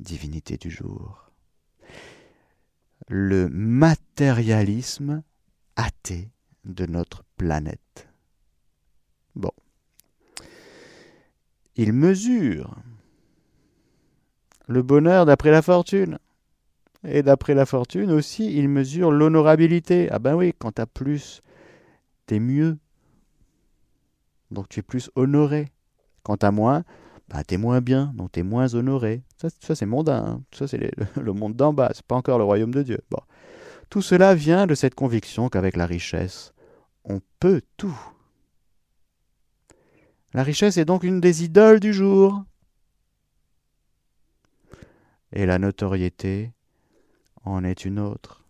divinité 0.00 0.56
du 0.56 0.70
jour. 0.70 1.30
Le 3.08 3.48
matérialisme 3.48 5.22
athée 5.76 6.30
de 6.64 6.86
notre 6.86 7.24
planète. 7.36 8.08
Bon. 9.34 9.52
Il 11.76 11.92
mesure 11.92 12.76
le 14.66 14.82
bonheur 14.82 15.26
d'après 15.26 15.50
la 15.50 15.62
fortune. 15.62 16.18
Et 17.06 17.22
d'après 17.22 17.54
la 17.54 17.66
fortune 17.66 18.10
aussi, 18.10 18.56
il 18.56 18.68
mesure 18.68 19.10
l'honorabilité. 19.10 20.08
Ah 20.10 20.18
ben 20.18 20.34
oui, 20.34 20.54
quand 20.58 20.72
tu 20.72 20.82
as 20.82 20.86
plus, 20.86 21.42
t'es 22.26 22.40
mieux. 22.40 22.78
Donc 24.50 24.68
tu 24.68 24.80
es 24.80 24.82
plus 24.82 25.10
honoré. 25.14 25.68
Quand 26.22 26.38
tu 26.38 26.46
as 26.46 26.50
moins, 26.50 26.84
bah, 27.28 27.44
t'es 27.44 27.58
moins 27.58 27.82
bien, 27.82 28.12
donc 28.14 28.32
t'es 28.32 28.42
moins 28.42 28.74
honoré. 28.74 29.22
Ça, 29.36 29.74
c'est 29.74 29.86
mondain, 29.86 30.24
hein. 30.24 30.42
ça 30.52 30.66
c'est 30.66 30.78
le, 30.78 31.32
monde 31.32 31.54
d'en 31.54 31.74
bas, 31.74 31.90
c'est 31.94 32.04
pas 32.06 32.14
encore 32.14 32.38
le 32.38 32.44
royaume 32.44 32.72
de 32.72 32.82
Dieu. 32.82 33.00
Bon. 33.10 33.20
Tout 33.90 34.00
cela 34.00 34.34
vient 34.34 34.66
de 34.66 34.74
cette 34.74 34.94
conviction 34.94 35.50
qu'avec 35.50 35.76
la 35.76 35.84
richesse, 35.84 36.54
on 37.04 37.20
peut 37.38 37.60
tout. 37.76 37.98
La 40.32 40.42
richesse 40.42 40.78
est 40.78 40.86
donc 40.86 41.02
une 41.04 41.20
des 41.20 41.44
idoles 41.44 41.80
du 41.80 41.92
jour. 41.92 42.42
Et 45.32 45.44
la 45.44 45.58
notoriété 45.58 46.53
en 47.44 47.64
est 47.64 47.84
une 47.84 47.98
autre. 47.98 48.42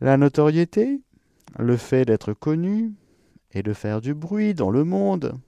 La 0.00 0.16
notoriété, 0.16 1.00
le 1.58 1.76
fait 1.76 2.04
d'être 2.04 2.32
connu 2.32 2.94
et 3.52 3.62
de 3.62 3.72
faire 3.72 4.00
du 4.00 4.14
bruit 4.14 4.54
dans 4.54 4.70
le 4.70 4.84
monde, 4.84 5.38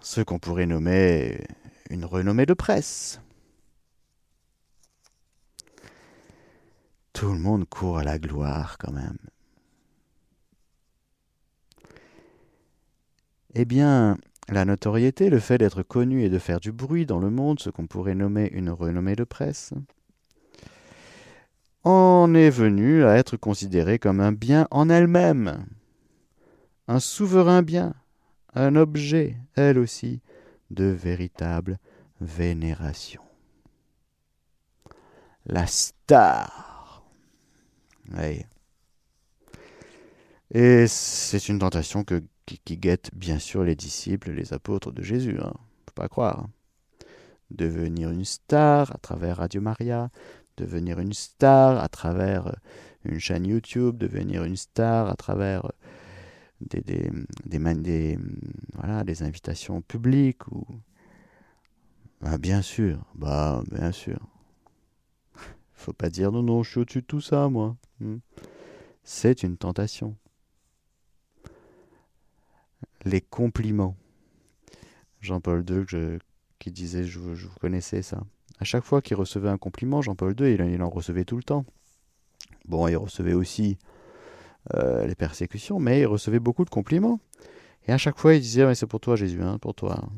ce 0.00 0.20
qu'on 0.20 0.38
pourrait 0.38 0.66
nommer 0.66 1.44
une 1.90 2.04
renommée 2.04 2.46
de 2.46 2.54
presse. 2.54 3.20
Tout 7.12 7.32
le 7.32 7.38
monde 7.38 7.68
court 7.68 7.98
à 7.98 8.04
la 8.04 8.18
gloire 8.18 8.78
quand 8.78 8.92
même. 8.92 9.18
Eh 13.54 13.64
bien, 13.64 14.16
la 14.52 14.64
notoriété, 14.64 15.30
le 15.30 15.38
fait 15.38 15.58
d'être 15.58 15.82
connu 15.82 16.22
et 16.22 16.28
de 16.28 16.38
faire 16.38 16.60
du 16.60 16.72
bruit 16.72 17.06
dans 17.06 17.18
le 17.18 17.30
monde, 17.30 17.60
ce 17.60 17.70
qu'on 17.70 17.86
pourrait 17.86 18.14
nommer 18.14 18.48
une 18.52 18.70
renommée 18.70 19.16
de 19.16 19.24
presse, 19.24 19.72
en 21.84 22.32
est 22.34 22.50
venu 22.50 23.04
à 23.04 23.16
être 23.16 23.36
considéré 23.36 23.98
comme 23.98 24.20
un 24.20 24.32
bien 24.32 24.68
en 24.70 24.88
elle-même, 24.88 25.64
un 26.86 27.00
souverain 27.00 27.62
bien, 27.62 27.94
un 28.54 28.76
objet, 28.76 29.36
elle 29.54 29.78
aussi, 29.78 30.20
de 30.70 30.84
véritable 30.84 31.78
vénération. 32.20 33.22
La 35.46 35.66
star. 35.66 37.02
Et 40.54 40.86
c'est 40.86 41.48
une 41.48 41.58
tentation 41.58 42.04
que, 42.04 42.22
qui, 42.58 42.76
guette 42.76 43.10
bien 43.14 43.38
sûr 43.38 43.64
les 43.64 43.74
disciples, 43.74 44.30
les 44.30 44.52
apôtres 44.52 44.92
de 44.92 45.02
Jésus. 45.02 45.38
Hein. 45.40 45.52
Faut 45.86 45.94
pas 45.94 46.08
croire. 46.08 46.40
Hein. 46.40 46.50
Devenir 47.50 48.10
une 48.10 48.24
star 48.24 48.94
à 48.94 48.98
travers 48.98 49.38
Radio 49.38 49.60
Maria, 49.60 50.10
devenir 50.56 50.98
une 50.98 51.12
star 51.12 51.82
à 51.82 51.88
travers 51.88 52.46
euh, 52.46 52.52
une 53.04 53.18
chaîne 53.18 53.46
YouTube, 53.46 53.98
devenir 53.98 54.44
une 54.44 54.56
star 54.56 55.08
à 55.08 55.16
travers 55.16 55.66
euh, 55.66 55.70
des, 56.60 56.80
des, 56.80 57.74
des, 57.74 58.18
voilà, 58.74 59.04
des 59.04 59.22
invitations 59.22 59.82
publiques 59.82 60.46
ou 60.48 60.64
bah, 62.20 62.38
bien 62.38 62.62
sûr, 62.62 63.04
bah 63.14 63.62
bien 63.70 63.90
sûr. 63.90 64.18
Faut 65.74 65.92
pas 65.92 66.08
dire 66.08 66.30
non 66.30 66.42
non, 66.42 66.62
je 66.62 66.70
suis 66.70 66.80
au-dessus 66.80 67.00
de 67.02 67.06
tout 67.06 67.20
ça 67.20 67.48
moi. 67.48 67.76
Hmm. 68.00 68.18
C'est 69.02 69.42
une 69.42 69.56
tentation. 69.56 70.16
Les 73.04 73.20
compliments. 73.20 73.96
Jean-Paul 75.20 75.64
II 75.68 76.18
qui 76.58 76.70
disait 76.70 77.04
je, 77.04 77.18
vous 77.18 77.34
connaissais 77.60 78.02
ça. 78.02 78.22
À 78.60 78.64
chaque 78.64 78.84
fois 78.84 79.02
qu'il 79.02 79.16
recevait 79.16 79.48
un 79.48 79.58
compliment, 79.58 80.02
Jean-Paul 80.02 80.34
II, 80.38 80.54
il, 80.54 80.82
en 80.82 80.90
recevait 80.90 81.24
tout 81.24 81.36
le 81.36 81.42
temps. 81.42 81.64
Bon, 82.66 82.86
il 82.86 82.96
recevait 82.96 83.32
aussi 83.32 83.78
euh, 84.74 85.06
les 85.06 85.16
persécutions, 85.16 85.80
mais 85.80 86.00
il 86.00 86.06
recevait 86.06 86.38
beaucoup 86.38 86.64
de 86.64 86.70
compliments. 86.70 87.18
Et 87.88 87.92
à 87.92 87.98
chaque 87.98 88.18
fois, 88.18 88.34
il 88.34 88.40
disait 88.40 88.64
mais 88.64 88.76
C'est 88.76 88.86
pour 88.86 89.00
toi, 89.00 89.16
Jésus, 89.16 89.42
hein, 89.42 89.58
pour 89.58 89.74
toi. 89.74 90.08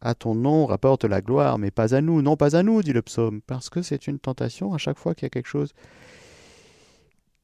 À 0.00 0.14
ton 0.14 0.34
nom 0.34 0.66
rapporte 0.66 1.04
la 1.04 1.20
gloire, 1.22 1.58
mais 1.58 1.70
pas 1.70 1.94
à 1.94 2.00
nous. 2.00 2.22
Non, 2.22 2.36
pas 2.36 2.54
à 2.54 2.62
nous, 2.62 2.82
dit 2.82 2.92
le 2.92 3.02
psaume, 3.02 3.40
parce 3.40 3.70
que 3.70 3.82
c'est 3.82 4.06
une 4.06 4.18
tentation 4.18 4.74
à 4.74 4.78
chaque 4.78 4.98
fois 4.98 5.14
qu'il 5.14 5.24
y 5.24 5.26
a 5.26 5.30
quelque 5.30 5.48
chose 5.48 5.72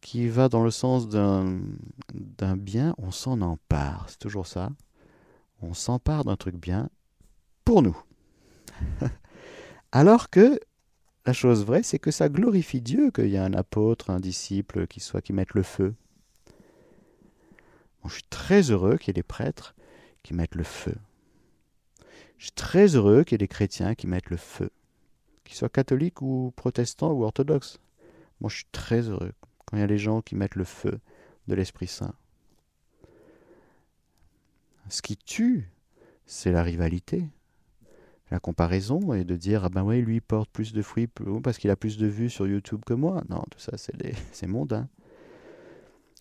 qui 0.06 0.28
va 0.28 0.48
dans 0.48 0.62
le 0.62 0.70
sens 0.70 1.08
d'un 1.08 2.56
bien, 2.56 2.94
on 2.96 3.10
s'en 3.10 3.40
empare. 3.40 4.06
C'est 4.08 4.20
toujours 4.20 4.46
ça. 4.46 4.70
On 5.60 5.74
s'empare 5.74 6.22
d'un 6.22 6.36
truc 6.36 6.54
bien 6.54 6.90
pour 7.64 7.82
nous. 7.82 8.00
Alors 9.92 10.30
que 10.30 10.60
la 11.26 11.32
chose 11.32 11.64
vraie, 11.64 11.82
c'est 11.82 11.98
que 11.98 12.12
ça 12.12 12.28
glorifie 12.28 12.80
Dieu 12.80 13.10
qu'il 13.10 13.30
y 13.30 13.36
a 13.36 13.44
un 13.44 13.52
apôtre, 13.52 14.10
un 14.10 14.20
disciple 14.20 14.86
qui 14.86 15.00
soit 15.00 15.22
qui 15.22 15.32
mette 15.32 15.54
le 15.54 15.64
feu. 15.64 15.96
je 18.04 18.12
suis 18.12 18.22
très 18.30 18.70
heureux 18.70 18.98
qu'il 18.98 19.08
y 19.08 19.10
ait 19.10 19.14
des 19.14 19.24
prêtres 19.24 19.74
qui 20.22 20.34
mettent 20.34 20.54
le 20.54 20.62
feu. 20.62 20.94
Je 22.38 22.44
suis 22.44 22.54
très 22.54 22.94
heureux 22.94 23.24
qu'il 23.24 23.32
y 23.32 23.34
ait 23.34 23.38
des 23.38 23.48
chrétiens 23.48 23.96
qui 23.96 24.06
mettent 24.06 24.30
le 24.30 24.36
feu, 24.36 24.70
qu'ils 25.42 25.56
soient 25.56 25.68
catholiques 25.68 26.22
ou 26.22 26.52
protestants 26.54 27.10
ou 27.10 27.24
orthodoxes. 27.24 27.80
Moi, 28.40 28.50
je 28.50 28.58
suis 28.58 28.68
très 28.70 29.08
heureux 29.08 29.32
quand 29.66 29.76
il 29.76 29.80
y 29.80 29.84
a 29.84 29.88
des 29.88 29.98
gens 29.98 30.22
qui 30.22 30.34
mettent 30.34 30.54
le 30.54 30.64
feu 30.64 30.98
de 31.48 31.54
l'Esprit 31.54 31.86
Saint. 31.86 32.14
Ce 34.88 35.02
qui 35.02 35.16
tue, 35.16 35.70
c'est 36.26 36.52
la 36.52 36.62
rivalité 36.62 37.28
la 38.30 38.40
comparaison 38.40 39.14
et 39.14 39.24
de 39.24 39.36
dire 39.36 39.64
ah 39.64 39.68
ben 39.68 39.82
oui 39.82 40.00
lui 40.00 40.20
porte 40.20 40.50
plus 40.50 40.72
de 40.72 40.82
fruits 40.82 41.08
parce 41.42 41.58
qu'il 41.58 41.70
a 41.70 41.76
plus 41.76 41.96
de 41.96 42.06
vues 42.06 42.30
sur 42.30 42.46
YouTube 42.46 42.82
que 42.84 42.94
moi. 42.94 43.22
Non, 43.28 43.42
tout 43.50 43.58
ça 43.58 43.76
c'est 43.76 43.94
c'est 44.32 44.46
mondain. 44.46 44.88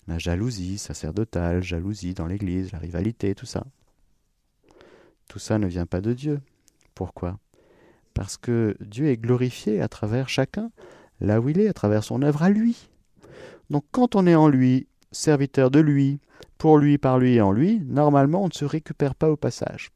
La 0.07 0.19
jalousie 0.19 0.77
sacerdotale, 0.77 1.63
jalousie 1.63 2.13
dans 2.13 2.27
l'Église, 2.27 2.71
la 2.71 2.77
rivalité, 2.77 3.33
tout 3.33 3.47
ça. 3.47 3.65
Tout 5.27 5.39
ça 5.39 5.57
ne 5.57 5.65
vient 5.65 5.87
pas 5.87 5.99
de 5.99 6.13
Dieu. 6.13 6.41
Pourquoi? 6.93 7.39
Parce 8.13 8.37
que 8.37 8.77
Dieu 8.79 9.07
est 9.07 9.17
glorifié 9.17 9.81
à 9.81 9.87
travers 9.87 10.29
chacun, 10.29 10.69
là 11.21 11.41
où 11.41 11.49
il 11.49 11.59
est, 11.59 11.67
à 11.67 11.73
travers 11.73 12.03
son 12.03 12.21
œuvre 12.21 12.43
à 12.43 12.51
lui. 12.51 12.87
Donc 13.69 13.85
quand 13.91 14.15
on 14.15 14.27
est 14.27 14.35
en 14.35 14.47
lui, 14.47 14.87
serviteur 15.11 15.71
de 15.71 15.79
lui, 15.79 16.19
pour 16.57 16.77
lui, 16.77 16.97
par 16.97 17.19
lui 17.19 17.35
et 17.35 17.41
en 17.41 17.51
lui, 17.51 17.81
normalement 17.85 18.43
on 18.43 18.47
ne 18.47 18.53
se 18.53 18.65
récupère 18.65 19.15
pas 19.15 19.29
au 19.29 19.37
passage 19.37 19.91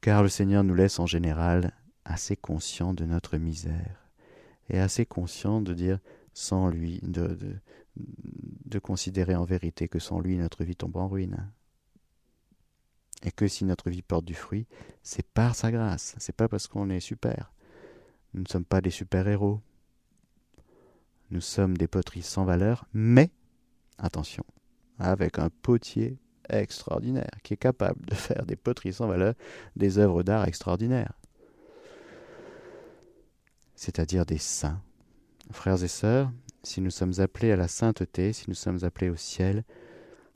car 0.00 0.22
le 0.22 0.28
Seigneur 0.28 0.64
nous 0.64 0.74
laisse 0.74 0.98
en 0.98 1.06
général 1.06 1.72
assez 2.04 2.36
conscients 2.36 2.94
de 2.94 3.04
notre 3.04 3.36
misère 3.36 4.10
et 4.68 4.78
assez 4.78 5.04
conscients 5.04 5.60
de 5.60 5.74
dire 5.74 5.98
sans 6.32 6.68
lui, 6.68 7.00
de, 7.02 7.36
de, 7.96 8.78
considérer 8.78 9.34
en 9.34 9.44
vérité 9.44 9.88
que 9.88 9.98
sans 9.98 10.20
lui 10.20 10.36
notre 10.36 10.64
vie 10.64 10.76
tombe 10.76 10.96
en 10.96 11.08
ruine. 11.08 11.50
Et 13.22 13.32
que 13.32 13.48
si 13.48 13.64
notre 13.64 13.90
vie 13.90 14.00
porte 14.00 14.24
du 14.24 14.34
fruit, 14.34 14.66
c'est 15.02 15.26
par 15.26 15.54
sa 15.54 15.70
grâce, 15.70 16.14
c'est 16.18 16.34
pas 16.34 16.48
parce 16.48 16.66
qu'on 16.68 16.88
est 16.88 17.00
super. 17.00 17.52
Nous 18.32 18.42
ne 18.42 18.48
sommes 18.48 18.64
pas 18.64 18.80
des 18.80 18.90
super-héros. 18.90 19.60
Nous 21.30 21.40
sommes 21.40 21.76
des 21.76 21.86
poteries 21.86 22.22
sans 22.22 22.44
valeur, 22.44 22.86
mais, 22.92 23.30
attention, 23.98 24.44
avec 24.98 25.38
un 25.38 25.48
potier 25.62 26.18
extraordinaire, 26.48 27.30
qui 27.44 27.54
est 27.54 27.58
capable 27.58 28.04
de 28.06 28.14
faire 28.14 28.44
des 28.44 28.56
poteries 28.56 28.92
sans 28.92 29.06
valeur, 29.06 29.34
des 29.76 29.98
œuvres 29.98 30.22
d'art 30.22 30.46
extraordinaires. 30.48 31.12
C'est-à-dire 33.76 34.26
des 34.26 34.38
saints. 34.38 34.82
Frères 35.52 35.82
et 35.82 35.88
sœurs, 35.88 36.32
si 36.62 36.80
nous 36.80 36.90
sommes 36.90 37.14
appelés 37.18 37.52
à 37.52 37.56
la 37.56 37.68
sainteté, 37.68 38.32
si 38.32 38.44
nous 38.48 38.54
sommes 38.54 38.84
appelés 38.84 39.10
au 39.10 39.16
ciel, 39.16 39.64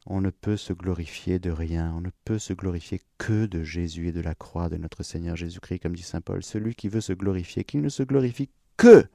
on 0.07 0.20
ne 0.20 0.30
peut 0.30 0.57
se 0.57 0.72
glorifier 0.72 1.38
de 1.38 1.51
rien, 1.51 1.92
on 1.97 2.01
ne 2.01 2.11
peut 2.24 2.38
se 2.38 2.53
glorifier 2.53 3.01
que 3.18 3.47
de 3.47 3.62
Jésus 3.62 4.09
et 4.09 4.12
de 4.12 4.20
la 4.20 4.34
croix 4.34 4.68
de 4.68 4.76
notre 4.76 5.03
Seigneur 5.03 5.34
Jésus-Christ, 5.34 5.80
comme 5.80 5.97
dit 5.97 6.03
Saint 6.03 6.20
Paul. 6.20 6.42
Celui 6.42 6.74
qui 6.74 6.88
veut 6.88 7.01
se 7.01 7.12
glorifier, 7.12 7.64
qu'il 7.64 7.80
ne 7.80 7.88
se 7.88 8.03
glorifie 8.03 8.51
que 8.76 9.07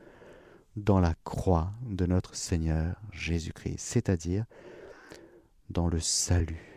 dans 0.79 0.99
la 0.99 1.13
croix 1.23 1.71
de 1.87 2.05
notre 2.05 2.35
Seigneur 2.35 2.95
Jésus-Christ, 3.11 3.79
c'est-à-dire 3.79 4.45
dans 5.69 5.87
le 5.87 5.99
salut 5.99 6.69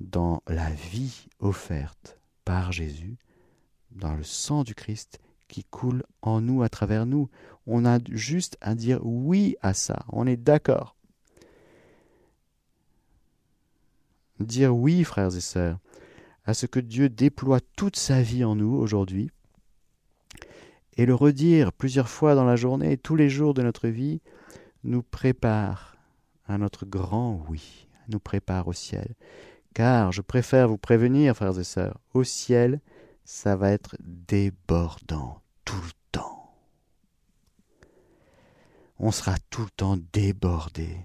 dans 0.00 0.42
la 0.46 0.70
vie 0.70 1.26
offerte 1.40 2.18
par 2.44 2.72
Jésus, 2.72 3.16
dans 3.92 4.14
le 4.14 4.22
sang 4.22 4.64
du 4.64 4.74
Christ 4.74 5.20
qui 5.48 5.64
coule 5.64 6.02
en 6.22 6.40
nous, 6.40 6.62
à 6.62 6.68
travers 6.68 7.06
nous. 7.06 7.30
On 7.66 7.84
a 7.84 7.98
juste 8.10 8.56
à 8.60 8.74
dire 8.74 9.00
oui 9.04 9.56
à 9.62 9.74
ça. 9.74 10.04
On 10.08 10.26
est 10.26 10.36
d'accord. 10.36 10.96
Dire 14.40 14.76
oui, 14.76 15.04
frères 15.04 15.34
et 15.34 15.40
sœurs, 15.40 15.78
à 16.44 16.54
ce 16.54 16.66
que 16.66 16.80
Dieu 16.80 17.08
déploie 17.08 17.60
toute 17.76 17.96
sa 17.96 18.20
vie 18.20 18.44
en 18.44 18.56
nous 18.56 18.74
aujourd'hui, 18.74 19.30
et 20.96 21.06
le 21.06 21.14
redire 21.14 21.72
plusieurs 21.72 22.08
fois 22.08 22.34
dans 22.34 22.44
la 22.44 22.56
journée, 22.56 22.96
tous 22.96 23.16
les 23.16 23.28
jours 23.28 23.54
de 23.54 23.62
notre 23.62 23.88
vie, 23.88 24.20
nous 24.84 25.02
prépare 25.02 25.96
à 26.46 26.58
notre 26.58 26.86
grand 26.86 27.44
oui, 27.48 27.88
nous 28.08 28.20
prépare 28.20 28.68
au 28.68 28.72
ciel. 28.72 29.14
Car 29.74 30.12
je 30.12 30.22
préfère 30.22 30.68
vous 30.68 30.78
prévenir, 30.78 31.34
frères 31.34 31.58
et 31.58 31.64
sœurs, 31.64 31.98
au 32.12 32.22
ciel, 32.22 32.80
ça 33.24 33.56
va 33.56 33.70
être 33.70 33.96
débordant 34.00 35.40
tout 35.64 35.80
le 35.80 35.90
temps. 36.12 36.54
on 38.98 39.10
sera 39.10 39.34
tout 39.50 39.62
le 39.62 39.70
temps 39.70 39.96
débordé, 40.12 40.96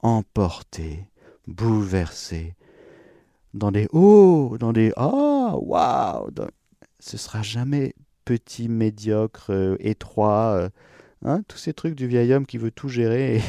emporté, 0.00 1.06
bouleversé, 1.46 2.56
dans 3.54 3.70
des 3.70 3.86
oh, 3.92 4.56
dans 4.58 4.72
des 4.72 4.92
ah, 4.96 5.54
waouh. 5.56 6.30
Ce 6.98 7.16
sera 7.16 7.42
jamais 7.42 7.94
petit, 8.24 8.68
médiocre, 8.68 9.50
euh, 9.50 9.76
étroit, 9.80 10.54
euh, 10.56 10.68
hein, 11.24 11.42
tous 11.48 11.58
ces 11.58 11.72
trucs 11.72 11.94
du 11.94 12.06
vieil 12.06 12.32
homme 12.32 12.46
qui 12.46 12.58
veut 12.58 12.70
tout 12.70 12.88
gérer. 12.88 13.42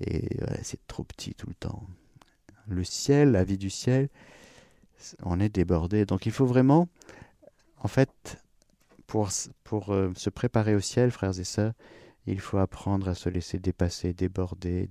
Et, 0.00 0.28
c'est 0.62 0.86
trop 0.86 1.04
petit 1.04 1.34
tout 1.34 1.46
le 1.48 1.54
temps. 1.54 1.86
Le 2.68 2.84
ciel, 2.84 3.32
la 3.32 3.44
vie 3.44 3.58
du 3.58 3.70
ciel, 3.70 4.08
on 5.22 5.40
est 5.40 5.48
débordé. 5.48 6.06
Donc 6.06 6.26
il 6.26 6.32
faut 6.32 6.46
vraiment, 6.46 6.88
en 7.78 7.88
fait, 7.88 8.38
pour, 9.06 9.28
pour 9.64 9.92
euh, 9.92 10.12
se 10.14 10.30
préparer 10.30 10.74
au 10.74 10.80
ciel, 10.80 11.10
frères 11.10 11.38
et 11.38 11.44
sœurs, 11.44 11.72
il 12.26 12.40
faut 12.40 12.58
apprendre 12.58 13.08
à 13.08 13.14
se 13.14 13.28
laisser 13.28 13.58
dépasser, 13.58 14.12
déborder 14.12 14.88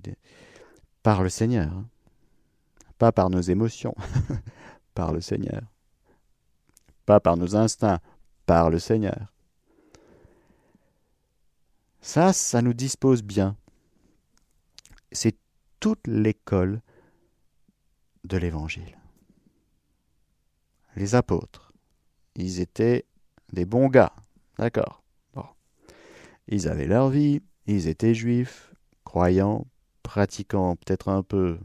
par 1.03 1.23
le 1.23 1.29
Seigneur. 1.29 1.71
Hein. 1.71 1.85
Pas 2.97 3.13
par 3.13 3.29
nos 3.29 3.39
émotions, 3.39 3.95
par 4.93 5.13
le 5.13 5.21
Seigneur. 5.21 5.61
Pas 7.09 7.19
par 7.19 7.37
nos 7.37 7.55
instincts, 7.55 8.01
par 8.45 8.69
le 8.69 8.77
Seigneur. 8.77 9.33
Ça, 12.01 12.33
ça 12.33 12.61
nous 12.61 12.75
dispose 12.75 13.23
bien. 13.23 13.57
C'est 15.11 15.35
toute 15.79 16.05
l'école 16.05 16.81
de 18.25 18.37
l'Évangile. 18.37 18.95
Les 20.97 21.15
apôtres, 21.15 21.73
ils 22.35 22.59
étaient 22.59 23.05
des 23.53 23.65
bons 23.65 23.87
gars, 23.87 24.13
d'accord. 24.59 25.01
Ils 26.47 26.67
avaient 26.67 26.85
leur 26.85 27.09
vie, 27.09 27.41
ils 27.65 27.87
étaient 27.87 28.13
juifs, 28.13 28.71
croyants, 29.03 29.65
pratiquants, 30.03 30.75
peut-être 30.75 31.09
un 31.09 31.23
peu, 31.23 31.57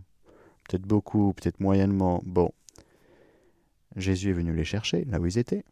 peut-être 0.67 0.87
beaucoup, 0.87 1.35
peut-être 1.35 1.61
moyennement. 1.61 2.23
Bon. 2.25 2.51
Jésus 3.97 4.31
est 4.31 4.35
venu 4.35 4.55
les 4.55 4.65
chercher 4.65 5.05
là 5.05 5.21
où 5.21 5.27
ils 5.27 5.39
étaient. 5.39 5.65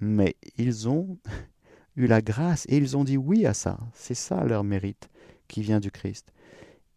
Mais 0.00 0.36
ils 0.56 0.88
ont 0.88 1.18
eu 1.96 2.06
la 2.06 2.22
grâce 2.22 2.66
et 2.68 2.76
ils 2.76 2.96
ont 2.96 3.04
dit 3.04 3.16
oui 3.16 3.46
à 3.46 3.54
ça. 3.54 3.78
C'est 3.94 4.14
ça 4.14 4.44
leur 4.44 4.64
mérite 4.64 5.08
qui 5.48 5.62
vient 5.62 5.80
du 5.80 5.90
Christ. 5.90 6.32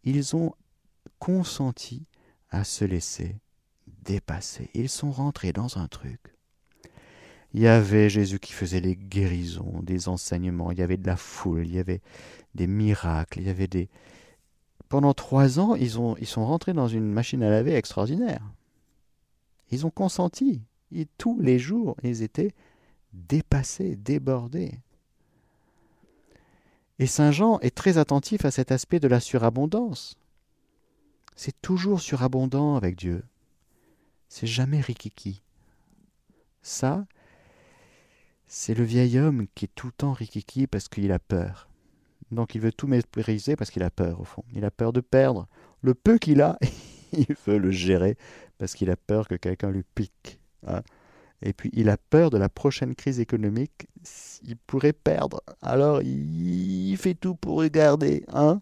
Ils 0.04 0.34
ont 0.34 0.54
consenti 1.18 2.06
à 2.50 2.64
se 2.64 2.84
laisser 2.84 3.36
dépasser. 4.04 4.70
Ils 4.74 4.88
sont 4.88 5.10
rentrés 5.10 5.52
dans 5.52 5.78
un 5.78 5.88
truc. 5.88 6.20
Il 7.52 7.60
y 7.60 7.66
avait 7.66 8.08
Jésus 8.08 8.38
qui 8.38 8.52
faisait 8.52 8.80
les 8.80 8.94
guérisons, 8.96 9.80
des 9.82 10.08
enseignements, 10.08 10.70
il 10.70 10.78
y 10.78 10.82
avait 10.82 10.96
de 10.96 11.06
la 11.06 11.16
foule, 11.16 11.66
il 11.66 11.74
y 11.74 11.78
avait 11.80 12.00
des 12.54 12.66
miracles, 12.66 13.40
il 13.40 13.46
y 13.46 13.50
avait 13.50 13.66
des... 13.66 13.88
Pendant 14.88 15.14
trois 15.14 15.58
ans, 15.58 15.74
ils, 15.74 15.98
ont, 15.98 16.16
ils 16.18 16.26
sont 16.26 16.46
rentrés 16.46 16.72
dans 16.72 16.88
une 16.88 17.12
machine 17.12 17.42
à 17.42 17.50
laver 17.50 17.74
extraordinaire. 17.74 18.42
Ils 19.70 19.86
ont 19.86 19.90
consenti. 19.90 20.62
Tous 21.18 21.38
les 21.40 21.58
jours, 21.58 21.96
ils 22.02 22.22
étaient 22.22 22.52
dépassés, 23.12 23.96
débordés. 23.96 24.72
Et 26.98 27.06
Saint 27.06 27.32
Jean 27.32 27.58
est 27.60 27.74
très 27.74 27.96
attentif 27.96 28.44
à 28.44 28.50
cet 28.50 28.72
aspect 28.72 29.00
de 29.00 29.08
la 29.08 29.20
surabondance. 29.20 30.16
C'est 31.36 31.60
toujours 31.62 32.00
surabondant 32.00 32.76
avec 32.76 32.96
Dieu. 32.96 33.24
C'est 34.28 34.46
jamais 34.46 34.80
rikiki. 34.80 35.42
Ça, 36.62 37.06
c'est 38.46 38.74
le 38.74 38.84
vieil 38.84 39.18
homme 39.18 39.46
qui 39.54 39.64
est 39.64 39.74
tout 39.74 39.86
le 39.86 39.92
temps 39.92 40.12
rikiki 40.12 40.66
parce 40.66 40.88
qu'il 40.88 41.12
a 41.12 41.18
peur. 41.18 41.68
Donc 42.30 42.54
il 42.54 42.60
veut 42.60 42.72
tout 42.72 42.86
mépriser 42.86 43.56
parce 43.56 43.70
qu'il 43.70 43.82
a 43.82 43.90
peur 43.90 44.20
au 44.20 44.24
fond. 44.24 44.44
Il 44.52 44.64
a 44.64 44.70
peur 44.70 44.92
de 44.92 45.00
perdre 45.00 45.48
le 45.80 45.94
peu 45.94 46.18
qu'il 46.18 46.42
a. 46.42 46.58
il 47.12 47.34
veut 47.46 47.58
le 47.58 47.70
gérer 47.70 48.16
parce 48.58 48.74
qu'il 48.74 48.90
a 48.90 48.96
peur 48.96 49.28
que 49.28 49.34
quelqu'un 49.34 49.70
lui 49.70 49.84
pique. 49.94 50.40
Hein. 50.66 50.82
Et 51.42 51.52
puis 51.52 51.70
il 51.72 51.88
a 51.88 51.96
peur 51.96 52.30
de 52.30 52.38
la 52.38 52.48
prochaine 52.48 52.94
crise 52.94 53.20
économique. 53.20 53.88
Il 54.42 54.56
pourrait 54.56 54.92
perdre. 54.92 55.40
Alors 55.62 56.02
il 56.02 56.96
fait 56.96 57.14
tout 57.14 57.34
pour 57.34 57.58
regarder. 57.58 58.24
Hein 58.28 58.60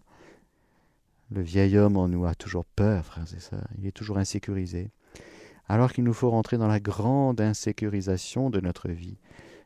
le 1.31 1.41
vieil 1.41 1.77
homme 1.77 1.97
en 1.97 2.07
nous 2.07 2.25
a 2.25 2.33
toujours 2.33 2.65
peur, 2.65 3.05
frères 3.05 3.31
et 3.35 3.39
sœurs. 3.39 3.67
Il 3.77 3.85
est 3.85 3.91
toujours 3.91 4.17
insécurisé. 4.17 4.89
Alors 5.67 5.93
qu'il 5.93 6.03
nous 6.03 6.13
faut 6.13 6.31
rentrer 6.31 6.57
dans 6.57 6.67
la 6.67 6.79
grande 6.79 7.39
insécurisation 7.39 8.49
de 8.49 8.59
notre 8.59 8.89
vie, 8.89 9.19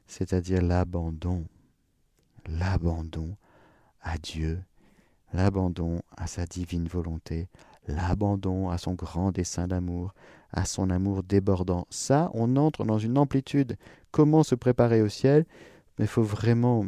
c'est-à-dire 0.06 0.62
l'abandon. 0.62 1.46
L'abandon 2.48 3.38
à 4.02 4.18
Dieu, 4.18 4.62
l'abandon 5.32 6.02
à 6.18 6.28
sa 6.28 6.46
divine 6.46 6.90
volonté, 6.90 7.48
l'abandon 7.88 8.70
à 8.70 8.78
son 8.78 8.94
grand 8.94 9.32
dessein 9.32 9.68
d'amour, 9.68 10.14
à 10.52 10.66
son 10.66 10.90
amour 10.90 11.24
débordant. 11.24 11.88
Ça, 11.90 12.30
on 12.34 12.56
entre 12.56 12.86
dans 12.86 13.00
une 13.00 13.18
amplitude. 13.18 13.78
Comment 14.12 14.44
se 14.44 14.56
préparer 14.56 15.02
au 15.02 15.10
ciel? 15.10 15.46
Mais 15.98 16.06
il 16.06 16.10
faut 16.10 16.24
vraiment 16.24 16.86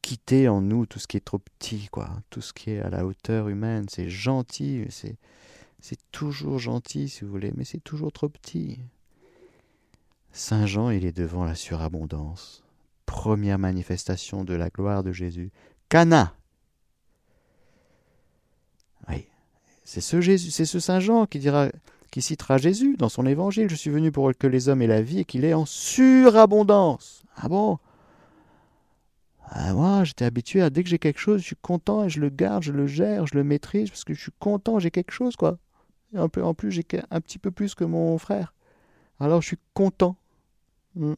quitter 0.00 0.48
en 0.48 0.60
nous 0.60 0.86
tout 0.86 0.98
ce 0.98 1.06
qui 1.06 1.16
est 1.16 1.24
trop 1.24 1.38
petit, 1.38 1.88
quoi, 1.90 2.10
tout 2.30 2.40
ce 2.40 2.52
qui 2.52 2.70
est 2.70 2.80
à 2.80 2.90
la 2.90 3.04
hauteur 3.04 3.48
humaine. 3.48 3.86
C'est 3.88 4.08
gentil, 4.08 4.86
c'est 4.90 5.16
c'est 5.82 5.98
toujours 6.12 6.60
gentil, 6.60 7.08
si 7.08 7.24
vous 7.24 7.30
voulez, 7.30 7.52
mais 7.56 7.64
c'est 7.64 7.82
toujours 7.82 8.12
trop 8.12 8.28
petit. 8.28 8.78
Saint 10.30 10.64
Jean, 10.64 10.90
il 10.90 11.04
est 11.04 11.16
devant 11.16 11.44
la 11.44 11.56
surabondance. 11.56 12.62
Première 13.04 13.58
manifestation 13.58 14.44
de 14.44 14.54
la 14.54 14.70
gloire 14.70 15.02
de 15.02 15.10
Jésus. 15.10 15.50
Cana. 15.88 16.36
C'est 19.92 20.00
ce 20.00 20.22
Jésus, 20.22 20.50
c'est 20.50 20.64
ce 20.64 20.80
Saint 20.80 21.00
Jean 21.00 21.26
qui 21.26 21.38
dira, 21.38 21.68
qui 22.10 22.22
citera 22.22 22.56
Jésus 22.56 22.96
dans 22.96 23.10
son 23.10 23.26
évangile. 23.26 23.68
Je 23.68 23.74
suis 23.74 23.90
venu 23.90 24.10
pour 24.10 24.32
que 24.32 24.46
les 24.46 24.70
hommes 24.70 24.80
aient 24.80 24.86
la 24.86 25.02
vie 25.02 25.18
et 25.18 25.26
qu'il 25.26 25.44
est 25.44 25.52
en 25.52 25.66
surabondance. 25.66 27.24
Ah 27.36 27.46
bon? 27.50 27.78
Ah, 29.50 29.74
moi, 29.74 30.02
j'étais 30.04 30.24
habitué 30.24 30.62
à 30.62 30.70
dès 30.70 30.82
que 30.82 30.88
j'ai 30.88 30.98
quelque 30.98 31.18
chose, 31.18 31.42
je 31.42 31.46
suis 31.48 31.56
content 31.60 32.04
et 32.04 32.08
je 32.08 32.20
le 32.20 32.30
garde, 32.30 32.62
je 32.62 32.72
le 32.72 32.86
gère, 32.86 33.26
je 33.26 33.34
le 33.34 33.44
maîtrise 33.44 33.90
parce 33.90 34.04
que 34.04 34.14
je 34.14 34.20
suis 34.22 34.32
content, 34.38 34.78
j'ai 34.78 34.90
quelque 34.90 35.12
chose, 35.12 35.36
quoi. 35.36 35.58
Et 36.14 36.18
en 36.18 36.54
plus, 36.54 36.70
j'ai 36.70 36.86
un 37.10 37.20
petit 37.20 37.38
peu 37.38 37.50
plus 37.50 37.74
que 37.74 37.84
mon 37.84 38.16
frère. 38.16 38.54
Alors, 39.20 39.42
je 39.42 39.48
suis 39.48 39.58
content. 39.74 40.16
Hmm. 40.94 41.12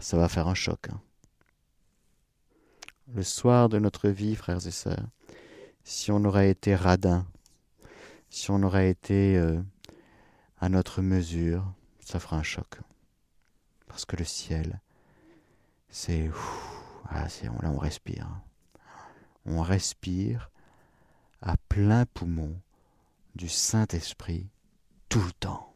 Ça 0.00 0.16
va 0.16 0.28
faire 0.28 0.48
un 0.48 0.54
choc. 0.54 0.88
Hein. 0.90 1.00
Le 3.12 3.24
soir 3.24 3.68
de 3.68 3.80
notre 3.80 4.08
vie, 4.08 4.36
frères 4.36 4.64
et 4.64 4.70
sœurs, 4.70 5.08
si 5.82 6.12
on 6.12 6.24
aurait 6.24 6.48
été 6.48 6.76
radin, 6.76 7.26
si 8.28 8.52
on 8.52 8.62
aurait 8.62 8.88
été 8.88 9.36
euh, 9.36 9.60
à 10.60 10.68
notre 10.68 11.02
mesure, 11.02 11.64
ça 11.98 12.20
fera 12.20 12.36
un 12.36 12.44
choc. 12.44 12.78
Parce 13.88 14.04
que 14.04 14.14
le 14.14 14.24
ciel, 14.24 14.80
c'est... 15.88 16.30
Ah, 17.08 17.26
là, 17.42 17.70
on 17.74 17.78
respire. 17.78 18.28
On 19.44 19.60
respire 19.60 20.50
à 21.42 21.56
plein 21.68 22.06
poumon 22.06 22.54
du 23.34 23.48
Saint-Esprit 23.48 24.46
tout 25.08 25.22
le 25.22 25.32
temps. 25.32 25.74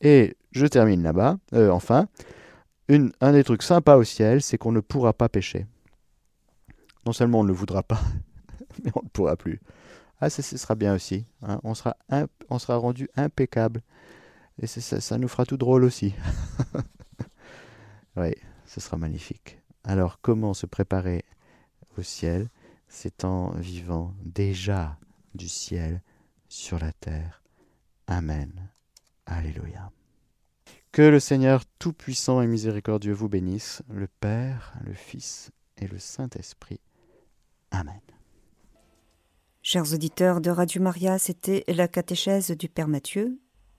Et 0.00 0.36
je 0.50 0.66
termine 0.66 1.04
là-bas, 1.04 1.38
euh, 1.52 1.70
enfin. 1.70 2.08
Un 2.88 3.32
des 3.32 3.44
trucs 3.44 3.62
sympas 3.62 3.96
au 3.96 4.04
ciel, 4.04 4.42
c'est 4.42 4.58
qu'on 4.58 4.72
ne 4.72 4.80
pourra 4.80 5.12
pas 5.12 5.28
pécher. 5.28 5.66
Non 7.06 7.12
seulement 7.12 7.40
on 7.40 7.44
ne 7.44 7.48
le 7.48 7.54
voudra 7.54 7.82
pas, 7.82 8.00
mais 8.84 8.90
on 8.94 9.02
ne 9.02 9.08
pourra 9.08 9.36
plus. 9.36 9.60
Ah, 10.20 10.28
ce 10.28 10.42
sera 10.42 10.74
bien 10.74 10.94
aussi. 10.94 11.24
Hein. 11.42 11.60
On, 11.62 11.74
sera 11.74 11.96
on 12.50 12.58
sera 12.58 12.76
rendu 12.76 13.08
impeccable. 13.16 13.82
Et 14.60 14.66
ça, 14.66 15.00
ça 15.00 15.18
nous 15.18 15.28
fera 15.28 15.44
tout 15.46 15.56
drôle 15.56 15.84
aussi. 15.84 16.14
Oui, 18.16 18.32
ce 18.64 18.80
sera 18.80 18.96
magnifique. 18.96 19.58
Alors, 19.84 20.20
comment 20.22 20.54
se 20.54 20.64
préparer 20.64 21.26
au 21.98 22.02
ciel 22.02 22.48
C'est 22.88 23.24
en 23.24 23.50
vivant 23.50 24.14
déjà 24.24 24.98
du 25.34 25.50
ciel 25.50 26.00
sur 26.48 26.78
la 26.78 26.92
terre? 26.92 27.42
Amen. 28.06 28.70
Alléluia. 29.26 29.90
Que 30.92 31.02
le 31.02 31.20
Seigneur 31.20 31.64
Tout-Puissant 31.78 32.40
et 32.40 32.46
Miséricordieux 32.46 33.12
vous 33.12 33.28
bénisse, 33.28 33.82
le 33.90 34.06
Père, 34.06 34.72
le 34.82 34.94
Fils 34.94 35.50
et 35.76 35.86
le 35.86 35.98
Saint-Esprit. 35.98 36.80
Amen. 37.70 38.00
Chers 39.62 39.92
auditeurs 39.92 40.40
de 40.40 40.50
Radio 40.50 40.80
Maria, 40.80 41.18
c'était 41.18 41.64
la 41.68 41.88
catéchèse 41.88 42.52
du 42.52 42.68
Père 42.68 42.88
Mathieu 42.88 43.38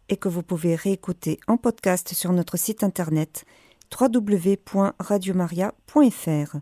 et 0.09 0.17
que 0.17 0.27
vous 0.27 0.43
pouvez 0.43 0.75
réécouter 0.75 1.39
en 1.47 1.57
podcast 1.57 2.13
sur 2.13 2.33
notre 2.33 2.57
site 2.57 2.83
internet 2.83 3.45
www.radiomaria.fr. 3.97 6.57